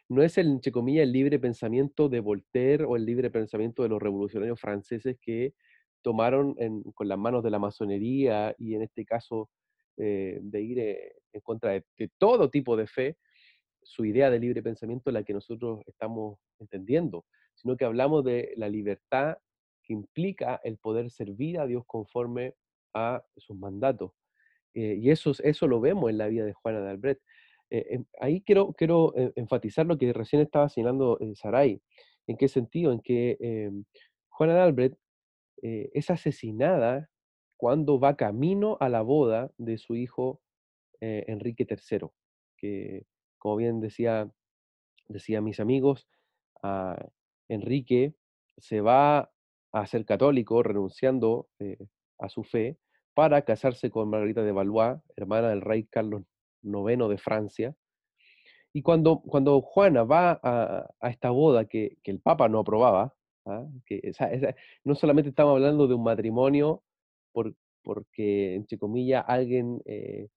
No 0.08 0.22
es 0.22 0.38
el, 0.38 0.48
entre 0.48 0.72
comillas, 0.72 1.04
el 1.04 1.12
libre 1.12 1.38
pensamiento 1.38 2.08
de 2.08 2.20
Voltaire 2.20 2.84
o 2.84 2.96
el 2.96 3.04
libre 3.04 3.30
pensamiento 3.30 3.82
de 3.82 3.88
los 3.88 4.00
revolucionarios 4.00 4.60
franceses 4.60 5.16
que 5.20 5.54
tomaron 6.02 6.54
con 6.94 7.08
las 7.08 7.18
manos 7.18 7.42
de 7.42 7.50
la 7.50 7.58
masonería 7.58 8.54
y 8.58 8.74
en 8.74 8.82
este 8.82 9.04
caso 9.04 9.50
eh, 9.96 10.38
de 10.40 10.62
ir 10.62 10.78
eh, 10.78 11.12
en 11.32 11.40
contra 11.42 11.72
de, 11.72 11.84
todo 12.18 12.48
tipo 12.48 12.76
de 12.76 12.86
fe, 12.86 13.16
su 13.82 14.04
idea 14.04 14.30
de 14.30 14.38
libre 14.38 14.62
pensamiento 14.62 15.10
la 15.10 15.24
que 15.24 15.34
nosotros 15.34 15.80
estamos 15.86 16.38
entendiendo, 16.58 17.26
sino 17.54 17.76
que 17.76 17.84
hablamos 17.84 18.24
de 18.24 18.52
la 18.56 18.68
libertad 18.68 19.36
que 19.82 19.92
implica 19.92 20.60
el 20.64 20.78
poder 20.78 21.10
servir 21.10 21.58
a 21.58 21.66
Dios 21.66 21.84
conforme 21.86 22.54
a 22.94 23.22
sus 23.36 23.56
mandatos. 23.56 24.12
Eh, 24.74 24.96
y 25.00 25.10
eso, 25.10 25.32
eso 25.42 25.66
lo 25.66 25.80
vemos 25.80 26.10
en 26.10 26.18
la 26.18 26.28
vida 26.28 26.44
de 26.44 26.52
Juana 26.52 26.80
de 26.80 26.90
Albrecht. 26.90 27.20
Eh, 27.70 27.86
em, 27.90 28.04
ahí 28.20 28.42
quiero, 28.42 28.72
quiero 28.72 29.14
eh, 29.16 29.32
enfatizar 29.36 29.86
lo 29.86 29.96
que 29.96 30.12
recién 30.12 30.42
estaba 30.42 30.68
señalando 30.68 31.18
eh, 31.20 31.34
Saray. 31.36 31.80
¿En 32.26 32.36
qué 32.36 32.48
sentido? 32.48 32.92
En 32.92 33.00
que 33.00 33.36
em, 33.40 33.84
Juana 34.28 34.54
de 34.54 34.60
Albret 34.60 34.98
eh, 35.62 35.90
es 35.94 36.10
asesinada 36.10 37.08
cuando 37.56 38.00
va 38.00 38.16
camino 38.16 38.76
a 38.80 38.88
la 38.88 39.02
boda 39.02 39.50
de 39.58 39.78
su 39.78 39.96
hijo 39.96 40.40
Enrique 41.02 41.66
III, 41.68 42.08
que 42.58 43.06
como 43.38 43.56
bien 43.56 43.80
decía, 43.80 44.30
mis 45.08 45.60
amigos, 45.60 46.08
ah, 46.62 47.08
Enrique 47.48 48.14
se 48.58 48.82
va 48.82 49.30
a 49.72 49.86
ser 49.86 50.04
católico 50.04 50.62
renunciando 50.62 51.48
a 52.18 52.28
su 52.28 52.44
fe 52.44 52.78
para 53.14 53.42
casarse 53.42 53.90
con 53.90 54.10
Margarita 54.10 54.42
de 54.42 54.52
Valois, 54.52 55.00
hermana 55.16 55.48
del 55.48 55.62
rey 55.62 55.84
Carlos 55.84 56.22
IX 56.62 57.08
de 57.08 57.18
Francia. 57.18 57.74
Y 58.72 58.82
cuando, 58.82 59.20
cuando 59.20 59.60
Juana 59.60 60.04
va 60.04 60.40
a, 60.42 61.08
esta 61.08 61.30
boda 61.30 61.64
que, 61.64 61.98
el 62.04 62.20
Papa 62.20 62.48
no 62.48 62.60
aprobaba, 62.60 63.14
¿ah? 63.46 63.66
que 63.86 64.12
no 64.84 64.94
solamente 64.94 65.30
estamos 65.30 65.54
hablando 65.54 65.88
de 65.88 65.94
un 65.94 66.04
matrimonio 66.04 66.82
por, 67.32 67.54
porque, 67.82 68.54
entre 68.54 68.78
comillas, 68.78 69.24
alguien, 69.26 69.82
eh, 69.86 70.28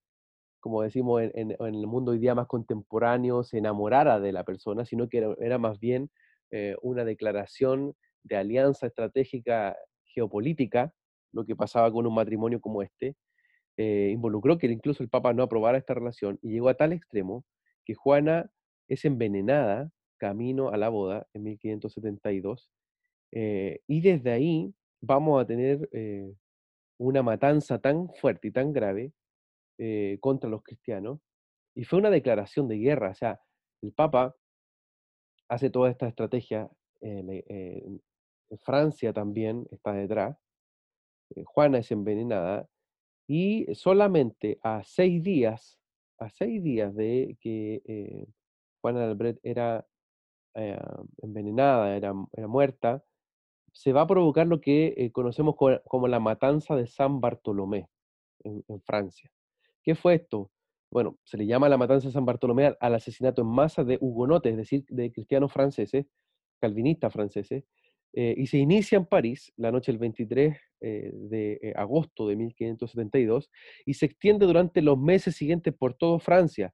como 0.59 0.81
decimos 0.81 1.21
en, 1.21 1.51
el 1.59 1.87
mundo 1.87 2.11
hoy 2.11 2.19
día 2.19 2.35
más 2.35 2.47
contemporáneo, 2.47 3.43
se 3.43 3.57
enamorara 3.57 4.19
de 4.19 4.31
la 4.31 4.43
persona, 4.43 4.85
sino 4.85 5.09
que 5.09 5.35
era, 5.39 5.57
más 5.57 5.79
bien 5.79 6.09
eh, 6.51 6.75
una 6.81 7.03
declaración 7.03 7.95
de 8.23 8.37
alianza 8.37 8.87
estratégica 8.87 9.77
geopolítica, 10.05 10.93
lo 11.33 11.45
que 11.45 11.55
pasaba 11.55 11.91
con 11.91 12.07
un 12.07 12.13
matrimonio 12.15 12.61
como 12.61 12.81
este, 12.81 13.15
eh, 13.77 14.09
involucró 14.11 14.57
que 14.57 14.67
incluso 14.67 15.03
el 15.03 15.09
Papa 15.09 15.33
no 15.33 15.43
aprobara 15.43 15.77
esta 15.77 15.93
relación 15.93 16.39
y 16.41 16.51
llegó 16.51 16.69
a 16.69 16.75
tal 16.75 16.93
extremo 16.93 17.45
que 17.85 17.95
Juana 17.95 18.51
es 18.87 19.05
envenenada 19.05 19.91
camino 20.17 20.69
a 20.69 20.77
la 20.77 20.89
boda 20.89 21.27
en 21.33 21.43
1572 21.43 22.69
y 23.35 24.01
desde 24.01 24.31
ahí 24.31 24.75
vamos 25.01 25.41
a 25.41 25.47
tener 25.47 25.89
una 26.99 27.23
matanza 27.23 27.79
tan 27.79 28.09
fuerte 28.13 28.49
y 28.49 28.51
tan 28.51 28.71
grave 28.71 29.11
eh, 29.77 30.17
contra 30.21 30.49
los 30.49 30.63
cristianos. 30.63 31.19
Y 31.75 31.83
fue 31.83 31.99
una 31.99 32.09
declaración 32.09 32.67
de 32.67 32.77
guerra. 32.77 33.09
O 33.11 33.15
sea, 33.15 33.41
el 33.81 33.91
Papa 33.91 34.35
hace 35.49 35.69
toda 35.69 35.89
esta 35.89 36.07
estrategia. 36.07 36.69
Eh, 37.01 37.99
Francia 38.63 39.11
también 39.13 39.67
está 39.71 39.93
detrás. 39.93 40.37
Eh, 41.35 41.43
Juana 41.45 41.79
es 41.79 41.91
envenenada. 41.91 42.67
Y 43.35 43.65
solamente 43.73 44.59
a 44.61 44.83
seis 44.83 45.23
días, 45.23 45.79
a 46.19 46.29
seis 46.29 46.61
días 46.61 46.93
de 46.93 47.35
que 47.41 48.27
Juana 48.79 48.99
de 48.99 49.05
Albret 49.05 49.39
era 49.41 49.87
envenenada, 51.17 51.95
era, 51.95 52.13
era 52.33 52.47
muerta, 52.47 53.03
se 53.71 53.91
va 53.91 54.01
a 54.01 54.07
provocar 54.07 54.45
lo 54.45 54.61
que 54.61 54.93
eh, 54.95 55.11
conocemos 55.11 55.55
como, 55.55 56.07
la 56.07 56.19
matanza 56.19 56.75
de 56.75 56.85
San 56.85 57.21
Bartolomé 57.21 57.89
en, 58.43 58.63
Francia. 58.81 59.31
¿Qué 59.81 59.95
fue 59.95 60.13
esto? 60.13 60.51
Bueno, 60.91 61.17
se 61.23 61.37
le 61.37 61.47
llama 61.47 61.69
la 61.69 61.77
matanza 61.77 62.09
de 62.09 62.13
San 62.13 62.25
Bartolomé 62.25 62.75
al, 62.79 62.93
asesinato 62.93 63.41
en 63.41 63.47
masa 63.47 63.83
de 63.83 63.97
hugonotes, 63.99 64.51
es 64.51 64.57
decir, 64.57 64.85
de 64.89 65.11
cristianos 65.11 65.51
franceses, 65.51 66.05
calvinistas 66.61 67.11
franceses, 67.11 67.65
eh, 68.13 68.35
y 68.37 68.45
se 68.45 68.59
inicia 68.59 68.99
en 68.99 69.07
París 69.07 69.51
la 69.57 69.71
noche 69.71 69.91
del 69.91 69.97
23 69.97 70.55
eh, 70.83 71.11
de 71.13 71.73
agosto 71.75 72.27
de 72.27 72.35
1572 72.35 73.49
y 73.85 73.95
se 73.95 74.05
extiende 74.05 74.45
durante 74.45 74.81
los 74.81 74.99
meses 74.99 75.35
siguientes 75.35 75.73
por 75.73 75.95
toda 75.95 76.19
Francia. 76.19 76.73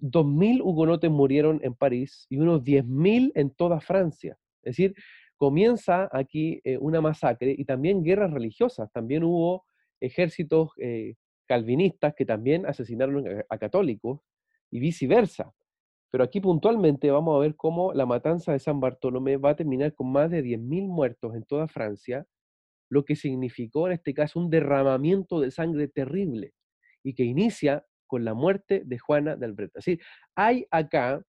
2.000 0.00 0.60
hugonotes 0.62 1.10
murieron 1.10 1.60
en 1.62 1.74
París 1.74 2.26
y 2.30 2.38
unos 2.38 2.62
10.000 2.62 3.32
en 3.34 3.50
toda 3.50 3.80
Francia. 3.80 4.38
Es 4.62 4.76
decir, 4.76 4.94
comienza 5.36 6.08
aquí 6.12 6.60
eh, 6.64 6.78
una 6.78 7.00
masacre 7.00 7.54
y 7.56 7.64
también 7.64 8.02
guerras 8.02 8.32
religiosas. 8.32 8.90
También 8.92 9.24
hubo 9.24 9.64
ejércitos 10.00 10.70
eh, 10.78 11.14
calvinistas 11.46 12.14
que 12.14 12.26
también 12.26 12.66
asesinaron 12.66 13.24
a, 13.48 13.58
católicos 13.58 14.20
y 14.70 14.80
viceversa. 14.80 15.52
Pero 16.10 16.24
aquí 16.24 16.40
puntualmente 16.40 17.10
vamos 17.10 17.36
a 17.36 17.40
ver 17.40 17.56
cómo 17.56 17.92
la 17.92 18.06
matanza 18.06 18.52
de 18.52 18.58
San 18.58 18.80
Bartolomé 18.80 19.36
va 19.36 19.50
a 19.50 19.56
terminar 19.56 19.94
con 19.94 20.10
más 20.10 20.30
de 20.30 20.42
10.000 20.42 20.86
muertos 20.88 21.34
en 21.34 21.44
toda 21.44 21.68
Francia, 21.68 22.26
lo 22.90 23.04
que 23.04 23.16
significó 23.16 23.86
en 23.86 23.94
este 23.94 24.14
caso 24.14 24.38
un 24.40 24.50
derramamiento 24.50 25.40
de 25.40 25.50
sangre 25.50 25.88
terrible 25.88 26.54
y 27.02 27.14
que 27.14 27.24
inicia 27.24 27.84
con 28.06 28.24
la 28.24 28.34
muerte 28.34 28.82
de 28.84 28.98
Juana 28.98 29.36
de 29.36 29.46
Albret. 29.46 29.70
Así, 29.76 29.98
hay 30.34 30.66
acá 30.70 31.22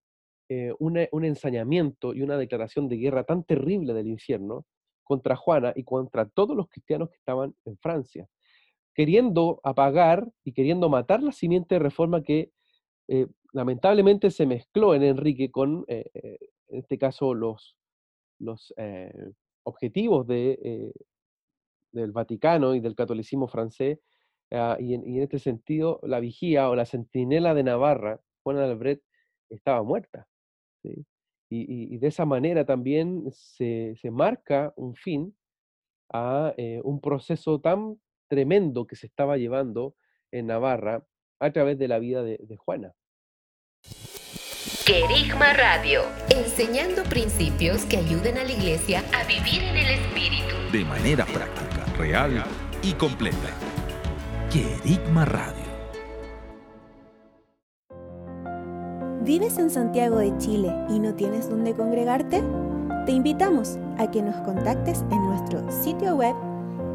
eh, 0.50 0.74
un 0.80 1.26
ensañamiento 1.26 2.14
y 2.14 2.22
una 2.22 2.38
declaración 2.38 2.88
de 2.88 2.98
guerra 2.98 3.24
tan 3.24 3.44
terrible 3.44 3.94
del 3.94 4.08
infierno 4.08 4.66
contra 5.04 5.36
Juana 5.36 5.74
y 5.76 5.84
contra 5.84 6.28
todos 6.28 6.56
los 6.56 6.68
cristianos 6.70 7.10
que 7.10 7.18
estaban 7.18 7.56
en 7.66 7.78
Francia, 7.78 8.28
queriendo 8.96 9.60
apagar 9.64 10.28
y 10.44 10.54
queriendo 10.54 10.90
matar 10.90 11.22
la 11.22 11.32
simiente 11.32 11.76
de 11.76 11.80
reforma 11.80 12.24
que 12.24 12.52
eh, 13.08 13.28
lamentablemente 13.54 14.32
se 14.32 14.46
mezcló 14.46 14.96
en 14.96 15.04
Enrique 15.04 15.52
con, 15.52 15.84
eh, 15.88 16.10
en 16.14 16.80
este 16.80 16.98
caso, 16.98 17.34
los, 17.34 17.76
los 18.40 18.74
objetivos 19.64 20.26
de, 20.28 20.94
del 21.92 22.12
Vaticano 22.12 22.76
y 22.76 22.80
del 22.80 22.96
catolicismo 22.96 23.48
francés, 23.48 24.00
ah, 24.52 24.78
y, 24.80 24.94
en, 24.94 25.08
y, 25.08 25.18
en, 25.18 25.24
este 25.24 25.40
sentido 25.40 26.00
la 26.04 26.20
vigía 26.20 26.70
o 26.70 26.76
la 26.76 26.86
centinela 26.86 27.54
de 27.54 27.64
Navarra, 27.64 28.20
Juana 28.44 28.62
de 28.62 28.72
Albret, 28.72 29.04
estaba 29.50 29.84
muerta. 29.84 30.28
Y, 31.52 31.98
de 31.98 32.08
esa 32.08 32.26
manera 32.26 32.66
también 32.66 33.24
se, 33.32 33.96
marca 34.12 34.72
un 34.76 34.96
fin 34.96 35.36
a 36.12 36.54
eh, 36.58 36.80
un 36.84 37.02
proceso 37.02 37.60
tan 37.60 38.00
tremendo 38.28 38.86
que 38.86 38.96
se 38.96 39.08
estaba 39.08 39.38
llevando 39.38 39.96
en 40.32 40.48
Navarra 40.48 41.04
a 41.40 41.52
través 41.52 41.80
de 41.80 41.88
la 41.88 41.98
vida 41.98 42.22
de, 42.22 42.38
de 42.42 42.56
Juana. 42.56 42.94
Querigma 44.86 45.54
Radio, 45.54 46.02
enseñando 46.30 47.04
principios 47.04 47.86
que 47.86 47.98
ayuden 47.98 48.38
a 48.38 48.44
la 48.44 48.52
iglesia 48.52 49.04
a 49.14 49.24
vivir 49.24 49.62
en 49.64 49.78
el 49.78 50.00
Espíritu. 50.00 50.56
De 50.72 50.84
manera 50.84 51.26
práctica, 51.26 51.49
real 52.00 52.44
y 52.82 52.94
completa. 52.94 53.50
Querigma 54.52 55.26
Radio. 55.26 55.70
¿Vives 59.22 59.60
en 59.60 59.70
Santiago 59.70 60.18
de 60.20 60.36
Chile 60.38 60.74
y 60.90 61.00
no 61.00 61.14
tienes 61.14 61.50
dónde 61.50 61.74
congregarte? 61.74 62.42
Te 63.06 63.12
invitamos 63.12 63.78
a 63.98 64.10
que 64.10 64.22
nos 64.22 64.38
contactes 64.38 65.04
en 65.12 65.26
nuestro 65.26 65.70
sitio 65.70 66.16
web 66.16 66.34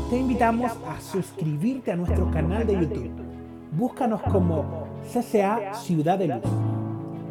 te 0.09 0.17
invitamos 0.17 0.71
a 0.86 1.01
suscribirte 1.01 1.91
a 1.91 1.97
nuestro 1.97 2.32
canal 2.32 2.65
de 2.65 2.73
YouTube. 2.73 3.11
Búscanos 3.73 4.21
como 4.23 4.88
CCA 5.03 5.73
Ciudad 5.73 6.17
de 6.17 6.28
Luz. 6.28 6.43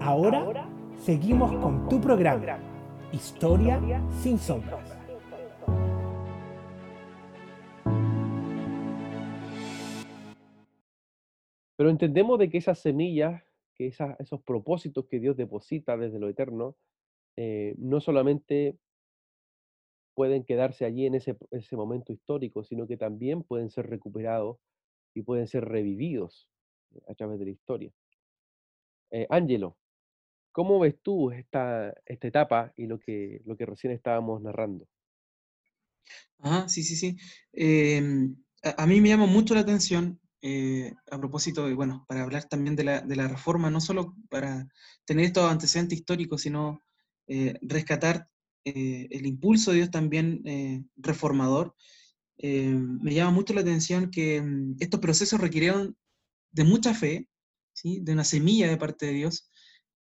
Ahora 0.00 0.68
seguimos 0.98 1.50
con 1.56 1.88
tu 1.88 2.00
programa, 2.00 2.58
Historia 3.12 3.80
sin 4.20 4.38
sombras. 4.38 4.96
Pero 11.76 11.90
entendemos 11.90 12.38
de 12.38 12.50
que 12.50 12.58
esas 12.58 12.78
semillas, 12.78 13.42
que 13.76 13.86
esos 13.86 14.42
propósitos 14.42 15.06
que 15.06 15.20
Dios 15.20 15.36
deposita 15.36 15.96
desde 15.96 16.18
lo 16.18 16.28
eterno, 16.28 16.76
eh, 17.36 17.74
no 17.78 18.00
solamente 18.00 18.78
pueden 20.14 20.44
quedarse 20.44 20.86
allí 20.86 21.04
en 21.04 21.14
ese, 21.14 21.36
momento 21.72 22.12
histórico, 22.12 22.64
sino 22.64 22.86
que 22.86 22.96
también 22.96 23.42
pueden 23.42 23.70
ser 23.70 23.88
recuperados 23.88 24.58
y 25.14 25.22
pueden 25.22 25.46
ser 25.46 25.66
revividos 25.66 26.48
eh, 26.94 27.02
a 27.08 27.14
través 27.14 27.38
de 27.38 27.44
la 27.44 27.50
historia. 27.50 27.92
Eh, 29.10 29.26
Ángelo, 29.28 29.76
¿cómo 30.52 30.78
ves 30.78 30.96
tú 31.02 31.30
esta, 31.30 31.94
esta 32.06 32.28
etapa 32.28 32.72
y 32.76 32.86
lo 32.86 32.98
que, 32.98 33.42
lo 33.44 33.56
que 33.56 33.66
recién 33.66 33.92
estábamos 33.92 34.40
narrando? 34.40 34.88
Ah, 36.40 36.66
sí, 36.68 36.82
sí, 36.82 36.96
sí. 36.96 37.16
Em, 37.52 38.36
a, 38.62 38.86
mí 38.86 39.00
me 39.00 39.08
llama 39.08 39.26
mucho 39.26 39.54
la 39.54 39.60
atención, 39.60 40.20
eh, 40.46 40.94
a 41.10 41.18
propósito 41.18 41.66
de, 41.66 41.74
bueno, 41.74 42.04
para 42.08 42.22
hablar 42.22 42.44
también 42.44 42.76
de 42.76 42.84
la, 42.84 43.00
de 43.00 43.16
la, 43.16 43.28
reforma, 43.28 43.70
no 43.70 43.80
solo 43.80 44.14
para 44.30 44.68
tener 45.04 45.26
estos 45.26 45.50
antecedentes 45.50 45.98
históricos, 45.98 46.42
sino 46.42 46.82
rescatar 47.62 48.28
eh, 48.64 49.06
el 49.10 49.26
impulso 49.26 49.70
de 49.70 49.76
Dios 49.78 49.90
también 49.90 50.42
eh, 50.44 50.82
reformador, 50.96 51.74
eh, 52.38 52.74
me 52.74 53.14
llama 53.14 53.30
mucho 53.30 53.54
la 53.54 53.60
atención 53.60 54.10
que 54.10 54.42
mm, 54.42 54.76
estos 54.80 55.00
procesos 55.00 55.40
requirieron 55.40 55.96
de 56.50 56.64
mucha 56.64 56.92
fe, 56.92 57.28
¿sí? 57.72 58.00
de 58.02 58.12
una 58.12 58.24
semilla 58.24 58.68
de 58.68 58.76
parte 58.76 59.06
de 59.06 59.12
Dios, 59.12 59.48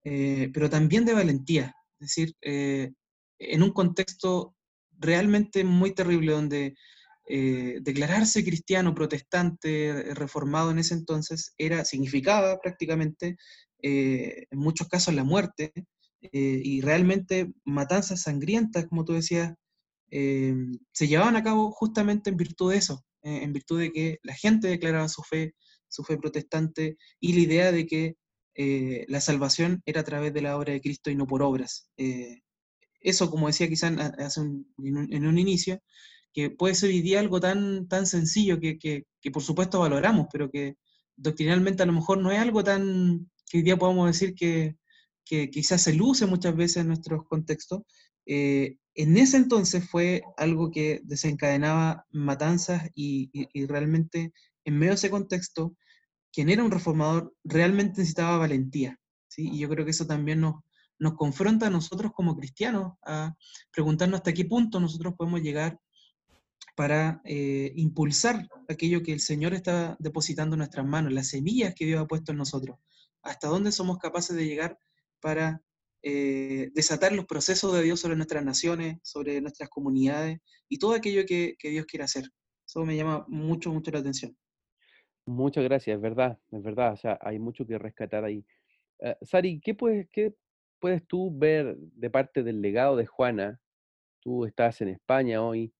eh, 0.03 0.49
pero 0.53 0.69
también 0.69 1.05
de 1.05 1.13
valentía. 1.13 1.75
Es 1.99 2.09
decir, 2.09 2.35
eh, 2.41 2.91
en 3.39 3.63
un 3.63 3.71
contexto 3.71 4.55
realmente 4.97 5.63
muy 5.63 5.93
terrible 5.93 6.31
donde 6.33 6.75
eh, 7.27 7.79
declararse 7.81 8.43
cristiano, 8.43 8.93
protestante, 8.93 10.13
reformado 10.13 10.71
en 10.71 10.79
ese 10.79 10.93
entonces, 10.93 11.53
era, 11.57 11.85
significaba 11.85 12.59
prácticamente, 12.59 13.37
en 13.81 14.57
muchos 14.57 14.87
casos, 14.87 15.13
la 15.13 15.23
muerte, 15.23 15.71
y 16.31 16.81
realmente 16.81 17.53
matanzas 17.65 18.23
sangrientas, 18.23 18.87
como 18.87 19.05
tú 19.05 19.13
decías, 19.13 19.53
se 20.09 21.07
llevaban 21.07 21.35
a 21.35 21.43
cabo 21.43 21.71
justamente 21.71 22.31
en 22.31 22.37
virtud 22.37 22.71
de 22.71 22.77
eso, 22.77 23.05
en 23.21 23.53
virtud 23.53 23.79
de 23.79 23.91
que 23.91 24.17
la 24.23 24.33
gente 24.33 24.67
declaraba 24.69 25.07
su 25.07 25.21
fe, 25.21 25.53
su 25.87 26.03
fe 26.03 26.17
protestante, 26.17 26.97
y 27.19 27.33
la 27.33 27.39
idea 27.41 27.71
de 27.71 27.85
que 27.85 28.15
eh, 28.57 29.05
la 29.09 29.19
salvación 29.19 29.81
era 29.85 30.01
a 30.01 30.05
través 30.05 30.33
de 30.33 30.41
la 30.41 30.57
obra 30.57 30.71
de 30.71 30.81
Cristo 30.81 31.09
y 31.09 31.15
no 31.15 31.27
por 31.27 31.43
obras. 31.43 31.89
Eh, 31.97 32.41
eso, 33.01 33.29
como 33.29 33.47
decía 33.47 33.67
quizás 33.67 33.91
en, 33.91 34.65
un, 34.77 35.37
inicio, 35.37 35.79
que 36.35 36.49
puede 36.49 36.75
ser 36.75 36.89
hoy 36.89 37.01
día 37.01 37.21
algo 37.21 37.39
tan, 37.39 37.87
tan 37.87 38.05
sencillo 38.05 38.59
que, 38.59 39.05
por 39.31 39.41
supuesto 39.41 39.79
valoramos, 39.79 40.27
pero 40.29 40.51
que 40.51 40.75
doctrinalmente 41.15 41.81
a 41.81 41.85
lo 41.85 41.93
mejor 41.93 42.17
no 42.17 42.29
es 42.29 42.39
algo 42.39 42.61
tan 42.61 43.31
que 43.49 43.59
hoy 43.59 43.63
día 43.63 43.77
podamos 43.77 44.07
decir 44.07 44.35
que, 44.35 44.75
quizás 45.23 45.81
se 45.81 45.93
luce 45.93 46.25
muchas 46.25 46.55
veces 46.55 46.77
en 46.77 46.87
nuestros 46.87 47.23
contextos. 47.25 47.83
Eh, 48.25 48.77
en 48.95 49.17
ese 49.17 49.37
entonces 49.37 49.89
fue 49.89 50.23
algo 50.35 50.71
que 50.71 51.01
desencadenaba 51.05 52.05
matanzas 52.11 52.89
y, 52.95 53.29
y 53.31 53.65
realmente 53.65 54.33
en 54.65 54.77
medio 54.77 54.91
de 54.91 54.95
ese 54.95 55.09
contexto 55.09 55.75
quien 56.33 56.49
era 56.49 56.65
un 56.65 56.71
reformador 56.71 57.33
realmente 57.45 57.99
necesitaba 57.99 58.37
valentía. 58.37 58.99
¿sí? 59.29 59.49
Y 59.53 59.59
yo 59.59 59.69
creo 59.69 59.85
que 59.85 59.91
eso 59.91 60.05
también 60.05 60.41
nos, 60.41 60.55
nos 60.99 61.13
confronta 61.13 61.67
a 61.67 61.69
nosotros 61.69 62.11
como 62.13 62.35
cristianos 62.35 62.93
a 63.05 63.33
preguntarnos 63.71 64.17
hasta 64.17 64.33
qué 64.33 64.43
punto 64.43 64.81
nosotros 64.81 65.13
podemos 65.17 65.41
llegar 65.41 65.79
para 66.75 67.21
eh, 67.23 67.71
impulsar 67.75 68.47
aquello 68.67 69.01
que 69.01 69.13
el 69.13 69.21
Señor 69.21 69.53
está 69.53 69.95
depositando 69.99 70.55
en 70.55 70.59
nuestras 70.59 70.85
manos, 70.85 71.13
las 71.13 71.29
semillas 71.29 71.73
que 71.73 71.85
Dios 71.85 72.01
ha 72.01 72.07
puesto 72.07 72.33
en 72.33 72.37
nosotros. 72.37 72.77
Hasta 73.23 73.47
dónde 73.47 73.71
somos 73.71 73.97
capaces 73.97 74.35
de 74.35 74.45
llegar 74.45 74.77
para 75.21 75.61
eh, 76.03 76.69
desatar 76.75 77.13
los 77.13 77.25
procesos 77.25 77.73
de 77.73 77.81
Dios 77.81 77.99
sobre 77.99 78.15
nuestras 78.15 78.43
naciones, 78.43 78.97
sobre 79.01 79.41
nuestras 79.41 79.69
comunidades 79.69 80.39
y 80.69 80.77
todo 80.77 80.93
aquello 80.93 81.25
que, 81.25 81.55
Dios 81.63 81.85
quiere 81.85 82.03
hacer. 82.03 82.25
Eso 82.67 82.85
me 82.85 82.95
llama 82.95 83.25
mucho, 83.27 83.71
mucho 83.71 83.89
la 83.91 83.99
atención. 83.99 84.37
Muchas 85.25 85.63
gracias, 85.63 85.95
es 85.95 86.01
verdad, 86.01 86.37
es 86.51 86.61
verdad, 86.61 86.93
o 86.93 86.97
sea, 86.97 87.17
hay 87.21 87.39
mucho 87.39 87.65
que 87.65 87.79
rescatar 87.79 88.23
ahí. 88.23 88.45
Eh, 88.99 89.15
Sari, 89.23 89.59
¿qué 89.59 89.73
puedes, 89.73 90.07
¿qué 90.11 90.35
puedes 90.79 91.07
tú 91.07 91.35
ver 91.35 91.75
de 91.77 92.09
parte 92.11 92.43
del 92.43 92.61
legado 92.61 92.95
de 92.95 93.07
Juana? 93.07 93.59
Tú 94.19 94.45
estás 94.45 94.81
en 94.81 94.89
España 94.89 95.41
hoy, 95.41 95.73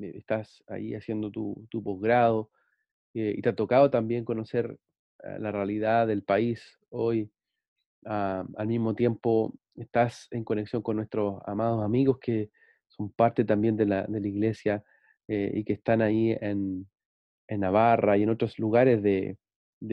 estás 0.00 0.62
ahí 0.68 0.94
haciendo 0.94 1.30
tu, 1.30 1.66
tu 1.70 1.82
posgrado 1.82 2.50
eh, 3.14 3.34
y 3.36 3.42
te 3.42 3.48
ha 3.50 3.54
tocado 3.54 3.90
también 3.90 4.24
conocer 4.24 4.78
eh, 5.24 5.38
la 5.38 5.52
realidad 5.52 6.06
del 6.06 6.22
país 6.22 6.78
hoy. 6.90 7.30
Ah, 8.06 8.44
al 8.56 8.66
mismo 8.66 8.94
tiempo, 8.94 9.54
estás 9.76 10.28
en 10.30 10.44
conexión 10.44 10.82
con 10.82 10.96
nuestros 10.96 11.40
amados 11.46 11.84
amigos 11.84 12.18
que 12.20 12.50
son 12.88 13.10
parte 13.10 13.44
también 13.44 13.76
de 13.76 13.86
la, 13.86 14.06
de 14.06 14.20
la 14.20 14.28
iglesia 14.28 14.84
y 15.32 15.62
que 15.62 15.74
están 15.74 16.02
ahí 16.02 16.36
en, 16.40 16.88
en 17.50 17.60
Navarra 17.60 18.16
y 18.16 18.22
en 18.22 18.30
otros 18.30 18.58
lugares 18.58 19.02
de, 19.02 19.36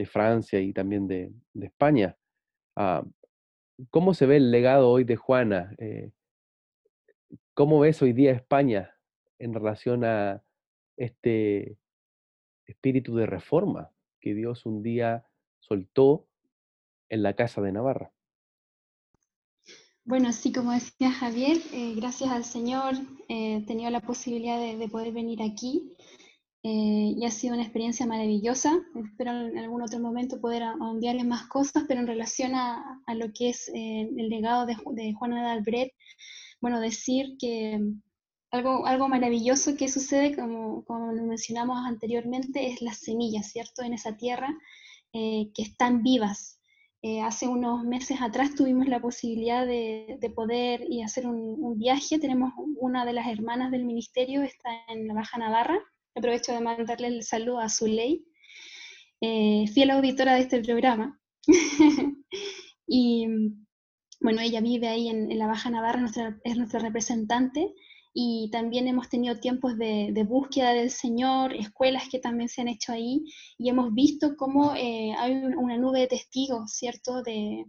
Francia 0.06 0.60
y 0.60 0.72
también 0.72 1.06
de, 1.08 1.32
España. 1.60 2.16
Ah, 2.76 3.04
¿Cómo 3.90 4.14
se 4.14 4.26
ve 4.26 4.36
el 4.36 4.50
legado 4.50 4.88
hoy 4.88 5.04
de 5.04 5.16
Juana? 5.16 5.74
Eh, 5.78 6.12
¿Cómo 7.54 7.80
ves 7.80 8.00
hoy 8.00 8.12
día 8.12 8.32
España 8.32 8.94
en 9.38 9.54
relación 9.54 10.04
a 10.04 10.42
este 10.96 11.78
espíritu 12.66 13.16
de 13.16 13.26
reforma 13.26 13.90
que 14.20 14.34
Dios 14.34 14.66
un 14.66 14.82
día 14.82 15.24
soltó 15.60 16.26
en 17.08 17.22
la 17.22 17.34
casa 17.34 17.60
de 17.62 17.72
Navarra? 17.72 18.12
Bueno, 20.04 20.32
sí, 20.32 20.52
como 20.52 20.72
decía 20.72 21.10
Javier, 21.10 21.58
eh, 21.72 21.94
gracias 21.94 22.30
al 22.30 22.44
Señor 22.44 22.94
eh, 23.28 23.56
he 23.56 23.66
tenido 23.66 23.90
la 23.90 24.00
posibilidad 24.00 24.58
de 24.58 24.88
poder 24.88 25.12
venir 25.12 25.42
aquí 25.42 25.92
eh, 26.62 27.14
y 27.14 27.24
ha 27.26 27.30
sido 27.30 27.54
una 27.54 27.62
experiencia 27.62 28.06
maravillosa. 28.06 28.74
Espero 28.94 29.32
en 29.32 29.58
algún 29.58 29.82
otro 29.82 30.00
momento 30.00 30.40
poder 30.40 30.62
ahondear 30.62 31.16
en 31.16 31.28
más 31.28 31.46
cosas, 31.48 31.84
pero 31.86 32.00
en 32.00 32.06
relación 32.06 32.54
a, 32.54 33.02
lo 33.14 33.32
que 33.34 33.50
es 33.50 33.70
el 33.74 34.28
legado 34.30 34.64
de, 34.64 34.76
de, 34.92 35.12
Juana 35.12 35.42
de 35.42 35.50
Albret, 35.50 35.92
bueno, 36.60 36.80
decir 36.80 37.36
que 37.38 37.78
algo, 38.50 38.86
algo 38.86 39.08
maravilloso 39.08 39.76
que 39.76 39.88
sucede, 39.88 40.34
como, 40.36 40.84
como 40.84 41.12
lo 41.12 41.22
mencionamos 41.24 41.78
anteriormente, 41.86 42.68
es 42.68 42.82
las 42.82 42.98
semillas, 42.98 43.50
¿cierto? 43.52 43.82
En 43.82 43.92
esa 43.92 44.16
tierra 44.16 44.56
eh, 45.12 45.50
que 45.54 45.62
están 45.62 46.02
vivas. 46.02 46.60
hace 47.24 47.46
unos 47.46 47.84
meses 47.84 48.20
atrás 48.20 48.54
tuvimos 48.54 48.88
la 48.88 49.00
posibilidad 49.00 49.66
de, 49.66 50.18
de 50.20 50.30
poder 50.30 50.84
y 50.90 51.02
hacer 51.02 51.26
un, 51.26 51.56
un 51.62 51.78
viaje. 51.78 52.18
Tenemos 52.18 52.52
una 52.80 53.04
de 53.04 53.12
las 53.12 53.28
hermanas 53.28 53.70
del 53.70 53.84
ministerio, 53.84 54.42
está 54.42 54.70
en 54.88 55.06
la 55.06 55.14
Baja 55.14 55.38
Navarra, 55.38 55.78
Aprovecho 56.18 56.52
de 56.52 56.60
mandarle 56.60 57.06
el 57.06 57.22
saludo 57.22 57.60
a 57.60 57.68
Zuley, 57.68 58.26
eh, 59.20 59.66
fiel 59.72 59.90
auditora 59.90 60.34
de 60.34 60.40
este 60.40 60.60
programa. 60.60 61.16
y 62.88 63.26
bueno, 64.20 64.40
ella 64.40 64.60
vive 64.60 64.88
ahí 64.88 65.08
en, 65.08 65.38
la 65.38 65.46
Baja 65.46 65.70
Navarra, 65.70 66.04
es 66.42 66.56
nuestra 66.56 66.80
representante, 66.80 67.72
y 68.20 68.50
también 68.50 68.88
hemos 68.88 69.08
tenido 69.08 69.38
tiempos 69.38 69.78
de, 69.78 70.24
búsqueda 70.26 70.72
del 70.72 70.90
Señor, 70.90 71.54
escuelas 71.54 72.08
que 72.10 72.18
también 72.18 72.48
se 72.48 72.60
han 72.60 72.66
hecho 72.66 72.90
ahí, 72.90 73.24
y 73.56 73.68
hemos 73.68 73.94
visto 73.94 74.34
cómo 74.36 74.74
eh, 74.74 75.12
hay 75.16 75.34
una 75.34 75.76
nube 75.76 76.00
de 76.00 76.08
testigos, 76.08 76.72
¿cierto?, 76.72 77.22
de, 77.22 77.64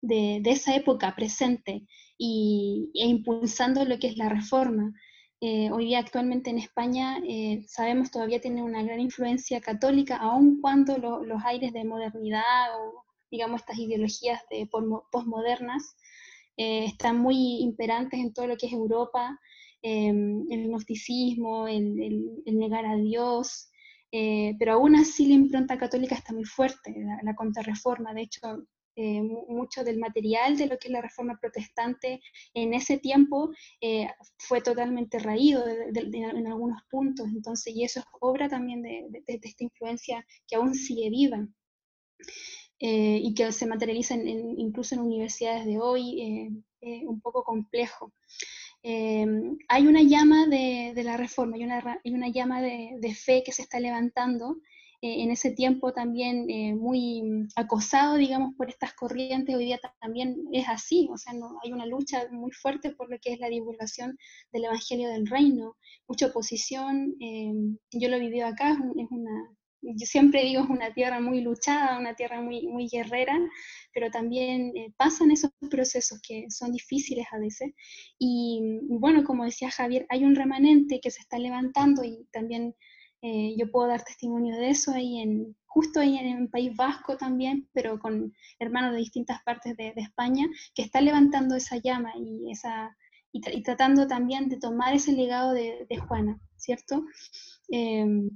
de, 0.00 0.40
esa 0.44 0.76
época 0.76 1.16
presente 1.16 1.84
y, 2.16 2.92
e 2.94 3.08
impulsando 3.08 3.84
lo 3.84 3.98
que 3.98 4.06
es 4.06 4.16
la 4.16 4.28
reforma. 4.28 4.94
Eh, 5.40 5.72
hoy 5.72 5.86
día 5.86 5.98
actualmente 5.98 6.50
en 6.50 6.58
España 6.58 7.18
eh, 7.26 7.64
sabemos 7.66 8.12
todavía 8.12 8.40
tiene 8.40 8.62
una 8.62 8.84
gran 8.84 9.00
influencia 9.00 9.60
católica, 9.60 10.16
aun 10.18 10.60
cuando 10.60 10.96
los 10.98 11.44
aires 11.44 11.72
de 11.72 11.82
modernidad 11.82 12.68
o 12.78 13.04
digamos 13.32 13.62
estas 13.62 13.78
ideologías 13.78 14.42
de 14.48 14.68
postmodernas 15.10 15.96
eh, 16.56 16.84
están 16.84 17.18
muy 17.18 17.62
imperantes 17.62 18.20
en 18.20 18.32
todo 18.32 18.46
lo 18.46 18.56
que 18.56 18.66
es 18.66 18.72
Europa, 18.72 19.40
em, 19.82 20.46
el 20.50 20.68
gnosticismo, 20.68 21.68
el, 21.68 22.42
negar 22.46 22.86
a 22.86 22.96
Dios, 22.96 23.70
pero 24.10 24.74
aún 24.74 24.96
así 24.96 25.26
la 25.26 25.34
impronta 25.34 25.78
católica 25.78 26.14
está 26.14 26.32
muy 26.34 26.44
fuerte, 26.44 26.94
la, 26.96 27.18
la 27.22 27.34
contrarreforma, 27.34 28.12
de 28.14 28.22
hecho 28.22 28.66
eh, 28.94 29.22
mucho 29.22 29.84
del 29.84 29.98
material 29.98 30.58
de 30.58 30.66
lo 30.66 30.76
que 30.78 30.88
es 30.88 30.92
la 30.92 31.00
reforma 31.00 31.38
protestante 31.40 32.20
en 32.52 32.74
ese 32.74 32.98
tiempo 32.98 33.50
eh, 33.80 34.06
fue 34.36 34.60
totalmente 34.60 35.18
raído 35.18 35.64
en 35.66 36.46
algunos 36.46 36.82
puntos, 36.90 37.26
entonces, 37.28 37.74
y 37.74 37.84
eso 37.84 38.00
es 38.00 38.06
obra 38.20 38.50
también 38.50 38.82
de, 38.82 39.22
esta 39.26 39.64
influencia 39.64 40.26
que 40.46 40.56
aún 40.56 40.74
sigue 40.74 41.08
viva. 41.08 41.48
Eh, 42.84 43.20
y 43.22 43.32
que 43.34 43.52
se 43.52 43.66
materializa 43.66 44.14
incluso 44.16 44.96
en 44.96 45.02
universidades 45.02 45.64
de 45.64 45.78
hoy, 45.78 46.52
un 46.80 47.20
poco 47.20 47.44
complejo. 47.44 48.12
Hay 48.82 49.86
una 49.86 50.02
llama 50.02 50.46
de, 50.46 50.92
la 51.04 51.16
reforma, 51.16 51.56
hay 51.56 51.64
una, 52.14 52.28
llama 52.28 52.60
de, 52.60 53.14
fe 53.14 53.42
que 53.44 53.52
se 53.52 53.62
está 53.62 53.78
levantando 53.78 54.56
eh, 55.04 55.22
en 55.22 55.32
ese 55.32 55.50
tiempo 55.50 55.92
también 55.92 56.48
eh, 56.48 56.74
muy 56.74 57.22
acosado, 57.56 58.14
digamos, 58.14 58.54
por 58.56 58.70
estas 58.70 58.94
corrientes, 58.94 59.54
hoy 59.54 59.64
día 59.64 59.80
también 60.00 60.36
es 60.52 60.68
así, 60.68 61.08
o 61.12 61.18
sea, 61.18 61.32
no, 61.32 61.58
hay 61.64 61.72
una 61.72 61.86
lucha 61.86 62.28
muy 62.30 62.52
fuerte 62.52 62.90
por 62.90 63.10
lo 63.10 63.18
que 63.20 63.32
es 63.32 63.40
la 63.40 63.48
divulgación 63.48 64.16
del 64.52 64.66
Evangelio 64.66 65.08
del 65.08 65.26
Reino, 65.26 65.76
mucha 66.06 66.26
oposición, 66.26 67.16
eh, 67.20 67.52
yo 67.90 68.08
lo 68.08 68.16
he 68.16 68.20
vivido 68.20 68.46
acá, 68.46 68.72
es 68.72 69.06
una, 69.10 69.50
yo 69.82 70.06
siempre 70.06 70.44
digo, 70.44 70.62
es 70.62 70.70
una 70.70 70.94
tierra 70.94 71.20
muy 71.20 71.40
luchada, 71.40 71.98
una 71.98 72.14
tierra 72.14 72.40
muy, 72.40 72.66
muy 72.68 72.88
guerrera, 72.88 73.38
pero 73.92 74.10
también 74.10 74.72
pasan 74.96 75.30
esos 75.30 75.50
procesos 75.70 76.20
que 76.26 76.46
son 76.50 76.72
difíciles 76.72 77.26
a 77.32 77.38
veces. 77.38 77.72
Y 78.18 78.60
bueno, 78.88 79.24
como 79.24 79.44
decía 79.44 79.70
Javier, 79.70 80.06
hay 80.08 80.24
un 80.24 80.34
remanente 80.34 81.00
que 81.00 81.10
se 81.10 81.20
está 81.20 81.38
levantando 81.38 82.04
y 82.04 82.26
también 82.32 82.74
eh, 83.24 83.54
yo 83.56 83.70
puedo 83.70 83.86
dar 83.86 84.02
testimonio 84.02 84.56
de 84.56 84.70
eso 84.70 84.90
ahí 84.92 85.20
en, 85.20 85.56
justo 85.66 86.00
ahí 86.00 86.16
en 86.16 86.42
el 86.42 86.48
País 86.48 86.74
Vasco 86.74 87.16
también, 87.16 87.68
pero 87.72 88.00
con 88.00 88.34
hermanos 88.58 88.92
de 88.92 88.98
distintas 88.98 89.40
partes 89.44 89.76
de, 89.76 89.92
España, 89.96 90.46
que 90.74 90.82
están 90.82 91.04
levantando 91.04 91.54
esa 91.54 91.76
llama 91.76 92.12
y, 92.16 92.50
esa, 92.50 92.96
y, 93.30 93.62
tratando 93.62 94.08
también 94.08 94.48
de 94.48 94.58
tomar 94.58 94.92
ese 94.94 95.12
legado 95.12 95.52
de, 95.52 95.86
Juana, 96.08 96.40
¿cierto? 96.56 97.04
Em, 97.68 98.30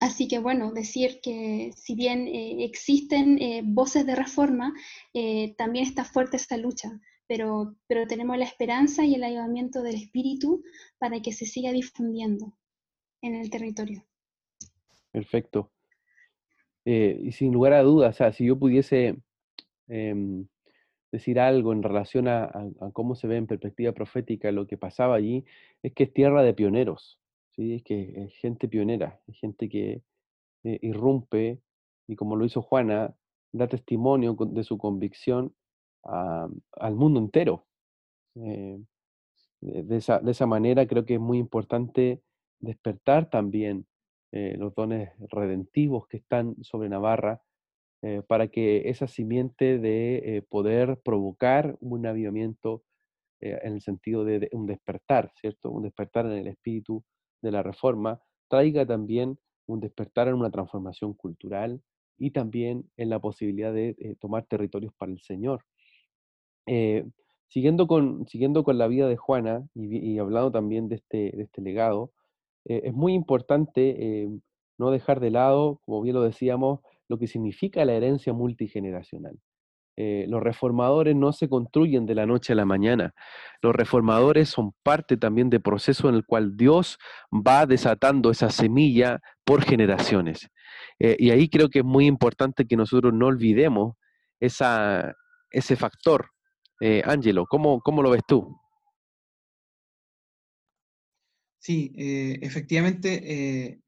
Así 0.00 0.28
que 0.28 0.38
bueno, 0.38 0.72
decir 0.72 1.20
que 1.22 1.72
si 1.76 1.94
bien 1.94 2.26
eh, 2.26 2.64
existen 2.64 3.38
eh, 3.38 3.60
voces 3.62 4.06
de 4.06 4.16
reforma, 4.16 4.72
eh, 5.12 5.54
también 5.56 5.84
está 5.84 6.04
fuerte 6.04 6.38
esta 6.38 6.56
lucha, 6.56 6.88
pero, 7.28 7.76
pero 7.86 8.06
tenemos 8.06 8.38
la 8.38 8.46
esperanza 8.46 9.04
y 9.04 9.14
el 9.14 9.22
ayudamiento 9.22 9.82
del 9.82 9.96
Espíritu 9.96 10.62
para 10.98 11.20
que 11.20 11.32
se 11.32 11.44
siga 11.44 11.70
difundiendo 11.70 12.56
en 13.20 13.34
el 13.34 13.50
territorio. 13.50 14.06
Perfecto. 15.12 15.70
y 16.86 17.30
sin 17.32 17.52
lugar 17.52 17.74
a 17.74 17.82
dudas, 17.82 18.14
o 18.14 18.16
sea, 18.16 18.32
si 18.32 18.46
yo 18.46 18.58
pudiese 18.58 19.16
em, 19.88 20.46
decir 21.12 21.38
algo 21.38 21.74
en 21.74 21.82
relación 21.82 22.26
a, 22.26 22.44
a, 22.44 22.90
cómo 22.92 23.14
se 23.14 23.26
ve 23.26 23.36
en 23.36 23.46
perspectiva 23.46 23.92
profética 23.92 24.50
lo 24.50 24.66
que 24.66 24.78
pasaba 24.78 25.16
allí, 25.16 25.44
es 25.82 25.92
que 25.92 26.04
es 26.04 26.12
tierra 26.14 26.42
de 26.42 26.54
pioneros. 26.54 27.19
Es 27.60 27.82
que 27.82 28.12
es 28.16 28.34
gente 28.36 28.68
pionera, 28.68 29.20
es 29.26 29.38
gente 29.38 29.68
que 29.68 30.02
eh, 30.64 30.78
irrumpe 30.80 31.60
y 32.08 32.16
como 32.16 32.34
lo 32.34 32.46
hizo 32.46 32.62
Juana, 32.62 33.14
da 33.52 33.68
testimonio 33.68 34.34
de 34.34 34.64
su 34.64 34.78
convicción 34.78 35.54
al 36.02 36.94
mundo 36.94 37.20
entero. 37.20 37.66
Eh, 38.36 38.80
de, 39.60 39.96
esa, 39.96 40.20
de, 40.20 40.30
esa, 40.30 40.46
manera 40.46 40.86
creo 40.86 41.04
que 41.04 41.14
es 41.14 41.20
muy 41.20 41.38
importante 41.38 42.22
despertar 42.60 43.28
también 43.28 43.86
eh, 44.32 44.56
los 44.56 44.74
dones 44.74 45.10
redentivos 45.28 46.06
que 46.08 46.16
están 46.16 46.56
sobre 46.62 46.88
Navarra 46.88 47.42
para 48.28 48.48
que 48.48 48.88
esa 48.88 49.06
simiente 49.06 49.78
de 49.78 50.42
poder 50.48 50.98
provocar 51.04 51.76
un 51.80 52.06
avivamiento 52.06 52.82
en 53.40 53.74
el 53.74 53.82
sentido 53.82 54.24
de, 54.24 54.38
de, 54.38 54.48
un 54.52 54.64
despertar, 54.64 55.30
¿cierto? 55.38 55.70
Un 55.70 55.82
despertar 55.82 56.24
en 56.24 56.32
el 56.32 56.46
espíritu 56.46 57.04
de 57.42 57.52
la 57.52 57.62
reforma, 57.62 58.20
traiga 58.48 58.86
también 58.86 59.38
un 59.66 59.80
despertar 59.80 60.28
en 60.28 60.34
una 60.34 60.50
transformación 60.50 61.14
cultural 61.14 61.80
y 62.18 62.32
también 62.32 62.90
en 62.96 63.08
la 63.08 63.18
posibilidad 63.18 63.72
de 63.72 63.96
eh, 63.98 64.16
tomar 64.20 64.44
territorios 64.44 64.92
para 64.94 65.12
el 65.12 65.20
Señor. 65.22 65.64
Eh, 66.66 67.04
siguiendo, 67.48 67.86
con, 67.86 68.26
siguiendo 68.28 68.62
con 68.62 68.78
la 68.78 68.88
vida 68.88 69.08
de 69.08 69.16
Juana 69.16 69.66
y, 69.74 70.18
hablando 70.18 70.52
también 70.52 70.88
de 70.88 70.96
este, 70.96 71.32
de 71.34 71.42
este 71.42 71.62
legado, 71.62 72.12
eh, 72.66 72.82
es 72.84 72.92
muy 72.92 73.14
importante 73.14 74.28
no 74.78 74.90
dejar 74.90 75.20
de 75.20 75.30
lado, 75.30 75.80
como 75.84 76.02
bien 76.02 76.14
lo 76.14 76.22
decíamos, 76.22 76.80
lo 77.08 77.18
que 77.18 77.26
significa 77.26 77.84
la 77.84 77.94
herencia 77.94 78.32
multigeneracional. 78.32 79.38
Eh, 79.96 80.24
los 80.28 80.42
reformadores 80.42 81.14
no 81.14 81.32
se 81.32 81.48
construyen 81.48 82.06
de 82.06 82.14
la 82.14 82.24
noche 82.24 82.52
a 82.52 82.56
la 82.56 82.64
mañana. 82.64 83.12
Los 83.60 83.74
reformadores 83.74 84.48
son 84.48 84.72
parte 84.82 85.16
también 85.16 85.50
del 85.50 85.60
proceso 85.60 86.08
en 86.08 86.14
el 86.14 86.24
cual 86.24 86.56
Dios 86.56 86.98
va 87.30 87.66
desatando 87.66 88.30
esa 88.30 88.50
semilla 88.50 89.20
por 89.44 89.62
generaciones. 89.62 90.48
Eh, 90.98 91.16
y 91.18 91.30
ahí 91.30 91.48
creo 91.48 91.68
que 91.68 91.80
es 91.80 91.84
muy 91.84 92.06
importante 92.06 92.66
que 92.66 92.76
nosotros 92.76 93.12
no 93.12 93.26
olvidemos 93.26 93.96
ese 94.38 95.76
factor. 95.76 96.30
Eh, 96.80 97.02
Ángelo, 97.04 97.44
¿cómo, 97.46 97.80
¿cómo, 97.80 98.02
lo 98.02 98.10
ves 98.10 98.22
tú? 98.26 98.56
Sí, 101.58 101.92
efectivamente, 101.94 103.82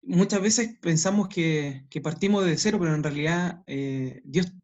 muchas 0.00 0.40
veces 0.40 0.78
pensamos 0.80 1.28
que, 1.28 1.86
partimos 2.02 2.46
de 2.46 2.56
cero, 2.56 2.78
pero 2.80 2.94
en 2.94 3.02
realidad 3.02 3.62
Dios 4.24 4.54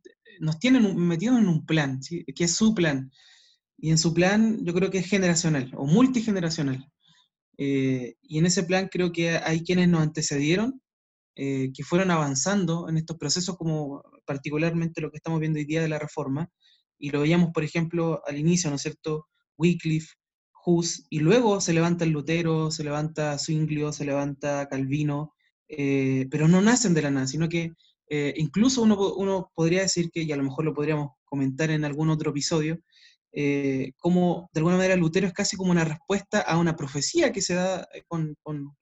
nos 0.40 0.58
tienen 0.58 0.96
metidos 0.96 1.38
en 1.38 1.48
un 1.48 1.64
plan, 1.66 2.00
que 2.00 2.44
es 2.44 2.54
su 2.54 2.74
plan. 2.74 3.10
Y 3.78 3.90
en 3.90 3.98
su 3.98 4.12
plan 4.12 4.64
yo 4.64 4.74
creo 4.74 4.90
que 4.90 4.98
es 4.98 5.06
generacional 5.06 5.70
o 5.76 5.86
multigeneracional. 5.86 6.90
Eh, 7.58 8.14
y 8.22 8.38
en 8.38 8.46
ese 8.46 8.64
plan 8.64 8.88
creo 8.90 9.12
que 9.12 9.30
hay 9.30 9.62
quienes 9.62 9.88
nos 9.88 10.02
antecedieron, 10.02 10.80
eh, 11.36 11.70
que 11.74 11.84
fueron 11.84 12.10
avanzando 12.10 12.88
en 12.88 12.96
estos 12.96 13.18
procesos, 13.18 13.56
como 13.56 14.02
particularmente 14.26 15.00
lo 15.00 15.10
que 15.10 15.18
estamos 15.18 15.40
viendo 15.40 15.58
hoy 15.58 15.66
día 15.66 15.82
de 15.82 15.88
la 15.88 15.98
reforma. 15.98 16.50
Y 16.98 17.10
lo 17.10 17.20
veíamos, 17.20 17.50
por 17.52 17.64
ejemplo, 17.64 18.22
al 18.26 18.38
inicio, 18.38 18.70
¿no 18.70 18.76
es 18.76 18.82
cierto? 18.82 19.26
Wycliffe, 19.58 20.14
Hus, 20.64 21.06
y 21.10 21.20
luego 21.20 21.60
se 21.60 21.72
levanta 21.72 22.04
el 22.04 22.10
Lutero, 22.10 22.70
se 22.70 22.84
levanta 22.84 23.38
Zwinglio, 23.38 23.92
se 23.92 24.04
levanta 24.04 24.68
Calvino, 24.68 25.34
eh, 25.68 26.26
pero 26.30 26.48
no 26.48 26.60
nacen 26.60 26.94
de 26.94 27.02
la 27.02 27.10
nada, 27.10 27.26
sino 27.26 27.48
que 27.48 27.72
eh, 28.12 28.34
incluso 28.38 28.82
uno, 28.82 29.52
podría 29.54 29.82
decir 29.82 30.10
que, 30.10 30.22
y 30.22 30.32
a 30.32 30.36
lo 30.36 30.42
mejor 30.42 30.64
lo 30.64 30.74
podríamos 30.74 31.12
comentar 31.24 31.70
en 31.70 31.84
algún 31.84 32.10
otro 32.10 32.30
episodio, 32.30 32.80
eh, 33.32 33.92
como 33.98 34.50
de 34.52 34.58
alguna 34.58 34.76
manera 34.76 34.96
Lutero 34.96 35.28
es 35.28 35.32
casi 35.32 35.56
como 35.56 35.70
una 35.70 35.84
respuesta 35.84 36.40
a 36.40 36.58
una 36.58 36.74
profecía 36.74 37.30
que 37.30 37.40
se 37.40 37.54
da 37.54 37.86
eh, 37.94 38.02
con, 38.08 38.36
con, 38.42 38.74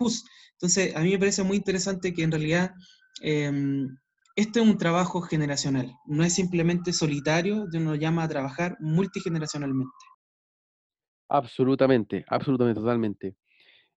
Hus. 0.00 0.24
Entonces, 0.52 0.96
a 0.96 1.00
mí 1.00 1.10
me 1.10 1.18
parece 1.18 1.42
muy 1.42 1.58
interesante 1.58 2.14
que 2.14 2.22
en 2.22 2.30
realidad 2.30 2.72
em, 3.20 3.86
este 4.34 4.60
es 4.60 4.66
un 4.66 4.78
trabajo 4.78 5.20
generacional, 5.20 5.92
no 6.06 6.24
es 6.24 6.32
simplemente 6.32 6.94
solitario, 6.94 7.66
uno 7.74 7.96
llama 7.96 8.22
a 8.22 8.28
trabajar 8.28 8.78
multigeneracionalmente. 8.80 9.92
Absolutamente, 11.28 12.24
absolutamente, 12.28 12.80
totalmente. 12.80 13.36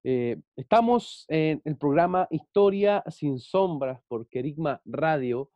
Eh, 0.03 0.41
estamos 0.55 1.25
en 1.27 1.61
el 1.63 1.77
programa 1.77 2.27
Historia 2.31 3.03
sin 3.07 3.37
sombras 3.37 4.01
por 4.07 4.27
Querigma 4.27 4.81
Radio, 4.83 5.51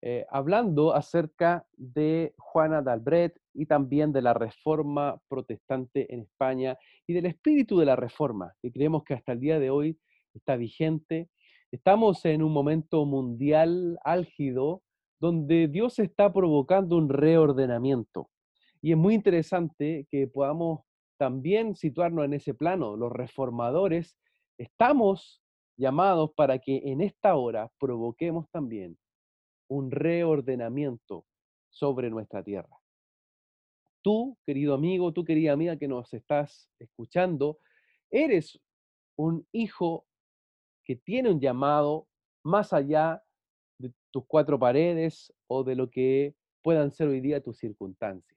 eh, 0.00 0.24
hablando 0.30 0.94
acerca 0.94 1.66
de 1.76 2.32
Juana 2.38 2.82
de 2.82 2.92
Albret 2.92 3.40
y 3.52 3.66
también 3.66 4.12
de 4.12 4.22
la 4.22 4.32
reforma 4.32 5.20
protestante 5.28 6.12
en 6.14 6.20
España 6.20 6.78
y 7.06 7.14
del 7.14 7.26
espíritu 7.26 7.78
de 7.78 7.86
la 7.86 7.96
reforma, 7.96 8.54
que 8.62 8.70
creemos 8.70 9.02
que 9.02 9.14
hasta 9.14 9.32
el 9.32 9.40
día 9.40 9.58
de 9.58 9.70
hoy 9.70 9.98
está 10.34 10.56
vigente. 10.56 11.28
Estamos 11.72 12.24
en 12.24 12.42
un 12.42 12.52
momento 12.52 13.04
mundial 13.04 13.98
álgido 14.04 14.82
donde 15.18 15.66
Dios 15.66 15.98
está 15.98 16.32
provocando 16.32 16.96
un 16.96 17.08
reordenamiento. 17.08 18.30
Y 18.80 18.92
es 18.92 18.96
muy 18.96 19.14
interesante 19.14 20.06
que 20.10 20.28
podamos 20.28 20.80
también 21.20 21.74
situarnos 21.74 22.24
en 22.24 22.32
ese 22.32 22.54
plano. 22.54 22.96
Los 22.96 23.12
reformadores 23.12 24.16
estamos 24.56 25.42
llamados 25.76 26.30
para 26.34 26.58
que 26.58 26.80
en 26.86 27.02
esta 27.02 27.36
hora 27.36 27.70
provoquemos 27.78 28.48
también 28.48 28.96
un 29.68 29.90
reordenamiento 29.90 31.26
sobre 31.68 32.08
nuestra 32.08 32.42
tierra. 32.42 32.74
Tú, 34.02 34.38
querido 34.46 34.72
amigo, 34.72 35.12
tú, 35.12 35.22
querida 35.22 35.52
amiga 35.52 35.76
que 35.76 35.88
nos 35.88 36.10
estás 36.14 36.70
escuchando, 36.78 37.58
eres 38.10 38.58
un 39.14 39.46
hijo 39.52 40.06
que 40.84 40.96
tiene 40.96 41.30
un 41.30 41.38
llamado 41.38 42.08
más 42.42 42.72
allá 42.72 43.22
de 43.78 43.92
tus 44.10 44.24
cuatro 44.26 44.58
paredes 44.58 45.34
o 45.48 45.64
de 45.64 45.76
lo 45.76 45.90
que 45.90 46.34
puedan 46.62 46.90
ser 46.90 47.08
hoy 47.08 47.20
día 47.20 47.42
tus 47.42 47.58
circunstancias. 47.58 48.29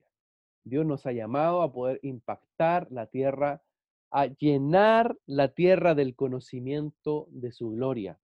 Dios 0.64 0.86
nos 0.86 1.06
ha 1.06 1.12
llamado 1.12 1.62
a 1.62 1.72
poder 1.72 2.00
impactar 2.02 2.88
la 2.90 3.06
tierra, 3.06 3.62
a 4.10 4.26
llenar 4.26 5.16
la 5.26 5.48
tierra 5.48 5.94
del 5.94 6.14
conocimiento 6.16 7.26
de 7.30 7.52
su 7.52 7.70
gloria. 7.70 8.18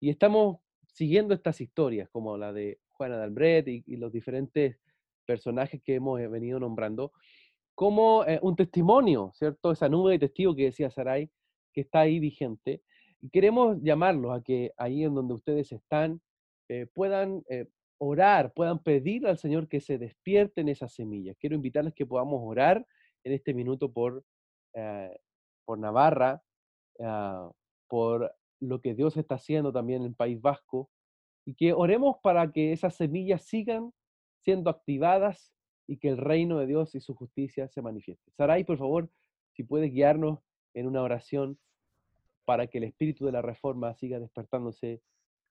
Y 0.00 0.10
estamos 0.10 0.58
siguiendo 0.86 1.34
estas 1.34 1.60
historias, 1.60 2.08
como 2.10 2.36
la 2.36 2.52
de 2.52 2.78
Juana 2.90 3.18
de 3.18 3.24
Albret 3.24 3.68
y, 3.68 3.96
los 3.96 4.12
diferentes 4.12 4.78
personajes 5.26 5.82
que 5.82 5.96
hemos 5.96 6.20
eh, 6.20 6.28
venido 6.28 6.60
nombrando, 6.60 7.12
como 7.74 8.24
eh, 8.26 8.38
un 8.42 8.54
testimonio, 8.54 9.32
¿cierto? 9.34 9.72
Esa 9.72 9.88
nube 9.88 10.12
de 10.12 10.18
testigos 10.20 10.56
que 10.56 10.64
decía 10.64 10.90
Sarai, 10.90 11.30
que 11.72 11.80
está 11.80 12.00
ahí 12.00 12.20
vigente. 12.20 12.82
Y 13.20 13.30
queremos 13.30 13.78
llamarlos 13.82 14.36
a 14.36 14.42
que 14.42 14.72
ahí 14.76 15.04
en 15.04 15.14
donde 15.14 15.34
ustedes 15.34 15.72
están 15.72 16.20
eh, 16.68 16.86
puedan 16.92 17.42
orar, 18.04 18.52
puedan 18.52 18.82
pedir 18.82 19.28
al 19.28 19.38
Señor 19.38 19.68
que 19.68 19.80
se 19.80 19.96
despierten 19.96 20.68
esas 20.68 20.92
semillas. 20.92 21.36
Quiero 21.38 21.54
invitarles 21.54 21.94
que 21.94 22.04
podamos 22.04 22.40
orar 22.42 22.84
en 23.22 23.32
este 23.32 23.54
minuto 23.54 23.92
por, 23.92 24.24
eh, 24.74 25.16
por 25.64 25.78
Navarra, 25.78 26.42
ah, 27.00 27.48
por 27.88 28.34
lo 28.58 28.80
que 28.80 28.94
Dios 28.94 29.16
está 29.16 29.36
haciendo 29.36 29.72
también 29.72 30.02
en 30.02 30.08
el 30.08 30.14
País 30.16 30.40
Vasco, 30.40 30.90
y 31.46 31.54
que 31.54 31.72
oremos 31.72 32.16
para 32.24 32.50
que 32.50 32.72
esas 32.72 32.96
semillas 32.96 33.42
sigan 33.42 33.92
siendo 34.40 34.68
activadas 34.68 35.52
y 35.86 35.98
que 35.98 36.08
el 36.08 36.18
reino 36.18 36.58
de 36.58 36.66
Dios 36.66 36.96
y 36.96 37.00
su 37.00 37.14
justicia 37.14 37.68
se 37.68 37.82
manifieste. 37.82 38.32
Saray, 38.32 38.64
por 38.64 38.78
favor, 38.78 39.10
si 39.52 39.62
puedes 39.62 39.92
guiarnos 39.92 40.40
en 40.74 40.88
una 40.88 41.02
oración 41.02 41.56
para 42.44 42.66
que 42.66 42.78
el 42.78 42.84
espíritu 42.84 43.26
de 43.26 43.32
la 43.32 43.42
reforma 43.42 43.94
siga 43.94 44.18
despertándose 44.18 45.02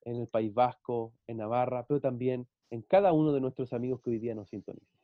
en 0.04 0.16
el 0.18 0.28
País 0.28 0.54
Vasco, 0.54 1.14
en 1.28 1.38
Navarra, 1.38 1.86
pero 1.88 2.00
también 2.00 2.48
en 2.70 2.82
cada 2.84 3.14
uno 3.14 3.34
de 3.34 3.42
nuestros 3.42 3.74
amigos 3.74 4.02
que 4.02 4.12
hoy 4.12 4.20
día 4.20 4.36
nos 4.36 4.50
sintonizan. 4.50 5.00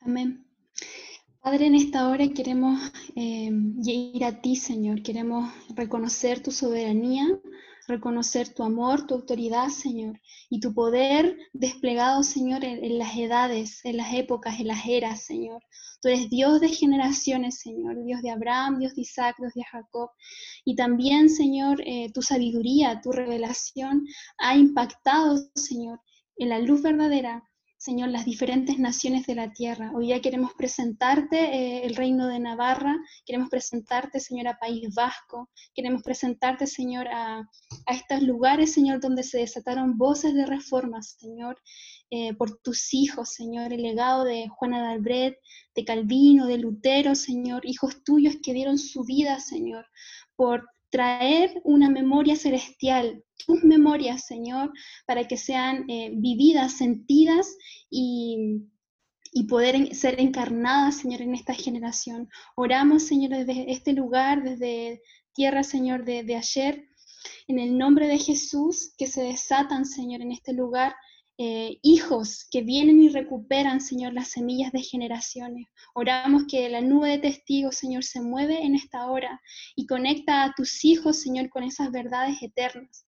Amén. 0.00 0.46
Padre, 1.42 1.66
en 1.66 1.74
esta 1.74 2.08
hora 2.08 2.28
queremos 2.28 2.92
eh, 3.16 3.50
ir 3.82 4.24
a 4.24 4.40
ti, 4.40 4.56
Señor. 4.56 5.02
Queremos 5.02 5.50
reconocer 5.74 6.42
tu 6.42 6.50
soberanía 6.50 7.26
reconocer 7.86 8.52
tu 8.54 8.62
amor, 8.62 9.06
tu 9.06 9.14
autoridad, 9.14 9.68
Señor, 9.68 10.20
y 10.48 10.60
tu 10.60 10.74
poder 10.74 11.36
desplegado, 11.52 12.22
Señor, 12.22 12.64
en, 12.64 12.98
las 12.98 13.16
edades, 13.16 13.84
en 13.84 13.96
las 13.96 14.12
épocas, 14.14 14.60
en 14.60 14.68
las 14.68 14.86
eras, 14.86 15.24
Señor. 15.24 15.62
Tú 16.00 16.08
eres 16.08 16.30
Dios 16.30 16.60
de 16.60 16.68
generaciones, 16.68 17.60
Señor, 17.60 18.02
Dios 18.04 18.22
de 18.22 18.30
Abraham, 18.30 18.78
Dios 18.78 18.94
de 18.94 19.02
Isaac, 19.02 19.36
Dios 19.38 19.52
de 19.54 19.64
Jacob. 19.64 20.10
Y 20.64 20.74
también, 20.76 21.28
Señor, 21.28 21.82
eh, 21.84 22.10
tu 22.12 22.22
sabiduría, 22.22 23.00
tu 23.02 23.12
revelación 23.12 24.06
ha 24.38 24.56
impactado, 24.56 25.36
Señor, 25.54 26.00
en 26.36 26.48
la 26.48 26.58
luz 26.58 26.82
verdadera 26.82 27.44
Señor, 27.80 28.10
las 28.10 28.26
diferentes 28.26 28.78
naciones 28.78 29.26
de 29.26 29.34
la 29.34 29.54
tierra. 29.54 29.90
Hoy 29.94 30.08
día 30.08 30.20
queremos 30.20 30.52
presentarte 30.52 31.38
eh, 31.38 31.86
el 31.86 31.96
reino 31.96 32.26
de 32.26 32.38
Navarra, 32.38 32.94
queremos 33.24 33.48
presentarte, 33.48 34.20
Señor, 34.20 34.48
a 34.48 34.58
País 34.58 34.94
Vasco, 34.94 35.48
queremos 35.74 36.02
presentarte, 36.02 36.66
Señor, 36.66 37.08
a, 37.08 37.48
estos 37.86 38.20
lugares, 38.20 38.74
Señor, 38.74 39.00
donde 39.00 39.22
se 39.22 39.38
desataron 39.38 39.96
voces 39.96 40.34
de 40.34 40.44
reforma, 40.44 41.00
Señor, 41.00 41.56
eh, 42.10 42.34
por 42.34 42.58
tus 42.58 42.92
hijos, 42.92 43.30
Señor, 43.30 43.72
el 43.72 43.80
legado 43.80 44.24
de 44.24 44.48
Juana 44.48 44.82
de 44.82 44.92
Albret, 44.92 45.38
de 45.74 45.84
Calvino, 45.86 46.46
de 46.46 46.58
Lutero, 46.58 47.14
Señor, 47.14 47.64
hijos 47.64 48.04
tuyos 48.04 48.36
que 48.42 48.52
dieron 48.52 48.76
su 48.76 49.04
vida, 49.04 49.40
Señor, 49.40 49.86
por 50.36 50.68
traer 50.90 51.60
una 51.64 51.88
memoria 51.88 52.36
celestial, 52.36 53.24
tus 53.46 53.64
memorias, 53.64 54.26
Señor, 54.26 54.72
para 55.06 55.26
que 55.26 55.36
sean 55.36 55.88
eh, 55.88 56.10
vividas, 56.12 56.72
sentidas 56.72 57.56
y, 57.88 58.66
poder 59.48 59.94
ser 59.94 60.20
encarnadas, 60.20 60.98
Señor, 60.98 61.22
en 61.22 61.34
esta 61.34 61.54
generación. 61.54 62.28
Oramos, 62.56 63.04
Señor, 63.04 63.30
desde 63.30 63.72
este 63.72 63.92
lugar, 63.92 64.42
desde 64.42 65.02
tierra, 65.32 65.62
Señor, 65.62 66.04
de, 66.04 66.24
de 66.24 66.36
ayer, 66.36 66.88
en 67.46 67.58
el 67.58 67.78
nombre 67.78 68.06
de 68.08 68.18
Jesús, 68.18 68.92
que 68.98 69.06
se 69.06 69.22
desatan, 69.22 69.86
Señor, 69.86 70.20
en 70.20 70.32
este 70.32 70.52
lugar 70.52 70.94
eh, 71.42 71.78
hijos 71.80 72.46
que 72.50 72.60
vienen 72.60 73.00
y 73.00 73.08
recuperan, 73.08 73.80
Señor, 73.80 74.12
las 74.12 74.28
semillas 74.28 74.72
de 74.72 74.82
generaciones. 74.82 75.68
Oramos 75.94 76.42
que 76.46 76.68
la 76.68 76.82
nube 76.82 77.08
de 77.08 77.18
testigos, 77.18 77.76
Señor, 77.76 78.04
se 78.04 78.20
mueve 78.20 78.62
en 78.62 78.74
esta 78.74 79.10
hora 79.10 79.40
y 79.74 79.86
conecta 79.86 80.44
a 80.44 80.52
tus 80.54 80.84
hijos, 80.84 81.22
Señor, 81.22 81.48
con 81.48 81.62
esas 81.62 81.90
verdades 81.92 82.42
eternas. 82.42 83.06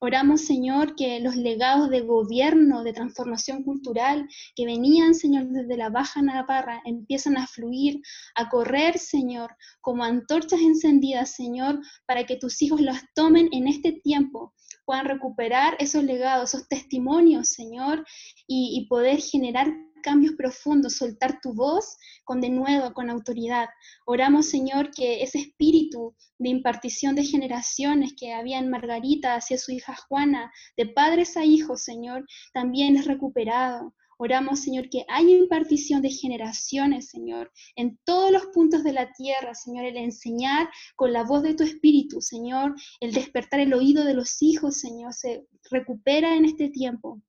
Oramos, 0.00 0.40
Señor, 0.46 0.96
que 0.96 1.20
los 1.20 1.36
legados 1.36 1.90
de 1.90 2.00
gobierno, 2.00 2.84
de 2.84 2.94
transformación 2.94 3.62
cultural 3.64 4.30
que 4.56 4.64
venían, 4.64 5.14
Señor, 5.14 5.48
desde 5.48 5.76
la 5.76 5.90
Baja 5.90 6.22
Navarra, 6.22 6.80
empiezan 6.86 7.36
a 7.36 7.46
fluir, 7.46 8.00
a 8.34 8.48
correr, 8.48 8.98
Señor, 8.98 9.54
como 9.82 10.04
antorchas 10.04 10.60
encendidas, 10.60 11.32
Señor, 11.32 11.80
para 12.06 12.24
que 12.24 12.36
tus 12.36 12.62
hijos 12.62 12.80
los 12.80 12.96
tomen 13.14 13.50
en 13.52 13.68
este 13.68 13.92
tiempo 13.92 14.54
puedan 14.84 15.06
recuperar 15.06 15.76
esos 15.78 16.04
legados, 16.04 16.54
esos 16.54 16.68
testimonios, 16.68 17.48
Señor, 17.48 18.04
y, 18.46 18.86
poder 18.88 19.20
generar 19.20 19.72
cambios 20.02 20.34
profundos, 20.34 20.96
soltar 20.96 21.40
tu 21.40 21.54
voz 21.54 21.96
con 22.24 22.40
denuedo, 22.40 22.92
con 22.92 23.08
autoridad. 23.08 23.68
Oramos, 24.04 24.46
Señor, 24.46 24.90
que 24.90 25.22
ese 25.22 25.38
espíritu 25.38 26.14
de 26.38 26.50
impartición 26.50 27.14
de 27.14 27.24
generaciones 27.24 28.12
que 28.14 28.34
había 28.34 28.58
en 28.58 28.68
Margarita 28.68 29.34
hacia 29.34 29.56
su 29.56 29.72
hija 29.72 29.96
Juana, 30.08 30.52
de 30.76 30.86
padres 30.86 31.36
a 31.38 31.44
hijos, 31.44 31.82
Señor, 31.82 32.26
también 32.52 32.96
es 32.96 33.06
recuperado. 33.06 33.94
Oramos, 34.18 34.60
Señor, 34.60 34.88
que 34.88 35.04
haya 35.08 35.30
impartición 35.30 36.02
de 36.02 36.10
generaciones, 36.10 37.08
Señor, 37.08 37.52
en 37.76 37.98
todos 38.04 38.30
los 38.30 38.46
puntos 38.46 38.84
de 38.84 38.92
la 38.92 39.12
tierra, 39.12 39.54
Señor, 39.54 39.84
el 39.84 39.96
enseñar 39.96 40.68
con 40.96 41.12
la 41.12 41.24
voz 41.24 41.42
de 41.42 41.54
tu 41.54 41.62
Espíritu, 41.62 42.20
Señor, 42.20 42.74
el 43.00 43.12
despertar 43.12 43.60
el 43.60 43.74
oído 43.74 44.04
de 44.04 44.14
los 44.14 44.42
hijos, 44.42 44.78
Señor, 44.78 45.12
se 45.12 45.46
recupera 45.70 46.36
en 46.36 46.44
este 46.44 46.68
tiempo. 46.68 47.20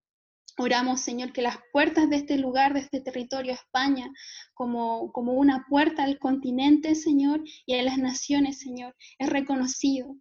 Oramos, 0.58 1.02
Señor, 1.02 1.34
que 1.34 1.42
las 1.42 1.58
puertas 1.74 2.10
de 2.10 2.16
este 2.16 2.38
lugar, 2.38 2.74
de 2.74 2.80
este 2.80 3.02
territorio, 3.02 3.54
España, 3.54 4.10
como, 4.54 5.12
como 5.12 5.34
una 5.34 5.66
puerta 5.70 6.04
al 6.04 6.18
continente, 6.18 6.96
Señor, 6.96 7.44
y 7.66 7.74
a 7.74 7.84
las 7.84 7.98
naciones, 7.98 8.60
Señor, 8.60 8.96
es 9.20 9.30
reconocido 9.30 10.16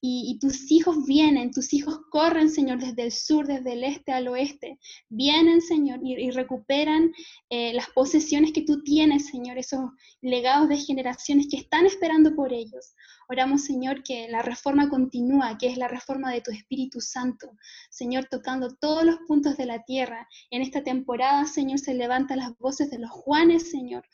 y, 0.00 0.38
tus 0.38 0.70
hijos 0.70 1.04
vienen, 1.06 1.50
tus 1.50 1.72
hijos 1.72 1.98
corren, 2.10 2.50
Señor, 2.50 2.78
desde 2.78 3.02
el 3.02 3.12
sur, 3.12 3.46
desde 3.46 3.72
el 3.72 3.82
este 3.82 4.12
al 4.12 4.28
oeste. 4.28 4.78
Vienen, 5.08 5.60
Señor, 5.60 5.98
y, 6.02 6.30
recuperan 6.30 7.12
eh, 7.50 7.72
las 7.72 7.88
posesiones 7.90 8.52
que 8.52 8.62
tú 8.62 8.82
tienes, 8.84 9.26
Señor, 9.26 9.58
esos 9.58 9.90
legados 10.20 10.68
de 10.68 10.76
generaciones 10.76 11.48
que 11.50 11.56
están 11.56 11.84
esperando 11.84 12.34
por 12.36 12.52
ellos. 12.52 12.94
Oramos, 13.28 13.64
Señor, 13.64 14.02
que 14.04 14.28
la 14.28 14.42
reforma 14.42 14.88
continúa, 14.88 15.58
que 15.58 15.66
es 15.66 15.76
la 15.76 15.88
reforma 15.88 16.32
de 16.32 16.42
tu 16.42 16.52
Espíritu 16.52 17.00
Santo. 17.00 17.50
Señor, 17.90 18.26
tocando 18.30 18.74
todos 18.76 19.04
los 19.04 19.16
puntos 19.26 19.56
de 19.56 19.66
la 19.66 19.82
tierra. 19.84 20.28
En 20.50 20.62
esta 20.62 20.84
temporada, 20.84 21.44
Señor, 21.44 21.80
se 21.80 21.94
levantan 21.94 22.38
las 22.38 22.56
voces 22.58 22.90
de 22.90 23.00
los 23.00 23.10
Juanes, 23.10 23.70
Señor 23.70 24.04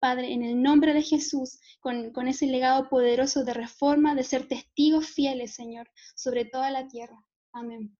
Padre, 0.00 0.32
en 0.32 0.42
el 0.42 0.62
nombre 0.62 0.94
de 0.94 1.02
Jesús, 1.02 1.60
con, 1.80 2.26
ese 2.26 2.46
legado 2.46 2.88
poderoso 2.88 3.44
de 3.44 3.54
reforma, 3.54 4.14
de 4.14 4.24
ser 4.24 4.48
testigos 4.48 5.08
fieles, 5.08 5.54
Señor, 5.54 5.88
sobre 6.16 6.46
toda 6.46 6.70
la 6.70 6.88
tierra. 6.88 7.22
Amén. 7.52 7.96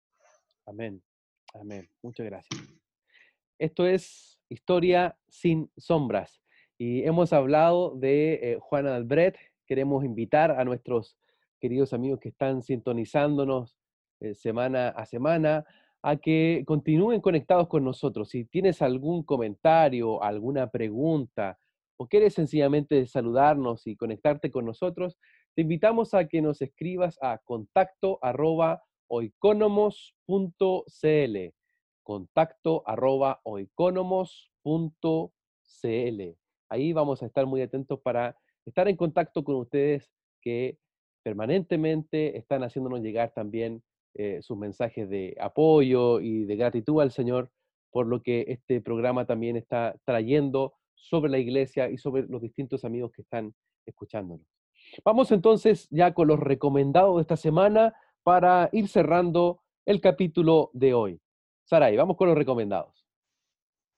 Amén. 0.65 1.01
Amén. 1.53 1.87
Muchas 2.01 2.25
gracias. 2.25 2.59
Esto 3.59 3.85
es 3.85 4.39
Historia 4.49 5.17
sin 5.29 5.71
sombras. 5.77 6.41
Y 6.77 7.03
hemos 7.03 7.31
hablado 7.31 7.95
de 7.95 8.33
eh, 8.33 8.57
Juana 8.59 8.95
Albret. 8.95 9.37
Queremos 9.65 10.03
invitar 10.03 10.51
a 10.51 10.65
nuestros 10.65 11.15
queridos 11.59 11.93
amigos 11.93 12.19
que 12.19 12.29
están 12.29 12.61
sintonizándonos 12.61 13.77
eh, 14.19 14.33
semana 14.33 14.89
a 14.89 15.05
semana 15.05 15.65
a 16.01 16.17
que 16.17 16.63
continúen 16.65 17.21
conectados 17.21 17.67
con 17.67 17.83
nosotros. 17.83 18.29
Si 18.29 18.45
tienes 18.45 18.81
algún 18.81 19.23
comentario, 19.23 20.21
alguna 20.21 20.69
pregunta, 20.69 21.57
o 22.01 22.07
quieres 22.07 22.33
sencillamente 22.33 23.05
saludarnos 23.05 23.85
y 23.85 23.95
conectarte 23.95 24.49
con 24.49 24.65
nosotros, 24.65 25.19
te 25.53 25.61
invitamos 25.61 26.15
a 26.15 26.27
que 26.27 26.41
nos 26.41 26.59
escribas 26.63 27.19
a 27.21 27.37
contacto 27.45 28.17
arroba 28.23 28.81
oikonomos.cl 29.07 31.37
contacto 32.01 32.81
arroba 32.87 33.39
Ahí 36.69 36.93
vamos 36.93 37.21
a 37.21 37.25
estar 37.27 37.45
muy 37.45 37.61
atentos 37.61 37.99
para 38.01 38.35
estar 38.65 38.87
en 38.87 38.95
contacto 38.95 39.43
con 39.43 39.57
ustedes 39.57 40.09
que 40.41 40.79
permanentemente 41.21 42.35
están 42.35 42.63
haciéndonos 42.63 43.01
llegar 43.01 43.31
también 43.31 43.83
eh, 44.15 44.41
sus 44.41 44.57
mensajes 44.57 45.07
de 45.07 45.37
apoyo 45.39 46.19
y 46.19 46.45
de 46.45 46.55
gratitud 46.55 46.99
al 46.99 47.11
Señor 47.11 47.51
por 47.91 48.07
lo 48.07 48.23
que 48.23 48.45
este 48.47 48.81
programa 48.81 49.27
también 49.27 49.55
está 49.55 49.95
trayendo 50.03 50.73
sobre 51.01 51.31
la 51.31 51.39
iglesia 51.39 51.89
y 51.89 51.97
sobre 51.97 52.23
los 52.23 52.41
distintos 52.41 52.85
amigos 52.85 53.11
que 53.11 53.23
están 53.23 53.53
escuchándonos. 53.85 54.45
Vamos 55.03 55.31
entonces 55.31 55.87
ya 55.89 56.13
con 56.13 56.27
los 56.27 56.39
recomendados 56.39 57.17
de 57.17 57.21
esta 57.21 57.37
semana 57.37 57.93
para 58.23 58.69
ir 58.71 58.87
cerrando 58.87 59.61
el 59.85 59.99
capítulo 59.99 60.69
de 60.73 60.93
hoy. 60.93 61.21
Saray, 61.65 61.95
vamos 61.95 62.17
con 62.17 62.27
los 62.27 62.37
recomendados. 62.37 63.05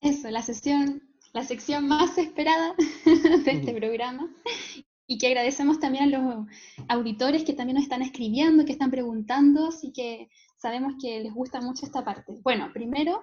Eso, 0.01 0.30
la 0.30 0.41
sesión, 0.41 1.01
la 1.34 1.43
sección 1.43 1.88
más 1.88 2.18
esperada 2.18 2.76
de 3.45 3.51
este 3.51 3.74
programa 3.74 4.30
y 5.08 5.18
que 5.18 5.28
agradecemos 5.28 5.80
también 5.80 6.06
a 6.06 6.20
los 6.20 6.47
auditores 6.88 7.43
que 7.43 7.54
también 7.54 7.76
nos 7.76 7.84
están 7.84 8.01
escribiendo, 8.01 8.66
que 8.66 8.72
están 8.72 8.91
preguntando, 8.91 9.68
así 9.68 9.91
que 9.91 10.30
sabemos 10.58 10.93
que 11.01 11.20
les 11.20 11.34
gusta 11.34 11.62
mucho 11.62 11.86
esta 11.86 12.06
parte. 12.06 12.39
Bueno, 12.43 12.72
primero 12.74 13.22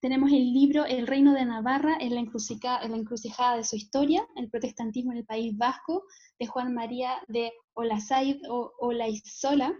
tenemos 0.00 0.30
el 0.30 0.52
libro 0.52 0.84
El 0.84 1.06
Reino 1.06 1.32
de 1.32 1.44
Navarra 1.44 1.96
en 2.00 2.14
la, 2.14 2.20
encrucijada, 2.20 3.56
de 3.56 3.64
su 3.64 3.76
historia, 3.76 4.26
el 4.36 4.50
protestantismo 4.50 5.12
en 5.12 5.18
el 5.18 5.24
País 5.24 5.56
Vasco, 5.56 6.04
de 6.38 6.46
Juan 6.46 6.74
María 6.74 7.14
de 7.28 7.52
Olazaid 7.74 8.38
o 8.48 8.72
Olaizola. 8.78 9.74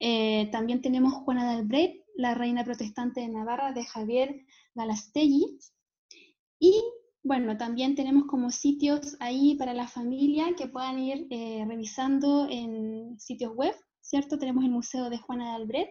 Eh, 0.00 0.48
también 0.50 0.82
tenemos 0.82 1.12
Juana 1.12 1.50
de 1.50 1.58
Albret, 1.58 2.04
la 2.16 2.34
reina 2.34 2.64
protestante 2.64 3.20
de 3.20 3.28
Navarra, 3.28 3.72
de 3.72 3.84
Javier 3.84 4.44
Galastegui. 4.74 5.58
Y 6.58 6.82
bueno, 7.22 7.56
también 7.56 7.94
tenemos 7.94 8.24
como 8.24 8.50
sitios 8.50 9.16
ahí 9.20 9.54
para 9.56 9.74
la 9.74 9.88
familia 9.88 10.54
que 10.56 10.68
puedan 10.68 10.98
ir 10.98 11.26
eh, 11.30 11.64
revisando 11.66 12.48
en 12.50 13.18
sitios 13.18 13.54
web, 13.54 13.74
¿cierto? 14.00 14.38
Tenemos 14.38 14.64
el 14.64 14.70
Museo 14.70 15.10
de 15.10 15.18
Juana 15.18 15.50
de 15.50 15.56
Albret, 15.56 15.90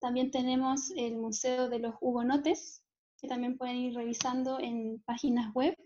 también 0.00 0.30
tenemos 0.30 0.90
el 0.96 1.16
Museo 1.16 1.68
de 1.68 1.78
los 1.78 1.94
Hugonotes, 2.00 2.82
que 3.20 3.28
también 3.28 3.58
pueden 3.58 3.76
ir 3.76 3.94
revisando 3.94 4.58
en 4.60 5.02
páginas 5.04 5.52
web. 5.54 5.76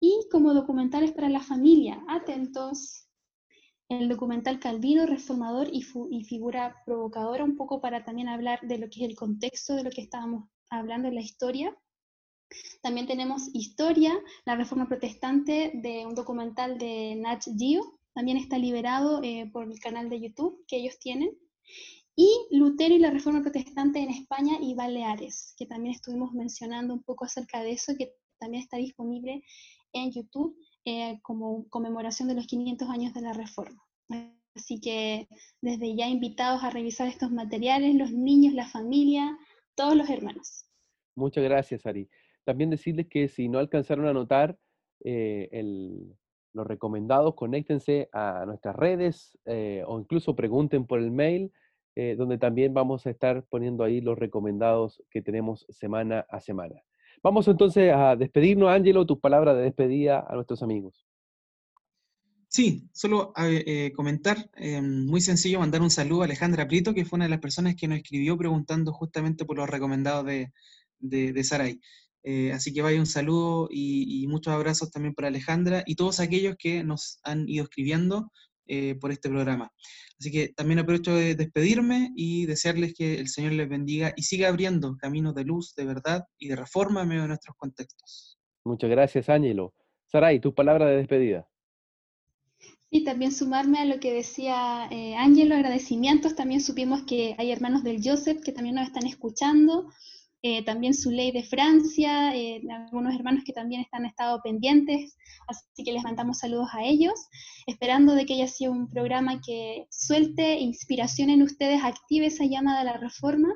Y 0.00 0.28
como 0.30 0.54
documentales 0.54 1.12
para 1.12 1.28
la 1.28 1.40
familia, 1.40 2.02
atentos, 2.08 3.08
el 3.88 4.08
documental 4.08 4.60
Calvino, 4.60 5.06
Reformador 5.06 5.68
y, 5.72 5.82
figura 6.24 6.76
provocadora, 6.84 7.42
un 7.44 7.56
poco 7.56 7.80
para 7.80 8.04
también 8.04 8.28
hablar 8.28 8.60
de 8.62 8.78
lo 8.78 8.88
que 8.88 9.04
es 9.04 9.10
el 9.10 9.16
contexto 9.16 9.74
de 9.74 9.84
lo 9.84 9.90
que 9.90 10.02
estábamos 10.02 10.48
hablando 10.70 11.08
en 11.08 11.14
la 11.14 11.22
historia. 11.22 11.76
También 12.82 13.06
tenemos 13.06 13.50
Historia, 13.54 14.14
la 14.44 14.56
Reforma 14.56 14.88
Protestante, 14.88 15.72
de 15.74 16.06
un 16.06 16.14
documental 16.14 16.78
de 16.78 17.16
Nat 17.16 17.42
Geo, 17.58 17.98
también 18.18 18.36
está 18.36 18.58
liberado 18.58 19.20
eh, 19.22 19.48
por 19.52 19.70
el 19.70 19.78
canal 19.78 20.10
de 20.10 20.20
YouTube 20.20 20.64
que 20.66 20.78
ellos 20.78 20.98
tienen. 20.98 21.30
Y 22.20 22.48
Lutero 22.50 22.96
y 22.96 22.98
la 22.98 23.12
Reforma 23.12 23.42
Protestante 23.42 24.00
en 24.00 24.10
España 24.10 24.54
y 24.60 24.74
Baleares, 24.74 25.54
que 25.56 25.66
también 25.66 25.94
estuvimos 25.94 26.32
mencionando 26.32 26.92
un 26.92 27.04
poco 27.04 27.24
acerca 27.24 27.62
de 27.62 27.70
eso, 27.70 27.92
que 27.96 28.12
también 28.40 28.64
está 28.64 28.76
disponible 28.76 29.44
en 29.92 30.10
YouTube 30.10 30.56
eh, 30.84 31.20
como 31.22 31.68
conmemoración 31.68 32.28
de 32.28 32.34
los 32.34 32.48
500 32.48 32.90
años 32.90 33.14
de 33.14 33.20
la 33.20 33.34
Reforma. 33.34 33.80
Así 34.56 34.80
que 34.80 35.28
desde 35.60 35.94
ya 35.94 36.08
invitados 36.08 36.64
a 36.64 36.70
revisar 36.70 37.06
estos 37.06 37.30
materiales, 37.30 37.94
los 37.94 38.10
niños, 38.10 38.52
la 38.52 38.66
familia, 38.66 39.38
todos 39.76 39.94
los 39.94 40.10
hermanos. 40.10 40.64
Muchas 41.14 41.44
gracias, 41.44 41.86
Ari. 41.86 42.08
También 42.42 42.70
decirles 42.70 43.06
que 43.08 43.28
si 43.28 43.48
no 43.48 43.60
alcanzaron 43.60 44.08
a 44.08 44.12
notar 44.12 44.58
eh, 45.04 45.48
los 46.52 46.66
recomendados, 46.66 47.36
conéctense 47.36 48.08
a 48.12 48.44
nuestras 48.44 48.74
redes 48.74 49.38
eh, 49.44 49.84
o 49.86 50.00
incluso 50.00 50.34
pregunten 50.34 50.84
por 50.84 50.98
el 50.98 51.12
mail, 51.12 51.52
eh, 52.00 52.14
donde 52.16 52.38
también 52.38 52.72
vamos 52.72 53.04
a 53.06 53.10
estar 53.10 53.44
poniendo 53.50 53.82
ahí 53.82 54.00
los 54.00 54.16
recomendados 54.16 55.02
que 55.10 55.20
tenemos 55.20 55.66
semana 55.68 56.24
a 56.30 56.38
semana. 56.38 56.76
Vamos 57.24 57.48
entonces 57.48 57.92
a 57.92 58.14
despedirnos, 58.14 58.70
Ángelo, 58.70 59.04
tus 59.04 59.18
palabras 59.18 59.56
de 59.56 59.62
despedida 59.62 60.24
a 60.28 60.36
nuestros 60.36 60.62
amigos. 60.62 61.04
Sí, 62.46 62.88
solo 62.92 63.32
eh, 63.36 63.90
comentar, 63.96 64.48
eh, 64.54 64.80
muy 64.80 65.20
sencillo, 65.20 65.58
mandar 65.58 65.82
un 65.82 65.90
saludo 65.90 66.22
a 66.22 66.26
Alejandra 66.26 66.68
Prito, 66.68 66.94
que 66.94 67.04
fue 67.04 67.16
una 67.16 67.24
de 67.24 67.30
las 67.30 67.40
personas 67.40 67.74
que 67.74 67.88
nos 67.88 67.98
escribió 67.98 68.38
preguntando 68.38 68.92
justamente 68.92 69.44
por 69.44 69.56
los 69.56 69.68
recomendados 69.68 70.24
de, 70.24 70.52
de, 71.00 71.42
Saray. 71.42 71.80
Eh, 72.22 72.52
así 72.52 72.72
que 72.72 72.80
vaya 72.80 73.00
un 73.00 73.06
saludo 73.06 73.66
y, 73.72 74.24
muchos 74.28 74.52
abrazos 74.54 74.92
también 74.92 75.14
para 75.14 75.28
Alejandra 75.28 75.82
y 75.84 75.96
todos 75.96 76.20
aquellos 76.20 76.54
que 76.56 76.84
nos 76.84 77.18
han 77.24 77.48
ido 77.48 77.64
escribiendo 77.64 78.30
por 79.00 79.12
este 79.12 79.28
programa. 79.28 79.72
Así 80.18 80.32
que 80.32 80.48
también 80.48 80.80
aprovecho 80.80 81.14
de 81.14 81.34
despedirme 81.34 82.10
y 82.16 82.46
desearles 82.46 82.94
que 82.94 83.14
el 83.14 83.28
Señor 83.28 83.52
les 83.52 83.68
bendiga 83.68 84.12
y 84.16 84.22
siga 84.22 84.48
abriendo 84.48 84.96
caminos 84.96 85.34
de 85.34 85.44
luz, 85.44 85.74
de 85.76 85.84
verdad 85.84 86.24
y 86.38 86.48
de 86.48 86.56
reforma 86.56 87.02
en 87.02 87.08
medio 87.08 87.22
de 87.22 87.28
nuestros 87.28 87.56
contextos. 87.56 88.38
Muchas 88.64 88.90
gracias, 88.90 89.28
Ángelo. 89.28 89.74
Saray, 90.06 90.40
tu 90.40 90.54
palabra 90.54 90.86
de 90.86 90.96
despedida. 90.96 91.46
Y 92.90 93.04
también 93.04 93.32
sumarme 93.32 93.80
a 93.80 93.84
lo 93.84 94.00
que 94.00 94.12
decía 94.12 94.88
eh, 94.90 95.14
Ángelo, 95.16 95.54
agradecimientos. 95.54 96.34
También 96.34 96.60
supimos 96.62 97.02
que 97.02 97.34
hay 97.38 97.52
hermanos 97.52 97.84
del 97.84 98.00
Joseph 98.02 98.42
que 98.42 98.52
también 98.52 98.76
nos 98.76 98.86
están 98.86 99.06
escuchando. 99.06 99.90
Eh, 100.42 100.64
también 100.64 100.94
su 100.94 101.10
ley 101.10 101.32
de 101.32 101.42
Francia, 101.42 102.32
eh, 102.36 102.62
algunos 102.70 103.12
hermanos 103.12 103.42
que 103.44 103.52
también 103.52 103.80
están 103.80 104.06
estado 104.06 104.40
pendientes, 104.40 105.16
así 105.48 105.82
que 105.84 105.92
les 105.92 106.04
mandamos 106.04 106.38
saludos 106.38 106.68
a 106.74 106.84
ellos, 106.84 107.14
esperando 107.66 108.14
de 108.14 108.24
que 108.24 108.34
haya 108.34 108.46
sido 108.46 108.70
un 108.70 108.88
programa 108.88 109.40
que 109.44 109.86
suelte 109.90 110.60
inspiración 110.60 111.30
en 111.30 111.42
ustedes, 111.42 111.82
active 111.82 112.26
esa 112.26 112.44
llama 112.44 112.78
de 112.78 112.84
la 112.84 112.96
reforma, 112.98 113.48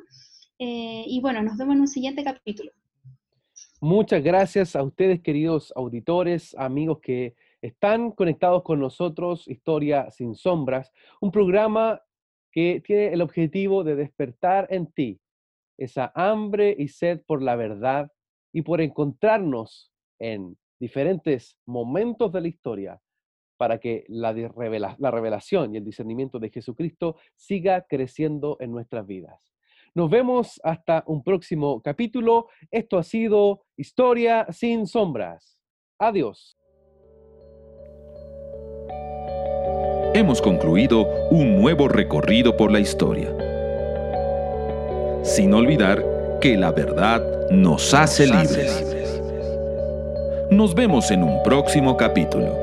y 0.64 1.18
bueno, 1.20 1.43
nos 1.43 1.57
vemos 1.57 1.74
en 1.74 1.80
un 1.80 1.89
siguiente 1.89 2.22
capítulo. 2.22 2.70
Muchas 3.80 4.22
gracias 4.22 4.76
a 4.76 4.85
ustedes, 4.85 5.20
queridos 5.20 5.72
auditores, 5.74 6.55
amigos 6.57 7.01
que 7.01 7.35
están 7.61 8.12
conectados 8.12 8.62
con 8.62 8.78
nosotros, 8.78 9.49
Historia 9.49 10.09
sin 10.12 10.37
Sombras, 10.37 10.93
un 11.20 11.33
programa 11.33 12.01
que 12.53 12.80
tiene 12.87 13.09
el 13.09 13.22
objetivo 13.22 13.83
de 13.83 13.97
despertar 13.97 14.68
en 14.70 14.87
ti 14.87 15.18
esa 15.78 16.12
hambre 16.14 16.74
y 16.78 16.88
sed 16.88 17.20
por 17.26 17.42
la 17.42 17.56
verdad 17.56 18.10
y 18.52 18.62
por 18.62 18.80
encontrarnos 18.80 19.92
en 20.18 20.56
diferentes 20.78 21.58
momentos 21.66 22.32
de 22.32 22.40
la 22.40 22.48
historia 22.48 23.00
para 23.56 23.78
que 23.78 24.04
la, 24.08 24.32
la 24.98 25.10
revelación 25.10 25.74
y 25.74 25.78
el 25.78 25.84
discernimiento 25.84 26.38
de 26.38 26.50
Jesucristo 26.50 27.16
siga 27.34 27.86
creciendo 27.88 28.56
en 28.60 28.72
nuestras 28.72 29.06
vidas. 29.06 29.40
Nos 29.94 30.10
vemos 30.10 30.60
hasta 30.64 31.04
un 31.06 31.22
próximo 31.22 31.80
capítulo. 31.82 32.48
Esto 32.70 32.98
ha 32.98 33.02
sido 33.02 33.64
Historia 33.76 34.46
sin 34.50 34.86
Sombras. 34.86 35.58
Adiós. 35.98 36.56
hemos 40.14 40.42
concluido 40.42 41.06
un 41.30 41.56
nuevo 41.56 41.88
recorrido 41.88 42.56
por 42.56 42.70
la 42.70 42.80
historia. 42.80 43.34
Sin 45.22 45.54
olvidar 45.54 46.04
que 46.40 46.56
la 46.56 46.72
verdad 46.72 47.22
nos 47.50 47.94
hace 47.94 48.26
libres. 48.26 48.84
Nos 50.50 50.74
vemos 50.74 51.10
en 51.12 51.22
un 51.22 51.42
próximo 51.44 51.96
capítulo. 51.96 52.58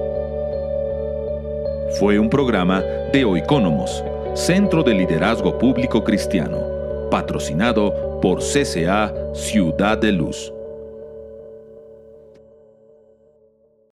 Fue 1.97 2.19
un 2.19 2.29
programa 2.29 2.83
de 3.13 3.23
Oicónomos, 3.23 4.03
Centro 4.35 4.83
de 4.83 4.93
Liderazgo 4.93 5.57
Público 5.57 6.03
Cristiano, 6.03 7.09
patrocinado 7.09 8.19
por 8.21 8.39
CCA 8.39 9.13
Ciudad 9.33 9.97
de 9.97 10.11
Luz. 10.11 10.53